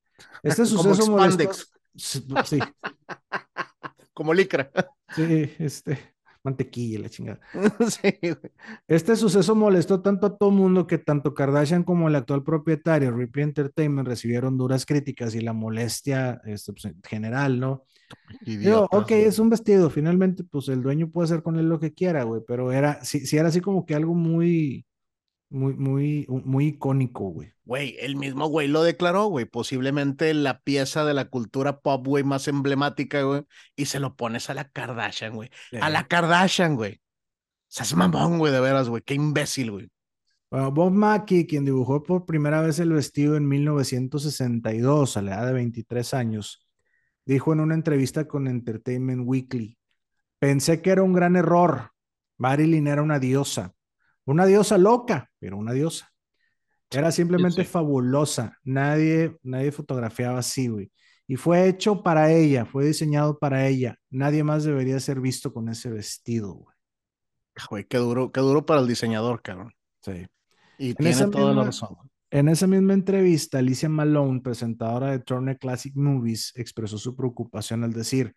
Este 0.43 0.65
suceso 0.67 1.11
molestó. 1.11 1.51
Sí. 1.95 2.25
Como 4.15 4.33
licra. 4.33 4.71
Sí, 5.15 5.53
este, 5.59 5.99
mantequilla, 6.47 7.01
la 7.01 7.09
chingada. 7.09 7.41
Sí, 7.91 8.13
este 8.89 9.17
suceso 9.17 9.55
molestó 9.55 10.01
tanto 10.01 10.27
a 10.27 10.37
todo 10.37 10.51
mundo 10.51 10.87
que 10.87 10.99
tanto 10.99 11.35
Kardashian 11.35 11.85
como 11.85 12.09
el 12.09 12.15
actual 12.15 12.43
propietario, 12.43 13.11
Ripley 13.11 13.45
Entertainment, 13.45 14.09
recibieron 14.09 14.57
duras 14.57 14.87
críticas 14.87 15.35
y 15.35 15.41
la 15.41 15.53
molestia 15.53 16.41
este, 16.45 16.73
pues, 16.73 16.95
general, 17.05 17.61
¿no? 17.61 17.85
ok, 18.91 19.11
es 19.11 19.39
un 19.39 19.51
vestido, 19.51 19.91
finalmente, 19.91 20.45
pues 20.45 20.69
el 20.69 20.83
dueño 20.83 21.11
puede 21.11 21.25
hacer 21.25 21.43
con 21.43 21.59
él 21.59 21.69
lo 21.69 21.81
que 21.81 21.93
quiera, 21.93 22.23
güey, 22.23 22.43
pero 22.47 22.73
era, 22.73 23.05
sí, 23.05 23.27
sí 23.27 23.37
era 23.37 23.49
así 23.49 23.61
como 23.61 23.85
que 23.85 23.95
algo 23.95 24.15
muy, 24.15 24.87
muy, 25.49 25.75
muy, 25.75 26.27
muy 26.29 26.67
icónico, 26.67 27.31
güey. 27.31 27.53
Güey, 27.65 27.97
el 28.01 28.17
mismo 28.17 28.47
güey 28.47 28.69
lo 28.69 28.83
declaró, 28.83 29.27
güey, 29.27 29.45
posiblemente 29.45 30.33
la 30.35 30.61
pieza 30.61 31.05
de 31.05 31.15
la 31.15 31.27
cultura 31.27 31.81
pop, 31.81 32.07
güey, 32.07 32.23
más 32.25 32.47
emblemática, 32.49 33.23
güey, 33.23 33.43
y 33.75 33.87
se 33.87 34.01
lo 34.01 34.15
pones 34.15 34.51
a 34.51 34.55
la 34.55 34.69
Kardashian, 34.69 35.35
güey. 35.35 35.51
A 35.81 35.91
la 35.91 36.07
Kardashian, 36.07 36.77
güey. 36.77 37.01
Se 37.69 37.83
hace 37.83 37.97
mamón, 37.97 38.39
güey, 38.39 38.53
de 38.53 38.61
veras, 38.61 38.89
güey, 38.89 39.03
qué 39.03 39.15
imbécil, 39.15 39.73
güey. 39.73 39.89
Bueno, 40.49 40.71
Bob 40.71 40.93
Mackie, 40.93 41.47
quien 41.47 41.65
dibujó 41.65 42.05
por 42.05 42.25
primera 42.25 42.61
vez 42.61 42.79
el 42.79 42.93
vestido 42.93 43.37
en 43.37 43.49
1962, 43.49 45.17
a 45.17 45.23
la 45.23 45.35
edad 45.35 45.47
de 45.49 45.53
23 45.55 46.15
años, 46.15 46.69
dijo 47.25 47.53
en 47.53 47.61
una 47.61 47.75
entrevista 47.75 48.29
con 48.29 48.47
Entertainment 48.47 49.23
Weekly, 49.27 49.77
pensé 50.39 50.81
que 50.81 50.91
era 50.91 51.03
un 51.03 51.13
gran 51.13 51.35
error. 51.35 51.91
Marilyn 52.39 52.87
era 52.87 53.03
una 53.03 53.19
diosa, 53.19 53.75
una 54.25 54.47
diosa 54.47 54.79
loca, 54.79 55.31
pero 55.47 55.59
una 55.59 55.73
diosa. 55.73 56.13
Era 56.91 57.13
simplemente 57.13 57.63
fabulosa. 57.63 58.59
Nadie, 58.65 59.37
nadie 59.45 59.71
fotografiaba 59.71 60.41
así, 60.41 60.67
güey. 60.67 60.91
Y 61.29 61.37
fue 61.37 61.69
hecho 61.69 62.03
para 62.03 62.33
ella, 62.33 62.65
fue 62.65 62.85
diseñado 62.85 63.39
para 63.39 63.69
ella. 63.69 63.97
Nadie 64.11 64.43
más 64.43 64.65
debería 64.65 64.99
ser 64.99 65.21
visto 65.21 65.53
con 65.53 65.69
ese 65.69 65.89
vestido, 65.89 66.55
güey. 66.55 66.75
Güey, 67.71 67.85
qué 67.85 67.99
duro, 67.99 68.33
qué 68.33 68.41
duro 68.41 68.67
para 68.67 68.81
el 68.81 68.89
diseñador, 68.89 69.41
cabrón. 69.41 69.73
Sí. 70.03 70.27
Y 70.79 70.95
tiene 70.95 71.29
toda 71.29 71.55
la 71.55 71.63
razón. 71.67 71.97
En 72.33 72.49
esa 72.49 72.67
misma 72.67 72.95
entrevista, 72.95 73.59
Alicia 73.59 73.89
Malone, 73.89 74.41
presentadora 74.41 75.13
de 75.13 75.21
Turner 75.21 75.59
Classic 75.59 75.95
Movies, 75.95 76.55
expresó 76.57 76.99
su 76.99 77.15
preocupación 77.15 77.85
al 77.85 77.93
decir, 77.93 78.35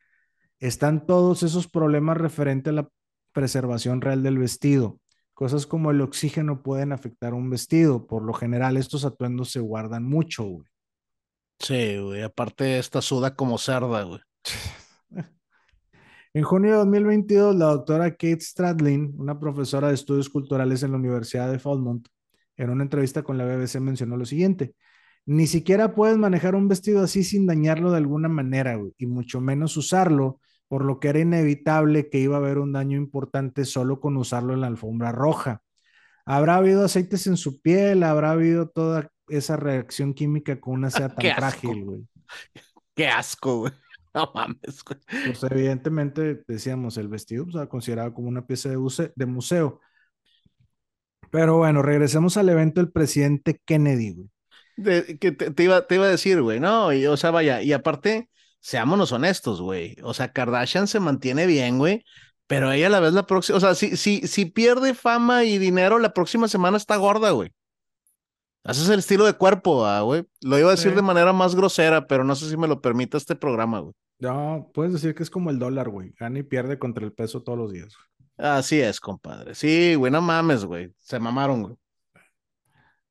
están 0.60 1.08
todos 1.08 1.42
esos 1.42 1.68
problemas 1.68 2.18
referentes 2.18 2.70
a 2.70 2.76
la 2.76 2.90
preservación 3.32 4.00
real 4.00 4.22
del 4.22 4.38
vestido. 4.38 5.00
Cosas 5.40 5.66
como 5.66 5.90
el 5.90 6.02
oxígeno 6.02 6.62
pueden 6.62 6.92
afectar 6.92 7.34
un 7.34 7.50
vestido. 7.50 8.08
Por 8.08 8.24
lo 8.24 8.34
general, 8.34 8.76
estos 8.76 9.06
atuendos 9.06 9.50
se 9.50 9.62
guardan 9.62 10.04
mucho, 10.04 10.44
güey. 10.44 10.68
Sí, 11.60 11.98
güey. 11.98 12.24
Aparte, 12.24 12.78
esta 12.78 13.02
suda 13.02 13.34
como 13.34 13.58
cerda, 13.58 14.04
güey. 14.04 14.20
En 16.34 16.44
junio 16.44 16.72
de 16.72 16.78
2022, 16.80 17.56
la 17.56 17.68
doctora 17.68 18.12
Kate 18.12 18.42
Stradlin, 18.42 19.16
una 19.18 19.40
profesora 19.40 19.88
de 19.88 19.94
estudios 19.94 20.28
culturales 20.28 20.84
en 20.84 20.92
la 20.92 20.98
Universidad 20.98 21.50
de 21.50 21.58
Falmouth, 21.58 22.06
en 22.58 22.70
una 22.70 22.84
entrevista 22.84 23.24
con 23.24 23.38
la 23.38 23.46
BBC 23.46 23.80
mencionó 23.80 24.18
lo 24.18 24.26
siguiente. 24.26 24.76
Ni 25.26 25.48
siquiera 25.48 25.96
puedes 25.96 26.18
manejar 26.18 26.54
un 26.54 26.68
vestido 26.68 27.02
así 27.02 27.24
sin 27.24 27.46
dañarlo 27.46 27.92
de 27.92 27.98
alguna 27.98 28.28
manera, 28.28 28.78
y 28.98 29.06
mucho 29.06 29.40
menos 29.40 29.78
usarlo, 29.78 30.42
por 30.70 30.86
lo 30.86 31.00
que 31.00 31.10
era 31.10 31.20
inevitable 31.20 32.10
que 32.10 32.20
iba 32.20 32.38
a 32.38 32.40
haber 32.40 32.60
un 32.60 32.72
daño 32.72 32.96
importante 32.96 33.66
solo 33.66 34.00
con 34.00 34.16
usarlo 34.16 34.54
en 34.54 34.62
la 34.62 34.68
alfombra 34.68 35.12
roja. 35.12 35.64
Habrá 36.26 36.58
habido 36.58 36.86
aceites 36.86 37.26
en 37.26 37.38
su 37.38 37.60
piel, 37.60 38.04
habrá 38.04 38.32
habido 38.32 38.70
toda 38.70 39.12
esa 39.30 39.58
reacción 39.58 40.14
química 40.14 40.62
con 40.62 40.76
una 40.76 40.92
seda 40.92 41.10
tan 41.16 41.36
frágil, 41.36 41.84
güey. 41.84 42.08
Qué 42.96 43.08
asco, 43.08 43.60
güey. 43.62 43.74
No 44.12 44.32
mames, 44.34 44.84
güey. 44.84 45.00
Pues 45.08 45.44
evidentemente, 45.52 46.44
decíamos, 46.48 46.98
el 46.98 47.08
vestido 47.08 47.46
se 47.46 47.52
pues, 47.52 47.64
ha 47.64 47.70
considerado 47.70 48.12
como 48.12 48.28
una 48.28 48.48
pieza 48.48 48.70
de 48.70 49.26
museo. 49.28 49.82
Pero 51.30 51.58
bueno, 51.58 51.84
regresemos 51.84 52.36
al 52.36 52.50
evento 52.50 52.82
del 52.82 52.92
presidente 52.92 53.62
Kennedy, 53.64 54.16
güey. 54.16 55.18
que 55.20 55.32
te, 55.32 55.64
iba, 55.64 55.86
te 55.86 55.96
iba 55.96 56.06
a 56.06 56.10
decir, 56.10 56.42
güey, 56.42 56.60
no, 56.60 56.92
y, 56.92 57.06
o 57.06 57.18
sea, 57.18 57.30
vaya, 57.30 57.62
y 57.62 57.72
aparte, 57.72 58.32
seámonos 58.60 59.12
honestos, 59.12 59.62
güey. 59.62 59.96
O 60.04 60.14
sea, 60.14 60.32
Kardashian 60.32 60.88
se 60.88 61.00
mantiene 61.00 61.46
bien, 61.46 61.78
güey, 61.78 62.04
pero 62.48 62.72
ella 62.72 62.88
a 62.88 62.90
la 62.90 63.00
vez 63.00 63.14
la 63.14 63.26
próxima, 63.26 63.58
o 63.58 63.62
sea, 63.62 63.76
si, 63.76 63.96
si, 63.98 64.28
si 64.28 64.46
pierde 64.46 64.94
fama 64.94 65.44
y 65.44 65.58
dinero, 65.58 66.00
la 66.00 66.14
próxima 66.14 66.48
semana 66.48 66.78
está 66.78 66.96
gorda, 66.98 67.32
güey. 67.32 67.52
Ese 68.64 68.84
es 68.84 68.90
el 68.90 69.00
estilo 69.00 69.26
de 69.26 69.34
cuerpo, 69.34 69.86
güey. 70.04 70.26
Lo 70.42 70.60
iba 70.60 70.68
a 70.68 70.76
decir 70.76 70.94
de 70.94 71.02
manera 71.02 71.34
más 71.34 71.56
grosera, 71.56 72.08
pero 72.08 72.24
no 72.24 72.36
sé 72.36 72.50
si 72.50 72.58
me 72.58 72.68
lo 72.68 72.82
permite 72.82 73.18
este 73.18 73.36
programa, 73.36 73.80
güey. 73.80 73.94
No, 74.20 74.70
puedes 74.74 74.92
decir 74.92 75.16
que 75.16 75.24
es 75.24 75.30
como 75.30 75.50
el 75.50 75.60
dólar, 75.60 75.90
güey. 75.90 76.14
Gana 76.20 76.40
y 76.40 76.44
pierde 76.44 76.78
contra 76.78 77.06
el 77.06 77.14
peso 77.14 77.42
todos 77.42 77.58
los 77.58 77.72
días. 77.72 77.96
Güey. 77.96 78.50
Así 78.52 78.80
es, 78.80 79.00
compadre. 79.00 79.56
Sí, 79.56 79.96
güey, 79.96 80.12
no 80.12 80.22
mames, 80.22 80.66
güey. 80.66 80.94
Se 80.98 81.20
mamaron, 81.20 81.64
güey. 81.64 81.76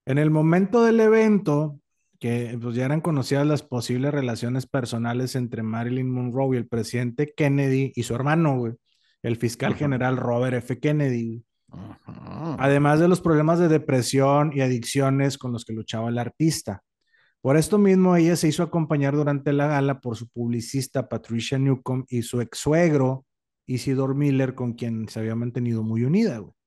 En 0.04 0.18
el 0.18 0.30
momento 0.30 0.84
del 0.84 1.00
evento, 1.00 1.78
que 2.18 2.58
pues 2.60 2.74
ya 2.74 2.84
eran 2.84 3.00
conocidas 3.00 3.46
las 3.46 3.62
posibles 3.62 4.12
relaciones 4.12 4.66
personales 4.66 5.36
entre 5.36 5.62
Marilyn 5.62 6.10
Monroe 6.10 6.56
y 6.56 6.58
el 6.58 6.66
presidente 6.66 7.32
Kennedy 7.36 7.92
y 7.94 8.02
su 8.02 8.14
hermano, 8.14 8.56
güey, 8.58 8.74
el 9.22 9.36
fiscal 9.36 9.74
general 9.74 10.16
Robert 10.16 10.56
F. 10.56 10.78
Kennedy. 10.78 11.44
Además 12.58 12.98
de 12.98 13.08
los 13.08 13.20
problemas 13.20 13.58
de 13.58 13.68
depresión 13.68 14.52
y 14.54 14.62
adicciones 14.62 15.38
con 15.38 15.52
los 15.52 15.64
que 15.64 15.74
luchaba 15.74 16.08
el 16.08 16.18
artista. 16.18 16.82
Por 17.40 17.56
esto 17.56 17.78
mismo, 17.78 18.16
ella 18.16 18.36
se 18.36 18.48
hizo 18.48 18.62
acompañar 18.62 19.14
durante 19.14 19.52
la 19.52 19.68
gala 19.68 20.00
por 20.00 20.16
su 20.16 20.28
publicista 20.28 21.08
Patricia 21.08 21.58
Newcomb 21.58 22.04
y 22.08 22.22
su 22.22 22.40
ex 22.40 22.58
suegro, 22.58 23.26
Isidor 23.66 24.14
Miller, 24.14 24.54
con 24.54 24.72
quien 24.72 25.08
se 25.08 25.20
había 25.20 25.36
mantenido 25.36 25.82
muy 25.82 26.04
unida, 26.04 26.38
güey. 26.38 26.57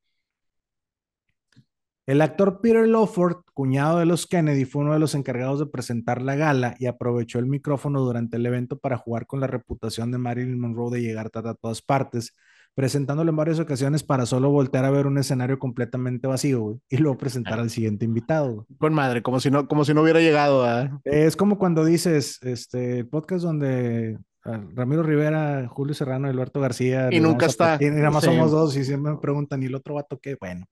El 2.07 2.21
actor 2.21 2.61
Peter 2.61 2.87
Lawford, 2.87 3.43
cuñado 3.53 3.99
de 3.99 4.07
los 4.07 4.25
Kennedy, 4.25 4.65
fue 4.65 4.81
uno 4.81 4.93
de 4.93 4.99
los 4.99 5.13
encargados 5.13 5.59
de 5.59 5.67
presentar 5.67 6.21
la 6.21 6.35
gala 6.35 6.75
y 6.79 6.87
aprovechó 6.87 7.37
el 7.37 7.45
micrófono 7.45 8.01
durante 8.01 8.37
el 8.37 8.45
evento 8.45 8.79
para 8.79 8.97
jugar 8.97 9.27
con 9.27 9.39
la 9.39 9.47
reputación 9.47 10.11
de 10.11 10.17
Marilyn 10.17 10.59
Monroe 10.59 10.91
de 10.91 11.01
llegar 11.03 11.29
a 11.31 11.53
todas 11.53 11.81
partes, 11.83 12.35
presentándolo 12.73 13.29
en 13.29 13.35
varias 13.35 13.59
ocasiones 13.59 14.01
para 14.01 14.25
solo 14.25 14.49
voltear 14.49 14.83
a 14.85 14.89
ver 14.89 15.05
un 15.05 15.19
escenario 15.19 15.59
completamente 15.59 16.27
vacío 16.27 16.79
y 16.89 16.97
luego 16.97 17.19
presentar 17.19 17.59
al 17.59 17.69
siguiente 17.69 18.05
invitado. 18.05 18.65
Con 18.79 18.95
madre, 18.95 19.21
como 19.21 19.39
si 19.39 19.51
no, 19.51 19.67
como 19.67 19.85
si 19.85 19.93
no 19.93 20.01
hubiera 20.01 20.21
llegado 20.21 20.63
a... 20.63 20.99
Es 21.03 21.35
como 21.35 21.59
cuando 21.59 21.85
dices, 21.85 22.39
este, 22.41 23.05
podcast 23.05 23.43
donde 23.43 24.17
Ramiro 24.43 25.03
Rivera, 25.03 25.67
Julio 25.67 25.93
Serrano, 25.93 26.27
Alberto 26.27 26.59
García. 26.59 27.09
Y 27.11 27.19
nunca 27.19 27.45
está. 27.45 27.77
Y 27.79 27.89
nada 27.89 28.09
más 28.09 28.23
somos 28.23 28.51
dos 28.51 28.75
y 28.75 28.83
siempre 28.83 29.11
me 29.11 29.19
preguntan, 29.19 29.61
¿y 29.61 29.67
el 29.67 29.75
otro 29.75 29.95
vato 29.95 30.19
qué? 30.19 30.35
Bueno, 30.39 30.65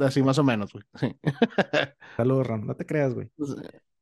así 0.00 0.22
más 0.22 0.38
o 0.38 0.44
menos, 0.44 0.72
güey. 0.72 0.84
Saludos, 2.16 2.46
Ram. 2.46 2.66
No 2.66 2.74
te 2.74 2.86
creas, 2.86 3.14
güey. 3.14 3.30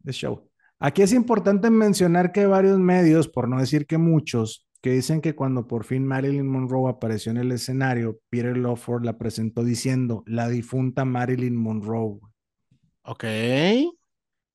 Es 0.04 0.14
show. 0.14 0.48
Aquí 0.78 1.02
es 1.02 1.12
importante 1.12 1.68
mencionar 1.68 2.32
que 2.32 2.40
hay 2.40 2.46
varios 2.46 2.78
medios, 2.78 3.28
por 3.28 3.48
no 3.48 3.58
decir 3.58 3.86
que 3.86 3.98
muchos, 3.98 4.66
que 4.80 4.92
dicen 4.92 5.20
que 5.20 5.34
cuando 5.34 5.66
por 5.66 5.84
fin 5.84 6.06
Marilyn 6.06 6.48
Monroe 6.48 6.88
apareció 6.88 7.32
en 7.32 7.38
el 7.38 7.52
escenario, 7.52 8.18
Peter 8.30 8.56
Lawford 8.56 9.04
la 9.04 9.18
presentó 9.18 9.62
diciendo 9.62 10.22
la 10.26 10.48
difunta 10.48 11.04
Marilyn 11.04 11.54
Monroe. 11.54 12.20
Ok. 13.02 13.24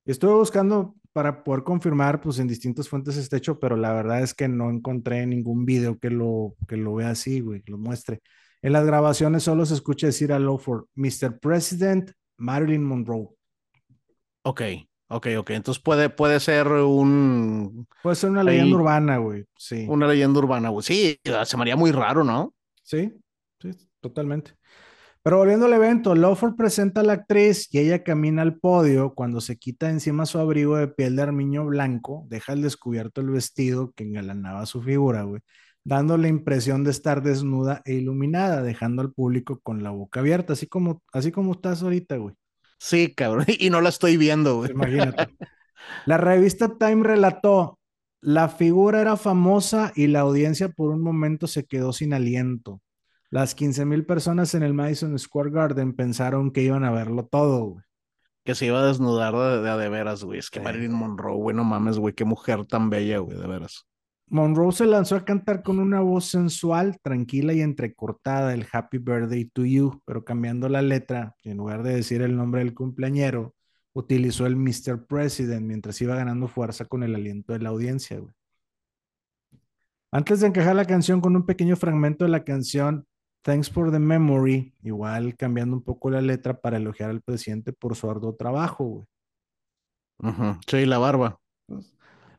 Estuve 0.05 0.34
buscando 0.34 0.95
para 1.16 1.45
poder 1.45 1.63
confirmar, 1.63 2.20
pues 2.20 2.39
en 2.39 2.47
distintas 2.49 2.89
fuentes 2.89 3.16
este 3.16 3.38
hecho, 3.38 3.57
pero 3.57 3.78
la 3.78 3.93
verdad 3.93 4.22
es 4.22 4.34
que 4.34 4.49
no 4.49 4.70
encontré 4.70 5.26
ningún 5.26 5.66
video 5.66 5.97
que 5.97 6.09
lo, 6.09 6.57
que 6.68 6.76
lo 6.76 6.93
vea 6.93 7.11
así, 7.11 7.39
güey, 7.39 7.61
que 7.61 7.72
lo 7.72 7.78
muestre. 7.78 8.20
En 8.61 8.74
las 8.74 8.86
grabaciones 8.86 9.43
solo 9.43 9.66
se 9.66 9.76
escucha 9.76 10.07
decir 10.07 10.34
a 10.34 10.39
Lawford, 10.39 10.88
Mr. 10.95 11.39
President, 11.39 12.11
Marilyn 12.36 12.84
Monroe. 12.84 13.30
Ok, 14.41 14.61
ok, 15.07 15.28
ok. 15.38 15.51
Entonces 15.51 15.82
puede, 15.82 16.09
puede 16.09 16.41
ser 16.41 16.68
un... 16.68 17.88
Puede 18.03 18.18
ser 18.18 18.32
una 18.32 18.43
leyenda 18.43 18.76
urbana, 18.76 19.18
güey, 19.18 19.45
sí. 19.55 19.86
Una 19.88 20.09
leyenda 20.09 20.38
urbana, 20.39 20.68
güey. 20.68 20.84
Sí, 20.84 21.18
se 21.45 21.55
me 21.55 21.61
haría 21.61 21.78
muy 21.78 21.93
raro, 21.93 22.26
¿no? 22.26 22.53
Sí, 22.84 23.13
sí, 23.61 23.72
totalmente. 24.01 24.51
Pero 25.26 25.39
volviendo 25.39 25.65
al 25.65 25.73
evento, 25.73 26.13
Lawford 26.13 26.55
presenta 26.55 27.01
a 27.01 27.03
la 27.03 27.13
actriz 27.13 27.67
y 27.71 27.80
ella 27.80 28.03
camina 28.03 28.43
al 28.43 28.59
podio 28.59 29.15
cuando 29.15 29.41
se 29.41 29.57
quita 29.57 29.89
encima 29.89 30.28
su 30.28 30.38
abrigo 30.38 30.78
de 30.78 30.88
piel 30.88 31.15
de 31.15 31.23
armiño 31.23 31.65
blanco, 31.65 32.28
deja 32.30 32.53
al 32.53 32.61
descubierto 32.61 33.21
el 33.21 33.32
vestido 33.32 33.91
que 33.93 34.03
engalanaba 34.03 34.67
su 34.67 34.84
figura, 34.84 35.23
güey, 35.23 35.41
dando 35.84 36.19
la 36.19 36.28
impresión 36.28 36.84
de 36.84 36.91
estar 36.91 37.23
desnuda 37.23 37.82
e 37.86 37.95
iluminada, 37.95 38.61
dejando 38.61 39.01
al 39.01 39.13
público 39.13 39.59
con 39.61 39.82
la 39.82 39.89
boca 39.89 40.19
abierta, 40.19 40.53
así 40.53 40.67
como, 40.67 41.01
así 41.11 41.32
como 41.32 41.53
estás 41.53 41.82
ahorita, 41.82 42.17
güey. 42.17 42.36
Sí, 42.78 43.15
cabrón, 43.15 43.47
y 43.59 43.71
no 43.71 43.82
la 43.82 43.89
estoy 43.89 44.17
viendo, 44.17 44.57
güey. 44.57 44.69
Imagínate. 44.73 45.28
La 46.05 46.17
revista 46.17 46.78
Time 46.78 47.03
relató, 47.03 47.80
la 48.21 48.47
figura 48.47 49.01
era 49.01 49.17
famosa 49.17 49.91
y 49.95 50.05
la 50.05 50.19
audiencia 50.19 50.69
por 50.69 50.91
un 50.91 51.01
momento 51.01 51.47
se 51.47 51.65
quedó 51.65 51.93
sin 51.93 52.13
aliento. 52.13 52.82
Las 53.30 53.55
15 53.55 53.86
mil 53.86 54.05
personas 54.05 54.53
en 54.55 54.63
el 54.63 54.73
Madison 54.73 55.17
Square 55.17 55.49
Garden 55.49 55.93
pensaron 55.93 56.51
que 56.51 56.61
iban 56.61 56.84
a 56.84 56.91
verlo 56.91 57.26
todo, 57.26 57.63
güey. 57.65 57.84
Que 58.43 58.53
se 58.53 58.67
iba 58.67 58.80
a 58.80 58.86
desnudar 58.86 59.34
de, 59.34 59.61
de, 59.61 59.89
veras, 59.89 60.23
güey. 60.23 60.38
Es 60.38 60.51
que 60.51 60.59
Marilyn 60.59 60.93
Monroe, 60.93 61.36
güey, 61.36 61.55
no 61.55 61.63
mames, 61.63 61.97
güey, 61.97 62.13
qué 62.13 62.26
mujer 62.26 62.65
tan 62.65 62.91
bella, 62.91 63.17
güey, 63.17 63.38
de 63.38 63.47
veras. 63.47 63.88
Monroe 64.28 64.71
se 64.71 64.86
lanzó 64.86 65.15
a 65.15 65.26
cantar 65.26 65.63
con 65.63 65.80
una 65.80 66.01
voz 66.01 66.26
sensual, 66.26 66.99
tranquila 67.01 67.53
y 67.53 67.61
entrecortada 67.61 68.53
el 68.53 68.65
Happy 68.71 68.97
Birthday 68.99 69.45
to 69.45 69.65
You, 69.65 70.01
pero 70.05 70.23
cambiando 70.23 70.69
la 70.69 70.82
letra, 70.82 71.36
en 71.43 71.57
lugar 71.57 71.84
de 71.84 71.95
decir 71.95 72.21
el 72.21 72.36
nombre 72.36 72.63
del 72.63 72.73
cumpleañero, 72.73 73.55
utilizó 73.93 74.45
el 74.45 74.55
Mr. 74.55 75.05
President 75.07 75.61
mientras 75.61 76.01
iba 76.01 76.15
ganando 76.15 76.47
fuerza 76.47 76.86
con 76.86 77.03
el 77.03 77.15
aliento 77.15 77.53
de 77.53 77.59
la 77.59 77.69
audiencia, 77.69 78.19
güey. 78.19 78.34
Antes 80.11 80.39
de 80.39 80.47
encajar 80.47 80.76
la 80.76 80.86
canción 80.86 81.19
con 81.19 81.36
un 81.36 81.45
pequeño 81.45 81.76
fragmento 81.76 82.26
de 82.26 82.32
la 82.32 82.43
canción 82.43 83.05
Thanks 83.46 83.70
for 83.70 83.91
the 83.91 84.00
memory, 84.00 84.74
igual 84.82 85.36
cambiando 85.36 85.76
un 85.76 85.84
poco 85.84 86.10
la 86.10 86.20
letra 86.20 86.60
para 86.60 86.78
elogiar 86.78 87.12
al 87.12 87.22
presidente 87.22 87.74
por 87.74 87.96
su 87.96 88.10
arduo 88.10 88.34
trabajo, 88.34 88.84
güey. 88.86 89.06
Sí, 90.66 90.88
la 90.88 90.98
barba. 90.98 91.39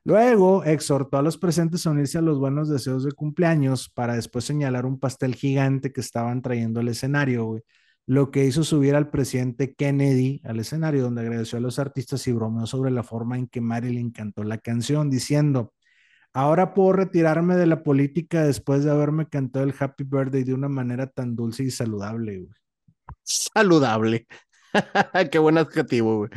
Luego 0.02 0.64
exhortó 0.64 1.18
a 1.18 1.22
los 1.22 1.38
presentes 1.38 1.86
a 1.86 1.90
unirse 1.90 2.18
a 2.18 2.22
los 2.22 2.40
buenos 2.40 2.68
deseos 2.68 3.04
de 3.04 3.12
cumpleaños 3.12 3.88
para 3.88 4.16
después 4.16 4.44
señalar 4.44 4.84
un 4.84 4.98
pastel 4.98 5.36
gigante 5.36 5.92
que 5.92 6.00
estaban 6.00 6.42
trayendo 6.42 6.80
al 6.80 6.88
escenario, 6.88 7.44
güey. 7.44 7.62
Lo 8.08 8.32
que 8.32 8.44
hizo 8.44 8.64
subir 8.64 8.96
al 8.96 9.08
presidente 9.08 9.74
Kennedy 9.74 10.40
al 10.42 10.58
escenario, 10.58 11.02
donde 11.02 11.20
agradeció 11.20 11.58
a 11.58 11.60
los 11.60 11.78
artistas 11.78 12.26
y 12.26 12.32
bromeó 12.32 12.66
sobre 12.66 12.90
la 12.90 13.04
forma 13.04 13.38
en 13.38 13.46
que 13.46 13.60
Marilyn 13.60 14.10
cantó 14.10 14.42
la 14.42 14.58
canción, 14.58 15.08
diciendo: 15.08 15.72
Ahora 16.36 16.74
puedo 16.74 16.92
retirarme 16.92 17.56
de 17.56 17.64
la 17.64 17.82
política 17.82 18.44
después 18.44 18.84
de 18.84 18.90
haberme 18.90 19.26
cantado 19.26 19.64
el 19.64 19.72
Happy 19.78 20.04
Birthday 20.04 20.44
de 20.44 20.52
una 20.52 20.68
manera 20.68 21.06
tan 21.06 21.34
dulce 21.34 21.62
y 21.64 21.70
saludable, 21.70 22.40
güey. 22.40 22.54
Saludable. 23.22 24.26
Qué 25.32 25.38
buen 25.38 25.56
adjetivo, 25.56 26.18
güey. 26.18 26.30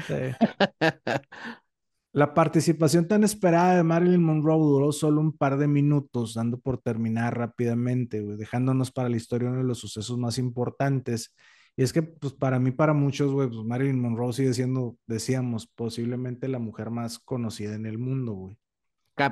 La 2.13 2.33
participación 2.33 3.09
tan 3.09 3.25
esperada 3.25 3.75
de 3.75 3.83
Marilyn 3.83 4.23
Monroe 4.23 4.59
duró 4.59 4.93
solo 4.93 5.19
un 5.19 5.35
par 5.35 5.57
de 5.57 5.67
minutos, 5.67 6.33
dando 6.33 6.61
por 6.61 6.77
terminar 6.77 7.37
rápidamente, 7.37 8.21
güey, 8.21 8.37
dejándonos 8.37 8.91
para 8.91 9.09
la 9.09 9.17
historia 9.17 9.49
uno 9.49 9.57
de 9.57 9.65
los 9.65 9.79
sucesos 9.79 10.17
más 10.17 10.37
importantes. 10.37 11.35
Y 11.75 11.83
es 11.83 11.91
que, 11.91 12.03
pues 12.03 12.31
para 12.31 12.57
mí, 12.57 12.71
para 12.71 12.93
muchos, 12.93 13.33
güey, 13.33 13.49
pues 13.49 13.65
Marilyn 13.65 13.99
Monroe 13.99 14.31
sigue 14.31 14.53
siendo, 14.53 14.95
decíamos, 15.07 15.67
posiblemente 15.67 16.47
la 16.47 16.59
mujer 16.59 16.89
más 16.89 17.19
conocida 17.19 17.75
en 17.75 17.85
el 17.85 17.97
mundo, 17.97 18.31
güey 18.31 18.57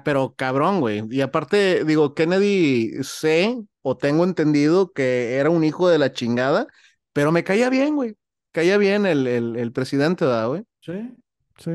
pero 0.04 0.36
cabrón, 0.36 0.80
güey. 0.80 1.04
Y 1.10 1.22
aparte, 1.22 1.84
digo, 1.86 2.14
Kennedy 2.14 2.92
sé 3.04 3.58
o 3.82 3.98
tengo 3.98 4.24
entendido 4.24 4.92
que 4.92 5.36
era 5.36 5.50
un 5.50 5.64
hijo 5.64 5.88
de 5.88 5.98
la 5.98 6.12
chingada, 6.12 6.68
pero 7.14 7.32
me 7.32 7.44
caía 7.44 7.70
bien, 7.70 7.96
güey. 7.96 8.16
Caía 8.52 8.78
bien 8.78 9.06
el, 9.06 9.28
el, 9.28 9.72
presidente, 9.72 10.26
¿verdad, 10.26 10.48
güey? 10.50 10.64
Sí, 10.82 11.16
sí. 11.58 11.72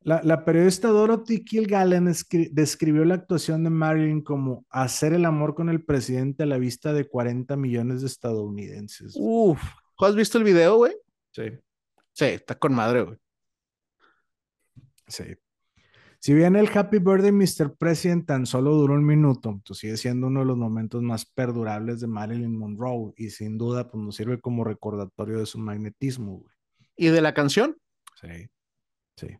La, 0.00 0.22
la 0.22 0.44
periodista 0.44 0.88
Dorothy 0.88 1.44
Kilgallen 1.44 2.12
describió 2.52 3.04
la 3.04 3.14
actuación 3.14 3.64
de 3.64 3.70
Marilyn 3.70 4.22
como 4.22 4.64
hacer 4.70 5.12
el 5.12 5.24
amor 5.24 5.54
con 5.54 5.68
el 5.68 5.84
presidente 5.84 6.44
a 6.44 6.46
la 6.46 6.58
vista 6.58 6.92
de 6.92 7.08
40 7.08 7.56
millones 7.56 8.02
de 8.02 8.06
estadounidenses. 8.06 9.14
Uf, 9.16 9.60
¿has 9.98 10.14
visto 10.14 10.38
el 10.38 10.44
video, 10.44 10.76
güey? 10.76 10.94
Sí. 11.32 11.50
Sí, 12.12 12.24
está 12.26 12.54
con 12.54 12.74
madre, 12.74 13.02
güey. 13.02 13.18
Sí. 15.08 15.24
Si 16.20 16.34
bien 16.34 16.56
el 16.56 16.68
Happy 16.76 16.98
Birthday 16.98 17.30
Mr. 17.30 17.76
President 17.76 18.26
tan 18.26 18.44
solo 18.44 18.74
duró 18.74 18.94
un 18.94 19.06
minuto, 19.06 19.60
pues 19.64 19.78
sigue 19.78 19.96
siendo 19.96 20.26
uno 20.26 20.40
de 20.40 20.46
los 20.46 20.56
momentos 20.56 21.00
más 21.00 21.24
perdurables 21.24 22.00
de 22.00 22.08
Marilyn 22.08 22.58
Monroe 22.58 23.12
y 23.16 23.30
sin 23.30 23.56
duda 23.56 23.88
pues 23.88 24.02
nos 24.02 24.16
sirve 24.16 24.40
como 24.40 24.64
recordatorio 24.64 25.38
de 25.38 25.46
su 25.46 25.58
magnetismo. 25.58 26.38
Güey. 26.38 26.54
¿Y 26.96 27.08
de 27.08 27.20
la 27.20 27.34
canción? 27.34 27.76
Sí, 28.20 28.50
sí. 29.16 29.38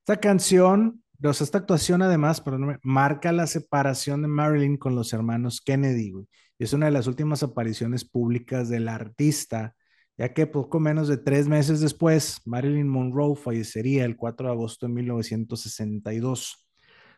Esta 0.00 0.18
canción, 0.18 1.02
o 1.24 1.32
sea, 1.32 1.44
esta 1.44 1.58
actuación 1.58 2.02
además, 2.02 2.42
perdóname, 2.42 2.78
marca 2.82 3.32
la 3.32 3.46
separación 3.46 4.20
de 4.20 4.28
Marilyn 4.28 4.76
con 4.76 4.94
los 4.94 5.14
hermanos 5.14 5.62
Kennedy, 5.62 6.10
güey. 6.10 6.28
Y 6.58 6.64
es 6.64 6.74
una 6.74 6.86
de 6.86 6.92
las 6.92 7.06
últimas 7.06 7.42
apariciones 7.42 8.04
públicas 8.04 8.68
del 8.68 8.88
artista 8.88 9.74
ya 10.22 10.32
que 10.32 10.46
poco 10.46 10.78
menos 10.78 11.08
de 11.08 11.16
tres 11.16 11.48
meses 11.48 11.80
después, 11.80 12.40
Marilyn 12.44 12.86
Monroe 12.86 13.34
fallecería 13.34 14.04
el 14.04 14.16
4 14.16 14.46
de 14.46 14.52
agosto 14.52 14.86
de 14.86 14.92
1962. 14.92 16.64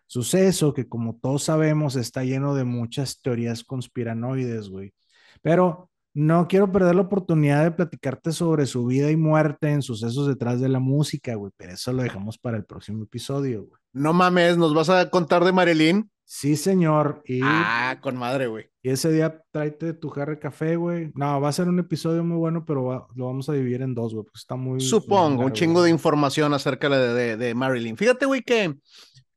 Suceso 0.07 0.73
que, 0.73 0.89
como 0.89 1.19
todos 1.19 1.43
sabemos, 1.43 1.97
está 1.97 2.25
lleno 2.25 2.55
de 2.55 2.65
muchas 2.65 3.21
teorías 3.21 3.63
conspiranoides, 3.63 4.71
güey. 4.71 4.95
Pero 5.43 5.91
no 6.15 6.49
quiero 6.49 6.73
perder 6.73 6.95
la 6.95 7.03
oportunidad 7.03 7.65
de 7.65 7.73
platicarte 7.73 8.33
sobre 8.33 8.65
su 8.65 8.87
vida 8.87 9.11
y 9.11 9.17
muerte 9.17 9.71
en 9.71 9.83
sucesos 9.83 10.27
detrás 10.27 10.63
de 10.63 10.71
la 10.71 10.81
música, 10.81 11.35
güey, 11.35 11.53
pero 11.59 11.75
eso 11.75 11.93
lo 11.93 12.05
dejamos 12.05 12.39
para 12.39 12.57
el 12.57 12.65
próximo 12.65 13.05
episodio, 13.05 13.67
güey. 13.67 13.84
No 13.95 14.13
mames, 14.13 14.57
¿nos 14.59 14.75
vas 14.75 14.91
a 14.91 15.09
contar 15.09 15.45
de 15.45 15.53
Marilyn? 15.53 16.11
Sí, 16.25 16.57
señor. 16.57 17.23
Y, 17.27 17.41
ah, 17.45 17.99
con 18.01 18.17
madre, 18.17 18.49
güey. 18.49 18.67
Y 18.83 18.91
ese 18.91 19.13
día 19.13 19.41
tráete 19.53 19.95
tu 19.95 20.11
jarra 20.11 20.33
de 20.33 20.41
café, 20.41 20.75
güey. 20.75 21.13
No, 21.15 21.41
va 21.41 21.49
a 21.49 21.53
ser 21.53 21.69
un 21.69 21.79
episodio 21.79 22.25
muy 22.25 22.37
bueno, 22.37 22.65
pero 22.67 23.09
lo 23.15 23.25
vamos 23.25 23.49
a 23.49 23.53
dividir 23.53 23.83
en 23.83 23.95
dos, 23.95 24.13
güey, 24.13 24.25
porque 24.25 24.39
está 24.39 24.57
muy... 24.57 24.81
Supongo, 24.81 25.45
un 25.45 25.53
chingo 25.53 25.81
de 25.81 25.91
información 25.91 26.53
acerca 26.55 26.89
de, 26.89 27.37
de, 27.37 27.55
Marilyn. 27.55 27.97
Fíjate, 27.97 28.27
güey, 28.27 28.43
que 28.43 28.75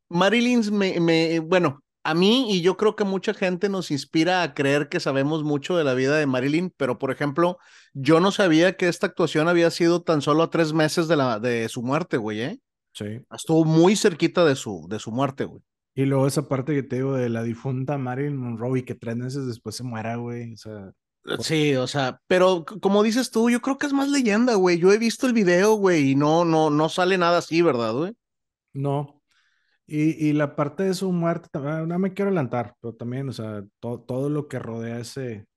Marilyn 0.10 0.76
me, 0.76 1.00
me, 1.00 1.40
bueno, 1.40 1.84
a 2.04 2.16
mí 2.16 2.52
y 2.52 2.62
yo 2.62 2.78
creo 2.78 2.96
que 2.96 3.04
mucha 3.04 3.36
gente 3.36 3.70
nos 3.70 3.92
inspira 3.92 4.42
a 4.42 4.56
creer 4.56 4.90
que 4.90 5.00
sabemos 5.00 5.44
mucho 5.44 5.78
de 5.78 5.84
la 5.84 5.94
vida 5.94 6.18
de 6.18 6.26
Marilyn, 6.26 6.74
pero 6.76 6.98
por 6.98 7.12
ejemplo, 7.12 7.60
yo 7.94 8.20
no 8.20 8.32
sabía 8.32 8.76
que 8.76 8.88
esta 8.88 9.06
actuación 9.06 9.50
había 9.50 9.70
sido 9.70 10.02
tan 10.02 10.24
solo 10.24 10.44
a 10.44 10.50
tres 10.50 10.74
meses 10.74 11.08
de, 11.08 11.16
la, 11.16 11.40
de 11.40 11.70
su 11.70 11.84
muerte, 11.84 12.18
güey, 12.18 12.42
¿eh? 12.42 12.60
Sí. 12.98 13.22
Estuvo 13.32 13.64
muy 13.64 13.96
cerquita 13.96 14.44
de 14.44 14.56
su, 14.56 14.88
de 14.90 14.98
su 14.98 15.12
muerte, 15.12 15.46
güey. 15.46 15.62
Y 15.94 16.06
luego 16.06 16.26
esa 16.26 16.48
parte 16.48 16.74
que 16.74 16.82
te 16.82 16.98
digo 16.98 17.14
de 17.14 17.30
la 17.30 17.44
difunta 17.44 17.98
Marilyn 17.98 18.38
Monroe 18.38 18.80
y 18.80 18.84
que 18.84 18.96
tres 18.96 19.16
meses 19.16 19.46
después 19.46 19.76
se 19.76 19.84
muera, 19.84 20.16
güey. 20.16 20.54
O 20.54 20.58
sea. 20.58 20.92
Sí, 21.40 21.76
o 21.76 21.88
sea, 21.88 22.20
pero 22.28 22.66
como 22.82 23.04
dices 23.04 23.32
tú, 23.32 23.50
yo 23.50 23.62
creo 23.62 23.78
que 23.78 23.86
es 23.86 23.94
más 23.94 24.10
leyenda, 24.10 24.56
güey. 24.56 24.80
Yo 24.80 24.92
he 24.92 24.98
visto 24.98 25.28
el 25.28 25.34
video, 25.34 25.74
güey, 25.74 26.12
y 26.12 26.16
no, 26.16 26.46
no, 26.46 26.70
no 26.70 26.90
sale 26.90 27.18
nada 27.18 27.40
así, 27.40 27.62
¿verdad, 27.62 27.94
güey? 27.94 28.14
No. 28.74 29.22
Y, 29.86 30.28
y 30.28 30.34
la 30.34 30.56
parte 30.56 30.84
de 30.84 30.94
su 30.94 31.12
muerte, 31.12 31.50
ah, 31.54 31.84
no 31.88 32.00
me 32.00 32.14
quiero 32.14 32.30
adelantar, 32.30 32.76
pero 32.82 32.96
también, 32.96 33.30
o 33.30 33.34
sea, 33.34 33.64
todo 33.80 34.30
lo 34.30 34.48
que 34.48 34.60
rodea 34.60 35.00
ese, 35.00 35.48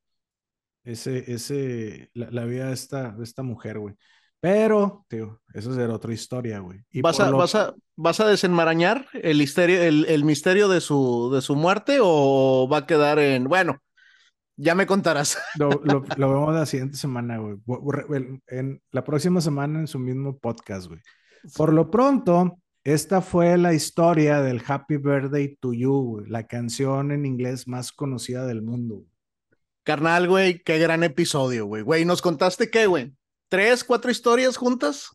ese, 0.84 1.32
ese, 1.32 2.11
la, 2.14 2.45
vida 2.45 2.66
de 2.68 2.74
esta, 2.74 3.12
de 3.12 3.24
esta 3.24 3.43
mujer, 3.43 3.78
güey. 3.78 3.95
Pero, 4.41 5.05
tío, 5.09 5.41
eso 5.53 5.70
es 5.70 5.76
de 5.76 5.86
otra 5.86 6.14
historia, 6.14 6.61
güey. 6.61 6.80
¿Vas 7.03 7.20
a, 7.20 7.30
vas, 7.30 7.55
a, 7.55 7.74
¿Vas 7.97 8.20
a 8.20 8.26
desenmarañar 8.26 9.07
el 9.12 9.36
misterio, 9.36 9.82
el, 9.82 10.07
el 10.07 10.24
misterio 10.24 10.68
de, 10.68 10.80
su, 10.80 11.30
de 11.32 11.43
su 11.43 11.57
muerte 11.57 11.99
o 12.01 12.66
va 12.70 12.78
a 12.78 12.86
quedar 12.86 13.18
en, 13.18 13.45
bueno, 13.45 13.82
ya 14.57 14.74
me 14.74 14.86
contarás. 14.86 15.38
Lo, 15.59 15.70
lo, 15.84 16.03
vemos 16.03 16.55
la 16.55 16.66
siguiente 16.66 16.97
semana, 16.97 17.38
güey. 17.38 17.57
En 18.49 18.82
la 18.91 19.05
próxima 19.05 19.41
semana 19.41 19.80
en 19.80 19.86
su 19.86 19.99
mismo 19.99 20.38
podcast, 20.38 20.88
güey. 20.88 21.01
Por 21.57 21.72
lo 21.72 21.91
pronto, 21.91 22.59
esta 22.84 23.22
fue 23.22 23.57
la 23.57 23.72
historia 23.72 24.43
del 24.43 24.62
Happy 24.66 24.99
Birthday 24.99 25.57
to 25.57 25.72
You, 25.72 26.24
la 26.26 26.47
canción 26.47 27.11
en 27.11 27.24
inglés 27.24 27.66
más 27.68 27.93
conocida 27.93 28.47
del 28.47 28.61
mundo. 28.61 29.05
Carnal, 29.82 30.28
güey, 30.28 30.62
qué 30.62 30.78
gran 30.78 31.05
episodio, 31.05 31.64
güey. 31.64 31.82
Güey, 31.82 32.05
¿nos 32.05 32.20
contaste 32.20 32.70
qué, 32.70 32.86
güey? 32.86 33.14
¿Tres, 33.51 33.85
cuatro 33.85 34.11
historias 34.11 34.57
juntas? 34.57 35.11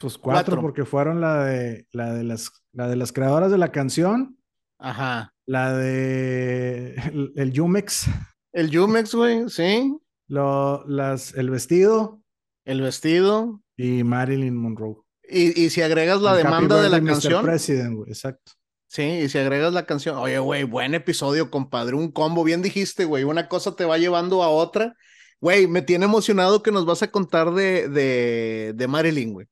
Pues 0.00 0.18
cuatro, 0.18 0.60
porque 0.60 0.84
fueron 0.84 1.20
la 1.20 1.44
de, 1.44 1.86
la, 1.92 2.12
de 2.12 2.24
las, 2.24 2.50
la 2.72 2.88
de 2.88 2.96
las 2.96 3.12
creadoras 3.12 3.50
de 3.50 3.58
la 3.58 3.72
canción. 3.72 4.38
Ajá. 4.78 5.32
La 5.46 5.72
de 5.72 6.96
el, 6.96 7.32
el 7.36 7.52
Yumex. 7.52 8.06
El 8.52 8.76
Jumex, 8.76 9.14
güey, 9.14 9.48
sí. 9.48 9.96
Lo, 10.26 10.84
las, 10.86 11.32
el 11.34 11.48
vestido. 11.48 12.20
El 12.64 12.82
vestido. 12.82 13.62
Y 13.76 14.02
Marilyn 14.02 14.56
Monroe. 14.56 14.96
Y, 15.28 15.64
y 15.64 15.70
si 15.70 15.80
agregas 15.80 16.20
la 16.20 16.34
demanda 16.34 16.82
de 16.82 16.90
la 16.90 17.02
canción. 17.02 17.44
President, 17.44 17.94
güey, 17.94 18.10
exacto. 18.10 18.52
Sí, 18.88 19.02
y 19.02 19.28
si 19.28 19.38
agregas 19.38 19.72
la 19.72 19.86
canción, 19.86 20.16
oye, 20.16 20.38
güey, 20.38 20.64
buen 20.64 20.94
episodio, 20.94 21.50
compadre, 21.50 21.94
un 21.94 22.10
combo, 22.10 22.44
bien 22.44 22.62
dijiste, 22.62 23.04
güey, 23.04 23.24
una 23.24 23.48
cosa 23.48 23.76
te 23.76 23.84
va 23.84 23.98
llevando 23.98 24.42
a 24.42 24.48
otra. 24.48 24.96
Güey, 25.40 25.66
me 25.66 25.82
tiene 25.82 26.06
emocionado 26.06 26.62
que 26.62 26.72
nos 26.72 26.86
vas 26.86 27.02
a 27.02 27.10
contar 27.10 27.52
de, 27.52 27.88
de, 27.88 28.72
de 28.74 28.88
Marilyn, 28.88 29.32
güey. 29.32 29.46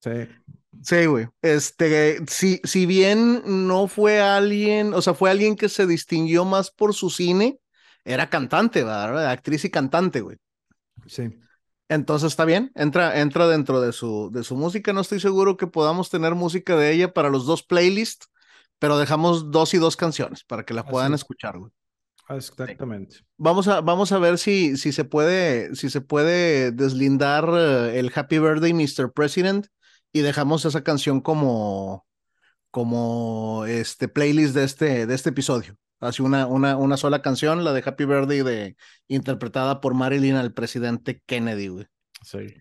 Sí. 0.00 0.10
Sí, 0.82 1.06
güey. 1.06 1.28
Este, 1.42 2.18
si, 2.28 2.60
si 2.64 2.86
bien 2.86 3.42
no 3.66 3.88
fue 3.88 4.20
alguien, 4.20 4.94
o 4.94 5.02
sea, 5.02 5.14
fue 5.14 5.30
alguien 5.30 5.56
que 5.56 5.68
se 5.68 5.86
distinguió 5.86 6.44
más 6.44 6.70
por 6.70 6.94
su 6.94 7.10
cine, 7.10 7.58
era 8.04 8.30
cantante, 8.30 8.84
¿verdad? 8.84 9.30
Actriz 9.30 9.64
y 9.64 9.70
cantante, 9.70 10.20
güey. 10.20 10.36
Sí. 11.06 11.38
Entonces 11.88 12.32
está 12.32 12.44
bien, 12.44 12.70
entra, 12.74 13.18
entra 13.20 13.48
dentro 13.48 13.80
de 13.80 13.92
su, 13.92 14.30
de 14.30 14.44
su 14.44 14.56
música. 14.56 14.92
No 14.92 15.00
estoy 15.00 15.20
seguro 15.20 15.56
que 15.56 15.66
podamos 15.66 16.10
tener 16.10 16.34
música 16.34 16.76
de 16.76 16.92
ella 16.92 17.12
para 17.12 17.30
los 17.30 17.46
dos 17.46 17.62
playlists, 17.62 18.28
pero 18.78 18.98
dejamos 18.98 19.50
dos 19.50 19.72
y 19.74 19.78
dos 19.78 19.96
canciones 19.96 20.44
para 20.44 20.64
que 20.64 20.74
la 20.74 20.84
puedan 20.84 21.14
escuchar, 21.14 21.58
güey. 21.58 21.72
Exactamente. 22.30 23.16
Vamos 23.36 23.68
a, 23.68 23.80
vamos 23.80 24.12
a 24.12 24.18
ver 24.18 24.38
si, 24.38 24.76
si, 24.76 24.92
se 24.92 25.04
puede, 25.04 25.74
si 25.74 25.88
se 25.90 26.00
puede 26.00 26.72
deslindar 26.72 27.48
eh, 27.52 27.98
el 27.98 28.12
Happy 28.14 28.38
Birthday, 28.38 28.74
Mr. 28.74 29.12
President, 29.12 29.66
y 30.12 30.20
dejamos 30.20 30.64
esa 30.64 30.82
canción 30.82 31.20
como, 31.20 32.06
como 32.70 33.64
este 33.66 34.08
playlist 34.08 34.54
de 34.54 34.64
este, 34.64 35.06
de 35.06 35.14
este 35.14 35.30
episodio. 35.30 35.76
Así 36.00 36.22
una, 36.22 36.46
una, 36.46 36.76
una 36.76 36.96
sola 36.96 37.22
canción, 37.22 37.64
la 37.64 37.72
de 37.72 37.82
Happy 37.84 38.04
Birthday, 38.04 38.42
de, 38.42 38.76
interpretada 39.08 39.80
por 39.80 39.94
Marilyn 39.94 40.36
al 40.36 40.52
presidente 40.52 41.22
Kennedy, 41.26 41.68
güey. 41.68 41.86
Sí. 42.22 42.54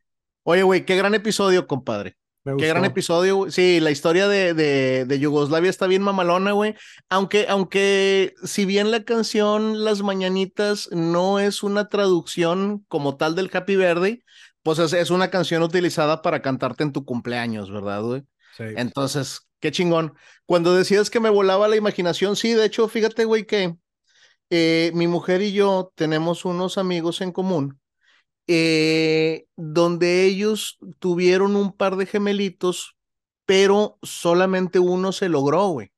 Oye, 0.43 0.63
güey, 0.63 0.85
qué 0.85 0.95
gran 0.95 1.13
episodio, 1.13 1.67
compadre. 1.67 2.15
Qué 2.57 2.67
gran 2.67 2.85
episodio, 2.85 3.37
güey. 3.37 3.51
Sí, 3.51 3.79
la 3.79 3.91
historia 3.91 4.27
de, 4.27 4.53
de, 4.53 5.05
de, 5.05 5.19
Yugoslavia 5.19 5.69
está 5.69 5.87
bien 5.87 6.01
mamalona, 6.01 6.51
güey. 6.51 6.75
Aunque, 7.09 7.47
aunque, 7.49 8.33
si 8.43 8.65
bien 8.65 8.91
la 8.91 9.03
canción 9.03 9.83
Las 9.83 10.01
Mañanitas 10.01 10.89
no 10.91 11.39
es 11.39 11.63
una 11.63 11.89
traducción 11.89 12.85
como 12.87 13.17
tal 13.17 13.35
del 13.35 13.49
Happy 13.53 13.75
Birthday, 13.75 14.23
pues 14.63 14.79
es, 14.79 14.93
es 14.93 15.09
una 15.09 15.29
canción 15.29 15.63
utilizada 15.63 16.21
para 16.21 16.41
cantarte 16.41 16.83
en 16.83 16.93
tu 16.93 17.05
cumpleaños, 17.05 17.71
¿verdad, 17.71 18.01
güey? 18.01 18.23
Sí. 18.55 18.63
Entonces, 18.75 19.47
Qué 19.59 19.71
chingón. 19.71 20.13
Cuando 20.45 20.75
decías 20.75 21.09
que 21.09 21.19
me 21.19 21.29
volaba 21.29 21.67
la 21.67 21.75
imaginación, 21.75 22.35
sí, 22.35 22.53
de 22.53 22.65
hecho, 22.65 22.87
fíjate, 22.87 23.25
güey, 23.25 23.45
que 23.45 23.75
eh, 24.49 24.91
mi 24.93 25.07
mujer 25.07 25.41
y 25.41 25.51
yo 25.51 25.91
tenemos 25.95 26.45
unos 26.45 26.77
amigos 26.77 27.21
en 27.21 27.31
común, 27.31 27.79
eh, 28.47 29.47
donde 29.55 30.25
ellos 30.25 30.77
tuvieron 30.99 31.55
un 31.55 31.73
par 31.73 31.97
de 31.97 32.05
gemelitos, 32.05 32.95
pero 33.45 33.99
solamente 34.01 34.79
uno 34.79 35.11
se 35.11 35.29
logró, 35.29 35.67
güey. 35.67 35.91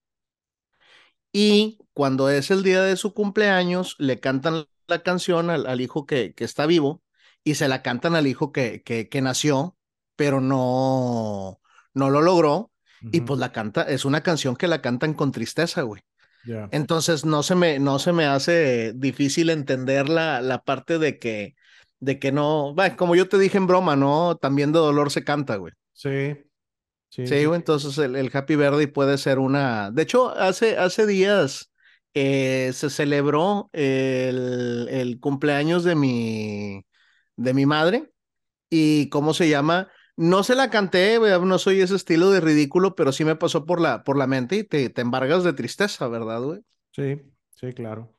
Y 1.31 1.79
cuando 1.93 2.29
es 2.29 2.49
el 2.51 2.63
día 2.63 2.81
de 2.81 2.97
su 2.97 3.13
cumpleaños, 3.13 3.95
le 3.99 4.19
cantan 4.19 4.65
la 4.87 5.03
canción 5.03 5.49
al, 5.49 5.81
hijo 5.81 6.05
que, 6.05 6.33
que, 6.33 6.43
está 6.43 6.65
vivo 6.65 7.03
y 7.43 7.55
se 7.55 7.67
la 7.67 7.83
cantan 7.83 8.15
al 8.15 8.25
hijo 8.25 8.51
que, 8.51 8.81
que, 8.81 9.09
que 9.09 9.21
nació, 9.21 9.77
pero 10.15 10.41
no, 10.41 11.61
no 11.93 12.09
lo 12.09 12.21
logró 12.21 12.71
y 13.01 13.21
pues 13.21 13.39
la 13.39 13.51
canta, 13.51 13.83
es 13.83 14.05
una 14.05 14.21
canción 14.21 14.55
que 14.55 14.67
la 14.67 14.81
cantan 14.81 15.13
con 15.13 15.31
tristeza, 15.31 15.83
güey. 15.83 16.01
Entonces 16.71 17.25
no 17.25 17.43
se 17.43 17.53
me, 17.55 17.79
no 17.79 17.99
se 17.99 18.11
me 18.11 18.25
hace 18.25 18.93
difícil 18.93 19.49
entender 19.49 20.09
la, 20.09 20.41
la 20.41 20.63
parte 20.63 20.97
de 20.97 21.19
que, 21.19 21.55
de 21.99 22.19
que 22.19 22.31
no, 22.31 22.73
bueno, 22.73 22.95
como 22.97 23.15
yo 23.15 23.27
te 23.27 23.37
dije 23.37 23.57
en 23.57 23.67
broma, 23.67 23.95
¿no? 23.95 24.37
También 24.37 24.71
de 24.71 24.79
dolor 24.79 25.11
se 25.11 25.23
canta, 25.23 25.57
güey. 25.57 25.73
Sí. 25.93 26.37
Sí, 27.09 27.25
sí, 27.25 27.45
güey, 27.45 27.57
entonces 27.57 27.97
el, 27.97 28.15
el, 28.15 28.29
Happy 28.31 28.55
Birthday 28.55 28.85
puede 28.85 29.17
ser 29.17 29.39
una. 29.39 29.89
De 29.89 30.03
hecho, 30.03 30.29
hace, 30.29 30.77
hace 30.77 31.07
días 31.07 31.71
eh, 32.13 32.69
se 32.73 32.91
celebró 32.91 33.69
el, 33.73 34.87
el, 34.91 35.19
cumpleaños 35.19 35.83
de 35.83 35.95
mi, 35.95 36.85
de 37.35 37.53
mi 37.53 37.65
madre. 37.65 38.11
¿Y 38.69 39.09
cómo 39.09 39.33
se 39.33 39.49
llama? 39.49 39.89
No 40.15 40.43
se 40.43 40.53
la 40.53 40.69
canté, 40.69 41.17
no 41.17 41.57
soy 41.57 41.81
ese 41.81 41.95
estilo 41.95 42.29
de 42.29 42.41
ridículo, 42.41 42.93
pero 42.93 43.11
sí 43.11 43.25
me 43.25 43.35
pasó 43.35 43.65
por 43.65 43.81
la, 43.81 44.03
por 44.03 44.15
la 44.15 44.27
mente 44.27 44.57
y 44.57 44.63
te, 44.63 44.89
te 44.91 45.01
embargas 45.01 45.43
de 45.43 45.53
tristeza, 45.53 46.07
¿verdad, 46.07 46.41
güey? 46.41 46.59
Sí, 46.91 47.19
sí, 47.55 47.73
claro. 47.73 48.13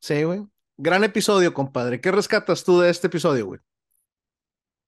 Sí, 0.00 0.24
güey. 0.24 0.46
Gran 0.78 1.04
episodio, 1.04 1.54
compadre. 1.54 2.00
¿Qué 2.00 2.12
rescatas 2.12 2.62
tú 2.62 2.80
de 2.80 2.90
este 2.90 3.06
episodio, 3.06 3.46
güey? 3.46 3.60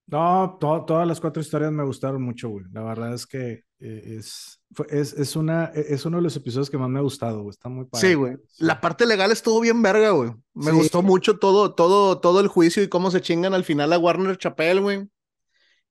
No, 0.06 0.56
todas 0.58 1.06
las 1.06 1.20
cuatro 1.20 1.42
historias 1.42 1.70
me 1.70 1.84
gustaron 1.84 2.22
mucho, 2.22 2.48
güey. 2.48 2.64
La 2.72 2.82
verdad 2.82 3.12
es 3.12 3.26
que 3.26 3.64
eh, 3.78 4.16
es, 4.18 4.60
es, 4.88 5.12
es, 5.12 5.36
una, 5.36 5.70
e, 5.74 5.86
es 5.88 6.04
uno 6.06 6.16
de 6.16 6.22
los 6.22 6.34
episodios 6.34 6.70
que 6.70 6.78
más 6.78 6.88
me 6.88 6.98
ha 6.98 7.02
gustado, 7.02 7.42
güey. 7.42 7.50
Está 7.50 7.68
muy 7.68 7.84
padre. 7.84 8.08
Sí, 8.08 8.14
güey. 8.14 8.36
La 8.58 8.80
parte 8.80 9.04
legal 9.06 9.30
estuvo 9.32 9.60
bien 9.60 9.82
verga, 9.82 10.10
güey. 10.10 10.32
Me 10.54 10.72
gustó 10.72 11.02
mucho 11.02 11.38
todo, 11.38 11.74
todo, 11.74 12.20
todo 12.20 12.40
el 12.40 12.48
juicio 12.48 12.82
y 12.82 12.88
cómo 12.88 13.10
se 13.10 13.20
chingan 13.20 13.52
al 13.52 13.64
final 13.64 13.92
a 13.92 13.98
Warner 13.98 14.38
Chappell, 14.38 14.80
güey. 14.80 15.06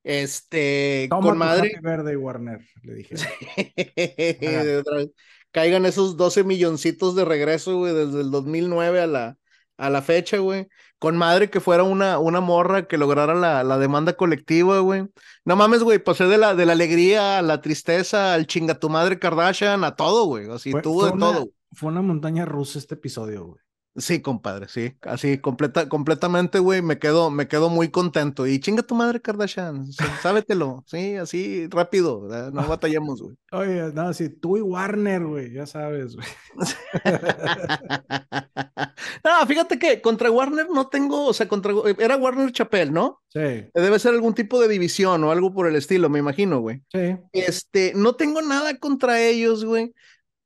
Este, 0.04 1.08
con 1.10 1.38
madre. 1.38 1.76
verde 1.82 2.16
Warner, 2.16 2.62
le 2.84 2.94
dije. 2.96 3.16
Caigan 5.52 5.86
esos 5.86 6.18
12 6.18 6.44
milloncitos 6.44 7.16
de 7.16 7.26
regreso, 7.26 7.78
güey, 7.78 7.94
desde 7.94 8.22
el 8.22 8.32
2009 8.32 9.02
a 9.02 9.08
la, 9.08 9.38
a 9.78 9.90
la 9.90 10.02
fecha, 10.02 10.38
güey. 10.38 10.68
Con 11.00 11.16
madre 11.16 11.50
que 11.50 11.60
fuera 11.60 11.84
una, 11.84 12.18
una 12.18 12.42
morra 12.42 12.88
que 12.88 12.98
lograra 12.98 13.36
la, 13.36 13.64
la 13.64 13.78
demanda 13.78 14.14
colectiva, 14.14 14.80
güey. 14.80 15.08
No 15.46 15.56
mames, 15.56 15.84
güey, 15.84 16.00
pasé 16.00 16.26
de 16.26 16.38
la, 16.38 16.56
de 16.56 16.66
la 16.66 16.74
alegría 16.74 17.38
a 17.38 17.42
la 17.42 17.62
tristeza, 17.62 18.34
al 18.34 18.48
chinga 18.48 18.80
tu 18.80 18.90
madre 18.90 19.20
Kardashian, 19.20 19.84
a 19.84 19.96
todo, 19.96 20.26
güey. 20.26 20.50
Así 20.50 20.72
tuvo 20.82 21.06
de 21.06 21.12
todo. 21.12 21.50
Fue 21.74 21.90
una 21.90 22.02
montaña 22.02 22.46
rusa 22.46 22.80
este 22.80 22.96
episodio, 22.96 23.46
güey. 23.46 23.67
Sí, 23.98 24.22
compadre, 24.22 24.68
sí, 24.68 24.96
así 25.02 25.40
completa, 25.40 25.90
completamente, 25.90 26.60
güey, 26.60 26.84
me 26.84 27.00
quedo, 27.00 27.32
me 27.32 27.48
quedo 27.48 27.70
muy 27.70 27.90
contento. 27.90 28.46
Y 28.46 28.60
chinga 28.60 28.84
tu 28.84 28.94
madre, 28.94 29.20
Kardashian, 29.20 29.92
sábetelo, 30.22 30.84
sí, 30.86 31.16
así 31.16 31.68
rápido, 31.68 32.28
no 32.54 32.68
batallemos, 32.68 33.24
güey. 33.24 33.36
Oye, 33.52 33.92
no, 33.94 34.14
sí, 34.14 34.30
tú 34.30 34.56
y 34.56 34.62
Warner, 34.62 35.26
güey, 35.26 35.52
ya 35.52 35.66
sabes, 35.66 36.16
güey. 36.16 36.28
no, 39.24 39.48
fíjate 39.48 39.80
que 39.80 40.00
contra 40.00 40.30
Warner 40.30 40.70
no 40.70 40.90
tengo, 40.90 41.26
o 41.26 41.34
sea, 41.34 41.48
contra, 41.48 41.74
era 41.98 42.18
Warner 42.18 42.52
Chapel, 42.52 42.94
¿no? 42.94 43.24
Sí. 43.30 43.66
Debe 43.74 43.98
ser 43.98 44.14
algún 44.14 44.36
tipo 44.36 44.62
de 44.62 44.68
división 44.68 45.24
o 45.24 45.32
algo 45.32 45.52
por 45.52 45.68
el 45.68 45.76
estilo, 45.76 46.08
me 46.08 46.20
imagino, 46.20 46.60
güey. 46.60 46.84
Sí. 46.92 47.18
Este, 47.34 47.94
no 47.96 48.14
tengo 48.14 48.44
nada 48.44 48.78
contra 48.78 49.20
ellos, 49.22 49.66
güey 49.66 49.92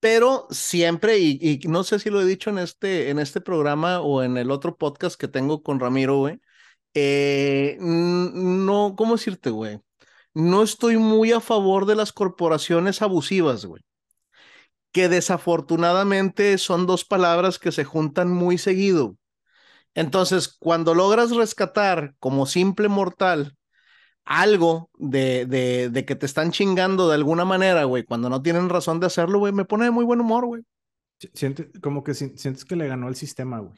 pero 0.02 0.48
siempre, 0.52 1.20
y, 1.20 1.62
no 1.70 1.84
sé 1.86 2.00
si 2.00 2.10
lo 2.10 2.22
he 2.22 2.26
dicho 2.26 2.50
en 2.50 2.60
este, 2.60 3.12
en 3.12 3.20
este 3.20 3.42
programa 3.42 4.02
o 4.02 4.24
en 4.24 4.38
el 4.38 4.52
otro 4.52 4.78
podcast 4.78 5.20
que 5.20 5.28
tengo 5.30 5.64
con 5.64 5.80
Ramiro, 5.80 6.18
güey, 6.20 6.42
eh, 6.96 7.78
no, 7.82 8.96
¿cómo 8.98 9.14
decirte, 9.14 9.52
güey? 9.52 9.82
No 10.34 10.64
estoy 10.64 10.98
muy 10.98 11.32
a 11.34 11.42
favor 11.42 11.86
de 11.86 11.96
las 11.96 12.14
corporaciones 12.14 13.02
abusivas, 13.02 13.66
güey. 13.66 13.84
Que 14.92 15.08
desafortunadamente 15.10 16.58
son 16.58 16.86
dos 16.86 17.06
palabras 17.06 17.60
que 17.60 17.72
se 17.72 17.84
juntan 17.86 18.30
muy 18.32 18.58
seguido. 18.58 19.18
Entonces, 19.96 20.48
cuando 20.50 20.96
logras 20.96 21.32
rescatar 21.32 22.16
como 22.20 22.46
simple 22.46 22.90
mortal 22.90 23.58
algo 24.26 24.90
de, 24.98 25.46
de, 25.46 25.90
de 25.90 26.06
que 26.06 26.16
te 26.16 26.26
están 26.26 26.52
chingando 26.52 27.10
de 27.10 27.16
alguna 27.16 27.46
manera, 27.46 27.84
güey, 27.86 28.04
cuando 28.04 28.30
no 28.30 28.42
tienen 28.42 28.70
razón 28.70 29.00
de 29.00 29.08
hacerlo, 29.08 29.40
güey, 29.40 29.54
me 29.54 29.66
pone 29.66 29.86
de 29.86 29.92
muy 29.92 30.06
buen 30.06 30.22
humor, 30.22 30.46
güey. 30.46 30.64
Siente, 31.34 31.70
como 31.82 32.04
que 32.04 32.14
sientes 32.14 32.66
que 32.66 32.76
le 32.76 32.88
ganó 32.88 33.08
el 33.08 33.16
sistema, 33.16 33.60
güey. 33.60 33.78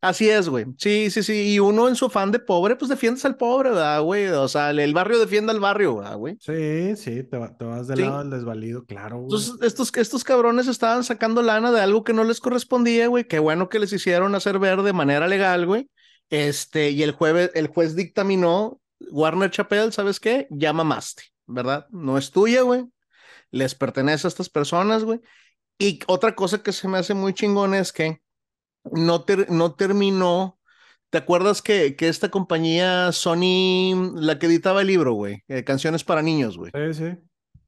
Así 0.00 0.28
es, 0.28 0.48
güey. 0.48 0.66
Sí, 0.78 1.10
sí, 1.10 1.22
sí. 1.22 1.54
Y 1.54 1.58
uno 1.58 1.88
en 1.88 1.96
su 1.96 2.08
fan 2.08 2.30
de 2.30 2.38
pobre, 2.38 2.76
pues 2.76 2.88
defiendes 2.88 3.24
al 3.24 3.36
pobre, 3.36 3.70
¿verdad, 3.70 4.02
güey? 4.02 4.26
O 4.28 4.48
sea, 4.48 4.70
el 4.70 4.94
barrio 4.94 5.18
defiende 5.18 5.52
al 5.52 5.60
barrio, 5.60 5.96
¿verdad, 5.96 6.16
güey? 6.16 6.36
Sí, 6.40 6.96
sí, 6.96 7.24
te, 7.24 7.38
vas 7.38 7.88
del 7.88 8.00
lado 8.02 8.20
del 8.20 8.30
desvalido, 8.30 8.84
claro, 8.84 9.16
güey. 9.16 9.24
Entonces, 9.24 9.54
estos, 9.62 9.92
estos 9.96 10.22
cabrones 10.22 10.68
estaban 10.68 11.02
sacando 11.02 11.42
lana 11.42 11.72
de 11.72 11.80
algo 11.80 12.04
que 12.04 12.12
no 12.12 12.24
les 12.24 12.40
correspondía, 12.40 13.08
güey. 13.08 13.24
Qué 13.24 13.38
bueno 13.38 13.68
que 13.68 13.78
les 13.78 13.92
hicieron 13.92 14.34
hacer 14.34 14.58
ver 14.58 14.82
de 14.82 14.92
manera 14.92 15.28
legal, 15.28 15.66
güey. 15.66 15.90
Este, 16.30 16.90
y 16.90 17.02
el 17.02 17.12
jueves, 17.12 17.50
el 17.54 17.68
juez 17.68 17.96
dictaminó, 17.96 18.80
Warner 19.10 19.50
Chappell, 19.50 19.92
¿sabes 19.92 20.20
qué? 20.20 20.46
Ya 20.50 20.72
mamaste, 20.72 21.24
¿verdad? 21.46 21.86
No 21.90 22.18
es 22.18 22.30
tuya, 22.30 22.62
güey. 22.62 22.86
Les 23.50 23.74
pertenece 23.74 24.26
a 24.26 24.28
estas 24.28 24.48
personas, 24.48 25.04
güey. 25.04 25.20
Y 25.78 26.00
otra 26.06 26.34
cosa 26.34 26.62
que 26.62 26.72
se 26.72 26.88
me 26.88 26.98
hace 26.98 27.14
muy 27.14 27.34
chingón 27.34 27.74
es 27.74 27.92
que 27.92 28.22
no, 28.84 29.24
no 29.48 29.74
terminó. 29.74 30.58
¿Te 31.10 31.18
acuerdas 31.18 31.62
que, 31.62 31.94
que, 31.96 32.08
esta 32.08 32.30
compañía 32.30 33.12
Sony, 33.12 34.12
la 34.16 34.38
que 34.38 34.46
editaba 34.46 34.80
el 34.80 34.88
libro, 34.88 35.12
güey, 35.12 35.44
eh, 35.48 35.62
canciones 35.62 36.02
para 36.02 36.22
niños, 36.22 36.56
güey? 36.56 36.72
Sí, 36.74 36.94
sí. 36.94 37.18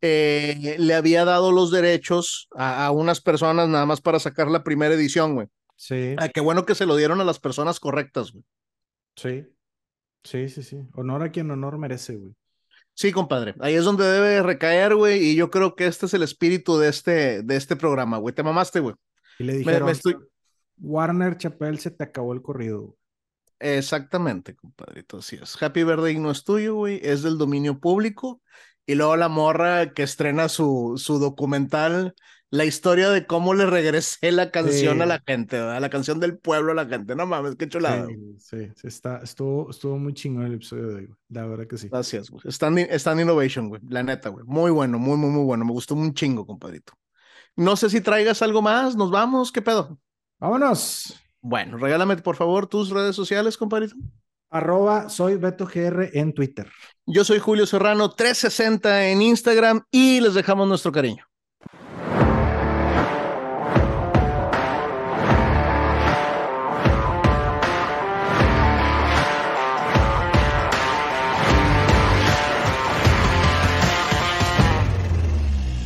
Eh, 0.01 0.77
le 0.79 0.95
había 0.95 1.25
dado 1.25 1.53
los 1.53 1.71
derechos 1.71 2.49
a, 2.55 2.87
a, 2.87 2.91
unas 2.91 3.21
personas 3.21 3.69
nada 3.69 3.87
más 3.87 4.01
para 4.01 4.19
sacar 4.19 4.49
la 4.49 4.65
primera 4.65 4.95
edición, 4.95 5.35
güey. 5.35 5.49
Sí. 5.77 6.17
Ah, 6.19 6.29
qué 6.29 6.41
bueno 6.41 6.67
que 6.67 6.75
se 6.75 6.87
lo 6.87 6.97
dieron 6.97 7.21
a 7.21 7.25
las 7.25 7.39
personas 7.39 7.79
correctas, 7.79 8.33
güey. 8.33 8.45
Sí. 9.17 9.47
Sí, 10.25 10.49
sí, 10.49 10.63
sí. 10.63 10.79
Honor 10.95 11.23
a 11.23 11.31
quien 11.31 11.51
honor 11.51 11.79
merece, 11.79 12.17
güey. 12.17 12.35
Sí, 12.95 13.13
compadre. 13.13 13.55
Ahí 13.61 13.75
es 13.75 13.85
donde 13.85 14.05
debe 14.05 14.43
recaer, 14.43 14.95
güey. 14.97 15.23
Y 15.25 15.37
yo 15.37 15.51
creo 15.51 15.77
que 15.77 15.87
este 15.87 16.07
es 16.07 16.15
el 16.15 16.23
espíritu 16.23 16.79
de 16.79 16.89
este, 16.89 17.43
de 17.43 17.57
este 17.57 17.77
programa, 17.77 18.19
güey. 18.19 18.35
Te 18.35 18.43
mamaste, 18.43 18.81
güey. 18.81 18.97
Y 19.39 19.45
le 19.45 19.59
dijeron, 19.59 19.81
me, 19.81 19.87
me 19.87 19.93
estoy... 19.93 20.17
Warner 20.79 21.37
Chappell 21.37 21.79
se 21.79 21.93
te 21.93 22.05
acabó 22.05 22.33
el 22.33 22.43
corrido. 22.43 22.97
Exactamente, 23.61 24.55
compadrito. 24.57 25.19
Así 25.19 25.39
es. 25.41 25.61
Happy 25.63 25.85
Birthday 25.85 26.19
no 26.19 26.31
es 26.31 26.45
tuyo, 26.45 26.75
güey. 26.75 27.01
Es 27.03 27.23
del 27.23 27.39
dominio 27.39 27.79
público. 27.79 28.43
Y 28.87 28.95
luego 28.95 29.17
la 29.17 29.29
morra 29.29 29.93
que 29.93 30.03
estrena 30.03 30.49
su, 30.49 30.95
su 30.97 31.19
documental, 31.19 32.15
la 32.51 32.65
historia 32.65 33.11
de 33.11 33.27
cómo 33.27 33.53
le 33.55 33.67
regresé 33.67 34.33
la 34.33 34.51
canción 34.51 34.97
Sí. 34.97 35.03
a 35.03 35.07
la 35.07 35.23
gente, 35.27 35.57
¿verdad? 35.59 35.81
La 35.81 35.91
canción 35.91 36.19
del 36.21 36.39
pueblo 36.39 36.73
a 36.73 36.75
la 36.75 36.87
gente. 36.87 37.15
No 37.15 37.27
mames, 37.27 37.57
qué 37.57 37.69
chulada. 37.69 38.07
Sí, 38.07 38.17
sí, 38.39 38.69
sí, 38.75 38.87
está, 38.89 39.19
estuvo, 39.23 39.71
estuvo 39.71 39.99
muy 39.99 40.15
chingón 40.15 40.47
el 40.47 40.55
episodio 40.55 40.89
de 40.89 40.95
hoy, 40.95 41.07
güey. 41.07 41.19
La 41.29 41.47
verdad 41.47 41.67
que 41.67 41.77
sí. 41.77 41.89
Gracias, 41.89 42.31
güey. 42.31 42.43
Stand, 42.47 42.79
Stand 42.93 43.21
Innovation, 43.21 43.69
güey. 43.69 43.81
La 43.89 44.03
neta, 44.03 44.31
güey. 44.31 44.45
Muy 44.47 44.71
bueno, 44.71 44.99
muy, 44.99 45.17
muy, 45.19 45.31
muy 45.31 45.45
bueno. 45.45 45.65
Me 45.65 45.73
gustó 45.73 45.95
un 45.95 46.15
chingo, 46.15 46.47
compadrito. 46.47 46.95
No 47.57 47.77
sé 47.77 47.91
si 47.91 48.01
traigas 48.01 48.41
algo 48.41 48.63
más. 48.63 48.97
Nos 48.97 49.11
vamos. 49.11 49.53
¿Qué 49.53 49.61
pedo? 49.61 49.99
Vámonos. 50.39 51.15
Bueno, 51.41 51.77
regálame 51.77 52.17
por 52.17 52.37
favor 52.37 52.67
tus 52.67 52.91
redes 52.91 53.15
sociales, 53.15 53.57
compadrito. 53.57 53.95
Arroba 54.51 55.11
soy 55.11 55.37
Beto 55.37 55.67
GR 55.67 56.11
en 56.19 56.33
Twitter. 56.33 56.71
Yo 57.05 57.25
soy 57.25 57.39
Julio 57.39 57.67
Serrano 57.67 58.11
360 58.11 59.09
en 59.09 59.21
Instagram 59.23 59.83
y 59.91 60.21
les 60.21 60.35
dejamos 60.35 60.67
nuestro 60.67 60.91
cariño. 60.93 61.25